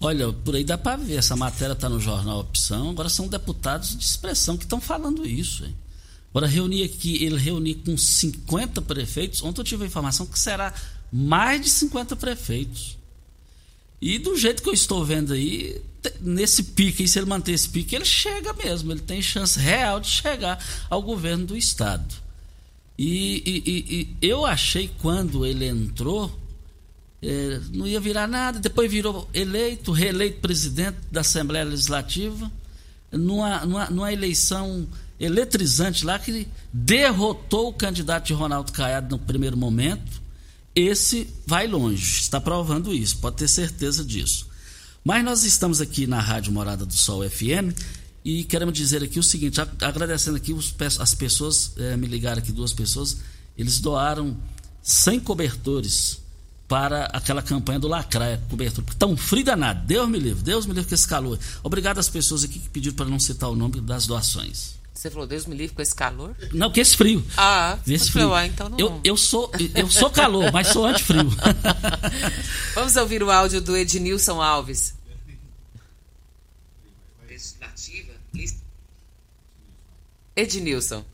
Olha, 0.00 0.32
por 0.32 0.54
aí 0.54 0.64
dá 0.64 0.76
para 0.76 0.96
ver. 0.96 1.16
Essa 1.16 1.36
matéria 1.36 1.72
está 1.72 1.88
no 1.88 2.00
jornal 2.00 2.40
Opção. 2.40 2.90
Agora 2.90 3.08
são 3.08 3.28
deputados 3.28 3.96
de 3.96 4.04
expressão 4.04 4.56
que 4.56 4.64
estão 4.64 4.80
falando 4.80 5.26
isso. 5.26 5.64
Hein? 5.64 5.74
Agora, 6.30 6.46
reunir 6.46 6.84
aqui, 6.84 7.24
ele 7.24 7.38
reunir 7.38 7.76
com 7.76 7.96
50 7.96 8.82
prefeitos. 8.82 9.42
Ontem 9.42 9.60
eu 9.60 9.64
tive 9.64 9.84
a 9.84 9.86
informação 9.86 10.26
que 10.26 10.38
será 10.38 10.72
mais 11.12 11.60
de 11.60 11.70
50 11.70 12.16
prefeitos. 12.16 12.98
E 14.00 14.18
do 14.18 14.36
jeito 14.36 14.62
que 14.62 14.68
eu 14.68 14.74
estou 14.74 15.04
vendo 15.04 15.32
aí, 15.32 15.80
nesse 16.20 16.62
pique, 16.62 17.06
se 17.06 17.18
ele 17.18 17.26
manter 17.26 17.52
esse 17.52 17.68
pique, 17.68 17.94
ele 17.94 18.04
chega 18.04 18.52
mesmo, 18.52 18.92
ele 18.92 19.00
tem 19.00 19.20
chance 19.20 19.58
real 19.58 20.00
de 20.00 20.08
chegar 20.08 20.62
ao 20.88 21.02
governo 21.02 21.46
do 21.46 21.56
estado. 21.56 22.14
E, 22.98 23.42
e, 23.46 24.16
e 24.20 24.28
eu 24.28 24.44
achei 24.44 24.90
quando 25.00 25.46
ele 25.46 25.66
entrou, 25.66 26.36
é, 27.22 27.60
não 27.72 27.86
ia 27.86 28.00
virar 28.00 28.26
nada, 28.26 28.58
depois 28.58 28.90
virou 28.90 29.28
eleito, 29.32 29.92
reeleito 29.92 30.40
presidente 30.40 30.98
da 31.10 31.20
Assembleia 31.20 31.64
Legislativa, 31.64 32.50
numa, 33.12 33.64
numa, 33.64 33.90
numa 33.90 34.12
eleição 34.12 34.86
eletrizante 35.18 36.04
lá 36.04 36.18
que 36.18 36.46
derrotou 36.72 37.68
o 37.68 37.72
candidato 37.72 38.26
de 38.26 38.32
Ronaldo 38.32 38.72
Caiado 38.72 39.16
no 39.16 39.18
primeiro 39.18 39.56
momento. 39.56 40.20
Esse 40.74 41.28
vai 41.46 41.66
longe, 41.66 42.20
está 42.20 42.40
provando 42.40 42.94
isso, 42.94 43.18
pode 43.18 43.36
ter 43.36 43.48
certeza 43.48 44.04
disso. 44.04 44.47
Mas 45.08 45.24
nós 45.24 45.42
estamos 45.42 45.80
aqui 45.80 46.06
na 46.06 46.20
Rádio 46.20 46.52
Morada 46.52 46.84
do 46.84 46.92
Sol 46.92 47.26
FM 47.26 47.72
e 48.22 48.44
queremos 48.44 48.74
dizer 48.74 49.02
aqui 49.02 49.18
o 49.18 49.22
seguinte, 49.22 49.58
agradecendo 49.80 50.36
aqui 50.36 50.52
os, 50.52 50.74
as 51.00 51.14
pessoas, 51.14 51.72
é, 51.78 51.96
me 51.96 52.06
ligaram 52.06 52.42
aqui 52.42 52.52
duas 52.52 52.74
pessoas, 52.74 53.16
eles 53.56 53.80
doaram 53.80 54.36
100 54.82 55.20
cobertores 55.20 56.20
para 56.68 57.06
aquela 57.06 57.40
campanha 57.40 57.78
do 57.78 57.88
Lacraia, 57.88 58.42
cobertura. 58.50 58.86
Tão 58.98 59.16
frio 59.16 59.46
danado, 59.46 59.86
Deus 59.86 60.06
me 60.10 60.18
livre, 60.18 60.42
Deus 60.42 60.66
me 60.66 60.74
livre 60.74 60.90
com 60.90 60.94
esse 60.94 61.08
calor. 61.08 61.38
Obrigado 61.62 61.96
às 61.96 62.10
pessoas 62.10 62.44
aqui 62.44 62.58
que 62.58 62.68
pediram 62.68 62.94
para 62.94 63.06
não 63.06 63.18
citar 63.18 63.48
o 63.48 63.56
nome 63.56 63.80
das 63.80 64.06
doações. 64.06 64.76
Você 64.92 65.08
falou 65.08 65.26
Deus 65.26 65.46
me 65.46 65.56
livre 65.56 65.74
com 65.74 65.80
esse 65.80 65.94
calor? 65.94 66.36
Não, 66.52 66.70
que 66.70 66.80
esse 66.80 66.94
frio. 66.94 67.24
Ah, 67.34 67.78
esse 67.86 68.12
frio. 68.12 68.34
Ah, 68.34 68.46
então 68.46 68.68
não. 68.68 68.78
Eu, 68.78 69.00
eu, 69.02 69.16
sou, 69.16 69.50
eu 69.74 69.88
sou 69.88 70.10
calor, 70.10 70.52
mas 70.52 70.68
sou 70.68 70.84
antifrio. 70.84 71.30
Vamos 72.74 72.94
ouvir 72.96 73.22
o 73.22 73.30
áudio 73.30 73.62
do 73.62 73.74
Ednilson 73.74 74.42
Alves. 74.42 74.97
Ednilson. 80.38 81.04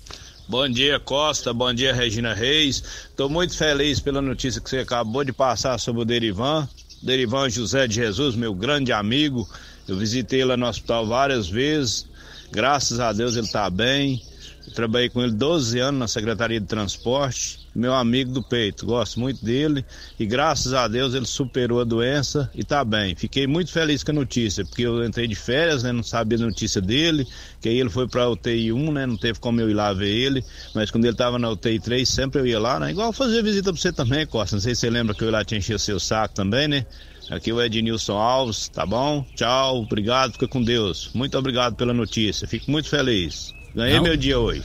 Bom 0.47 0.69
dia, 0.69 1.01
Costa. 1.01 1.55
Bom 1.55 1.73
dia, 1.73 1.95
Regina 1.95 2.35
Reis. 2.35 2.83
Estou 3.09 3.31
muito 3.31 3.57
feliz 3.57 3.99
pela 3.99 4.21
notícia 4.21 4.61
que 4.61 4.69
você 4.69 4.81
acabou 4.81 5.25
de 5.25 5.33
passar 5.33 5.79
sobre 5.79 6.03
o 6.03 6.05
Derivan. 6.05 6.69
Derivan 7.03 7.49
José 7.49 7.89
de 7.89 7.95
Jesus, 7.95 8.37
meu 8.37 8.55
grande 8.55 8.93
amigo. 8.93 9.49
Eu 9.89 9.97
visitei 9.97 10.43
ele 10.43 10.55
no 10.57 10.67
hospital 10.67 11.07
várias 11.07 11.49
vezes. 11.49 12.07
Graças 12.53 13.01
a 13.01 13.15
Deus 13.15 13.35
ele 13.37 13.47
está 13.47 13.71
bem. 13.71 14.23
Eu 14.67 14.73
trabalhei 14.73 15.09
com 15.09 15.23
ele 15.23 15.33
12 15.33 15.79
anos 15.79 16.01
na 16.01 16.09
Secretaria 16.09 16.61
de 16.61 16.67
Transporte. 16.67 17.65
Meu 17.75 17.93
amigo 17.93 18.31
do 18.31 18.43
peito, 18.43 18.87
gosto 18.87 19.19
muito 19.19 19.45
dele 19.45 19.85
e 20.19 20.25
graças 20.25 20.73
a 20.73 20.87
Deus 20.87 21.13
ele 21.13 21.27
superou 21.27 21.81
a 21.81 21.85
doença 21.85 22.49
e 22.55 22.61
está 22.61 22.85
bem. 22.85 23.17
Fiquei 23.17 23.49
muito 23.49 23.73
feliz 23.73 24.05
com 24.05 24.13
a 24.13 24.15
notícia, 24.15 24.65
porque 24.65 24.83
eu 24.83 25.05
entrei 25.05 25.27
de 25.27 25.35
férias, 25.35 25.83
né, 25.83 25.91
não 25.91 26.05
sabia 26.05 26.39
a 26.39 26.43
notícia 26.43 26.81
dele, 26.81 27.27
que 27.61 27.69
aí 27.69 27.81
ele 27.81 27.91
foi 27.91 28.07
para 28.07 28.23
a 28.23 28.31
UTI 28.31 28.73
1, 28.73 28.93
né, 28.93 29.07
não 29.07 29.17
teve 29.17 29.41
como 29.41 29.61
eu 29.61 29.69
ir 29.69 29.75
lá 29.75 29.93
ver 29.93 30.09
ele, 30.09 30.45
mas 30.73 30.89
quando 30.89 31.05
ele 31.05 31.15
estava 31.15 31.37
na 31.37 31.51
UTI 31.51 31.81
3, 31.81 32.09
sempre 32.09 32.41
eu 32.41 32.47
ia 32.47 32.61
lá, 32.61 32.79
né, 32.79 32.93
igual 32.93 33.13
fazer 33.13 33.43
visita 33.43 33.73
para 33.73 33.83
você 33.83 33.93
também, 33.93 34.25
Costa. 34.25 34.55
Não 34.55 34.63
sei 34.63 34.77
se 34.77 34.83
você 34.83 34.91
lembra 34.91 35.13
que 35.13 35.25
eu 35.25 35.27
ia 35.27 35.33
lá 35.33 35.45
te 35.45 35.57
encher 35.57 35.75
o 35.75 35.79
seu 35.81 35.99
saco 35.99 36.33
também, 36.33 36.69
né? 36.69 36.87
Aqui 37.29 37.51
é 37.51 37.55
o 37.55 37.61
Ednilson 37.61 38.17
Alves, 38.17 38.69
tá 38.69 38.87
bom? 38.87 39.27
Tchau, 39.35 39.83
obrigado, 39.83 40.35
fica 40.35 40.47
com 40.47 40.63
Deus. 40.63 41.11
Muito 41.13 41.37
obrigado 41.37 41.75
pela 41.75 41.93
notícia, 41.93 42.47
fico 42.47 42.71
muito 42.71 42.89
feliz. 42.89 43.53
Ganhei 43.75 43.97
Não. 43.97 44.03
meu 44.03 44.17
dia 44.17 44.39
hoje. 44.39 44.65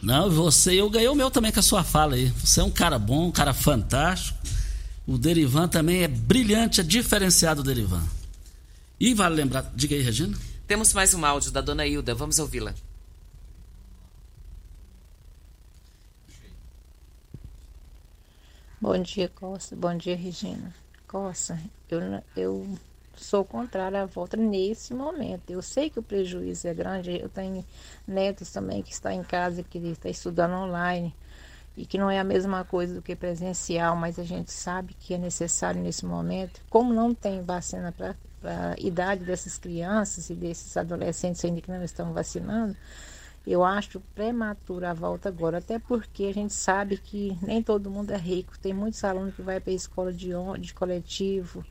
Não, 0.00 0.30
você, 0.30 0.74
eu 0.74 0.88
ganhei 0.90 1.08
o 1.08 1.14
meu 1.14 1.30
também 1.30 1.50
com 1.50 1.60
a 1.60 1.62
sua 1.62 1.82
fala 1.82 2.14
aí. 2.14 2.28
Você 2.30 2.60
é 2.60 2.64
um 2.64 2.70
cara 2.70 2.98
bom, 2.98 3.26
um 3.28 3.32
cara 3.32 3.54
fantástico. 3.54 4.38
O 5.06 5.18
Derivan 5.18 5.66
também 5.66 6.02
é 6.02 6.08
brilhante, 6.08 6.80
é 6.80 6.84
diferenciado 6.84 7.62
o 7.62 7.64
Derivan. 7.64 8.02
E 9.00 9.12
vale 9.14 9.34
lembrar, 9.34 9.72
diga 9.74 9.94
aí, 9.94 10.02
Regina. 10.02 10.36
Temos 10.66 10.92
mais 10.92 11.12
um 11.14 11.24
áudio 11.24 11.50
da 11.50 11.60
dona 11.60 11.86
Hilda, 11.86 12.14
vamos 12.14 12.38
ouvi-la. 12.38 12.74
Bom 18.80 18.98
dia, 19.02 19.28
Costa. 19.28 19.74
Bom 19.74 19.96
dia, 19.96 20.16
Regina. 20.16 20.74
Costa, 21.08 21.58
eu, 21.90 22.00
eu 22.36 22.78
sou 23.16 23.44
contrária 23.44 24.02
à 24.02 24.06
volta 24.06 24.36
nesse 24.36 24.94
momento. 24.94 25.50
Eu 25.50 25.62
sei 25.62 25.90
que 25.90 25.98
o 25.98 26.02
prejuízo 26.02 26.66
é 26.68 26.74
grande. 26.74 27.20
Eu 27.20 27.28
tenho 27.28 27.64
netos 28.06 28.50
também 28.50 28.82
que 28.82 28.92
estão 28.92 29.12
em 29.12 29.22
casa, 29.22 29.62
que 29.62 29.78
estão 29.78 30.10
estudando 30.10 30.54
online 30.54 31.14
e 31.76 31.84
que 31.84 31.98
não 31.98 32.10
é 32.10 32.18
a 32.18 32.24
mesma 32.24 32.64
coisa 32.64 32.94
do 32.94 33.02
que 33.02 33.16
presencial, 33.16 33.96
mas 33.96 34.18
a 34.18 34.24
gente 34.24 34.52
sabe 34.52 34.94
que 34.94 35.14
é 35.14 35.18
necessário 35.18 35.82
nesse 35.82 36.06
momento. 36.06 36.60
Como 36.70 36.92
não 36.92 37.14
tem 37.14 37.42
vacina 37.42 37.92
para 37.92 38.14
a 38.44 38.74
idade 38.78 39.24
dessas 39.24 39.58
crianças 39.58 40.30
e 40.30 40.34
desses 40.34 40.76
adolescentes 40.76 41.44
ainda 41.44 41.60
que 41.60 41.70
não 41.70 41.82
estão 41.82 42.12
vacinando, 42.12 42.76
eu 43.46 43.62
acho 43.62 44.00
prematura 44.14 44.90
a 44.90 44.94
volta 44.94 45.28
agora, 45.28 45.58
até 45.58 45.78
porque 45.78 46.24
a 46.24 46.32
gente 46.32 46.54
sabe 46.54 46.96
que 46.96 47.36
nem 47.42 47.62
todo 47.62 47.90
mundo 47.90 48.10
é 48.12 48.16
rico. 48.16 48.58
Tem 48.58 48.72
muitos 48.72 49.02
alunos 49.04 49.34
que 49.34 49.42
vai 49.42 49.60
para 49.60 49.70
a 49.70 49.76
escola 49.76 50.12
de, 50.12 50.30
de 50.60 50.72
coletivo 50.72 51.64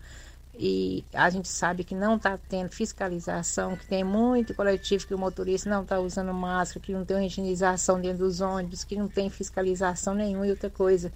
e 0.56 1.04
a 1.14 1.30
gente 1.30 1.48
sabe 1.48 1.84
que 1.84 1.96
não 1.96 2.16
está 2.16 2.38
tendo 2.38 2.70
fiscalização, 2.70 3.76
que 3.76 3.88
tem 3.88 4.04
muito 4.04 4.54
coletivo 4.54 5.08
que 5.08 5.14
o 5.14 5.18
motorista 5.18 5.70
não 5.70 5.82
está 5.82 6.00
usando 6.00 6.34
máscara, 6.34 6.80
que 6.80 6.94
não 6.94 7.04
tem 7.04 7.26
higienização 7.26 8.00
dentro 8.00 8.20
dos 8.20 8.40
ônibus, 8.40 8.84
que 8.84 8.96
não 8.96 9.08
tem 9.08 9.30
fiscalização 9.30 10.14
nenhuma 10.14 10.46
e 10.46 10.52
outra 10.52 10.70
coisa 10.70 11.12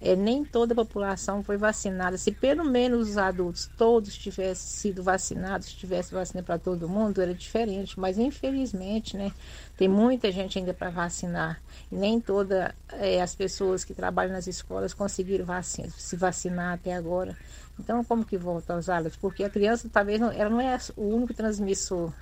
é, 0.00 0.16
nem 0.16 0.44
toda 0.44 0.72
a 0.72 0.76
população 0.76 1.42
foi 1.42 1.58
vacinada. 1.58 2.16
Se 2.16 2.32
pelo 2.32 2.64
menos 2.64 3.10
os 3.10 3.18
adultos 3.18 3.68
todos 3.76 4.16
tivessem 4.16 4.54
sido 4.56 5.02
vacinados, 5.02 5.72
tivesse 5.72 6.14
vacina 6.14 6.42
para 6.42 6.58
todo 6.58 6.88
mundo, 6.88 7.20
era 7.20 7.34
diferente. 7.34 8.00
Mas 8.00 8.18
infelizmente, 8.18 9.16
né, 9.16 9.30
tem 9.76 9.88
muita 9.88 10.32
gente 10.32 10.58
ainda 10.58 10.72
para 10.72 10.88
vacinar. 10.88 11.60
E 11.92 11.96
nem 11.96 12.18
todas 12.18 12.72
é, 12.92 13.20
as 13.20 13.34
pessoas 13.34 13.84
que 13.84 13.92
trabalham 13.92 14.32
nas 14.32 14.46
escolas 14.46 14.94
conseguiram 14.94 15.44
vacina, 15.44 15.90
se 15.90 16.16
vacinar 16.16 16.74
até 16.74 16.94
agora. 16.94 17.36
Então, 17.78 18.02
como 18.04 18.24
que 18.24 18.38
volta 18.38 18.74
às 18.74 18.88
aulas? 18.88 19.16
Porque 19.16 19.44
a 19.44 19.50
criança 19.50 19.88
talvez 19.92 20.18
não, 20.18 20.30
ela 20.32 20.50
não 20.50 20.60
é 20.60 20.78
o 20.96 21.14
único 21.14 21.34
transmissor 21.34 22.12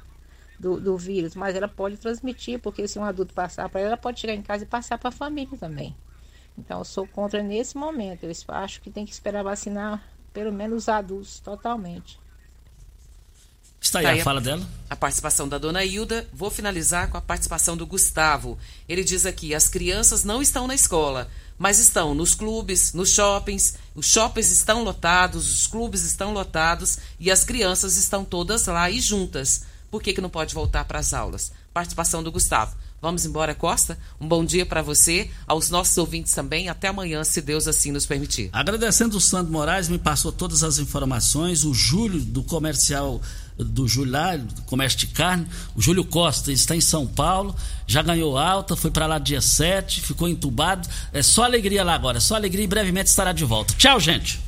do, 0.59 0.81
do 0.81 0.97
vírus, 0.97 1.35
mas 1.37 1.55
ela 1.55 1.69
pode 1.69 1.97
transmitir, 1.97 2.59
porque 2.59 2.89
se 2.89 2.99
um 2.99 3.05
adulto 3.05 3.33
passar 3.33 3.69
para 3.69 3.81
ela, 3.81 3.91
ela 3.91 3.97
pode 3.97 4.19
chegar 4.21 4.35
em 4.35 4.43
casa 4.43 4.65
e 4.65 4.67
passar 4.67 4.99
para 4.99 5.11
a 5.11 5.13
família 5.13 5.57
também. 5.59 5.97
Então, 6.59 6.81
eu 6.81 6.85
sou 6.85 7.07
contra 7.07 7.43
nesse 7.43 7.77
momento. 7.77 8.25
Eu 8.25 8.33
acho 8.49 8.81
que 8.81 8.91
tem 8.91 9.07
que 9.07 9.13
esperar 9.13 9.45
vacinar 9.45 10.03
pelo 10.33 10.53
menos 10.53 10.83
os 10.83 10.89
adultos 10.89 11.41
totalmente. 11.41 12.19
Está 13.81 14.01
aí, 14.01 14.05
tá 14.05 14.11
aí 14.11 14.21
a 14.21 14.25
fala 14.25 14.41
dela. 14.41 14.67
A 14.91 14.97
participação 14.97 15.49
da 15.49 15.57
dona 15.57 15.85
Hilda. 15.85 16.29
Vou 16.33 16.51
finalizar 16.51 17.09
com 17.09 17.17
a 17.17 17.21
participação 17.21 17.77
do 17.77 17.87
Gustavo. 17.87 18.59
Ele 18.89 19.05
diz 19.05 19.25
aqui: 19.25 19.55
as 19.55 19.69
crianças 19.69 20.25
não 20.25 20.43
estão 20.43 20.67
na 20.67 20.75
escola, 20.75 21.31
mas 21.57 21.79
estão 21.79 22.13
nos 22.15 22.35
clubes, 22.35 22.93
nos 22.93 23.11
shoppings. 23.11 23.77
Os 23.95 24.07
shoppings 24.07 24.51
estão 24.51 24.83
lotados, 24.83 25.51
os 25.51 25.67
clubes 25.67 26.03
estão 26.03 26.33
lotados 26.33 26.99
e 27.21 27.31
as 27.31 27.45
crianças 27.45 27.97
estão 27.97 28.25
todas 28.25 28.67
lá 28.67 28.91
e 28.91 29.01
juntas. 29.01 29.65
Por 29.91 30.03
que, 30.03 30.13
que 30.13 30.21
não 30.21 30.29
pode 30.29 30.55
voltar 30.55 30.85
para 30.85 30.99
as 30.99 31.15
aulas? 31.15 31.53
Participação 31.73 32.23
do 32.23 32.33
Gustavo. 32.33 32.77
Vamos 33.01 33.25
embora, 33.25 33.55
Costa? 33.55 33.97
Um 34.21 34.27
bom 34.27 34.45
dia 34.45 34.67
para 34.67 34.83
você, 34.83 35.31
aos 35.47 35.71
nossos 35.71 35.97
ouvintes 35.99 36.33
também. 36.33 36.69
Até 36.69 36.89
amanhã, 36.89 37.23
se 37.23 37.41
Deus 37.41 37.69
assim 37.69 37.93
nos 37.93 38.07
permitir. 38.07 38.51
Agradecendo 38.53 39.17
o 39.17 39.21
Sandro 39.21 39.53
Moraes, 39.53 39.89
me 39.89 39.99
passou 39.99 40.33
todas 40.33 40.65
as 40.65 40.79
informações. 40.79 41.65
O 41.65 41.73
Júlio, 41.73 42.21
do 42.21 42.43
comercial 42.43 43.21
do 43.57 43.89
Júlio 43.89 44.13
lá, 44.13 44.37
do 44.37 44.63
comércio 44.63 44.99
de 44.99 45.09
carne. 45.09 45.47
O 45.75 45.83
Júlio 45.83 46.05
Costa 46.05 46.53
está 46.53 46.77
em 46.77 46.81
São 46.81 47.07
Paulo, 47.07 47.55
já 47.87 48.03
ganhou 48.03 48.39
alta, 48.39 48.77
foi 48.77 48.91
para 48.91 49.07
lá 49.07 49.19
dia 49.19 49.41
7, 49.41 50.01
ficou 50.01 50.29
entubado. 50.29 50.89
É 51.13 51.23
só 51.23 51.45
alegria 51.45 51.85
lá 51.85 51.95
agora, 51.95 52.21
só 52.21 52.37
alegria 52.37 52.65
e 52.65 52.69
brevemente 52.69 53.11
estará 53.11 53.33
de 53.33 53.45
volta. 53.45 53.75
Tchau, 53.75 53.99
gente! 53.99 54.48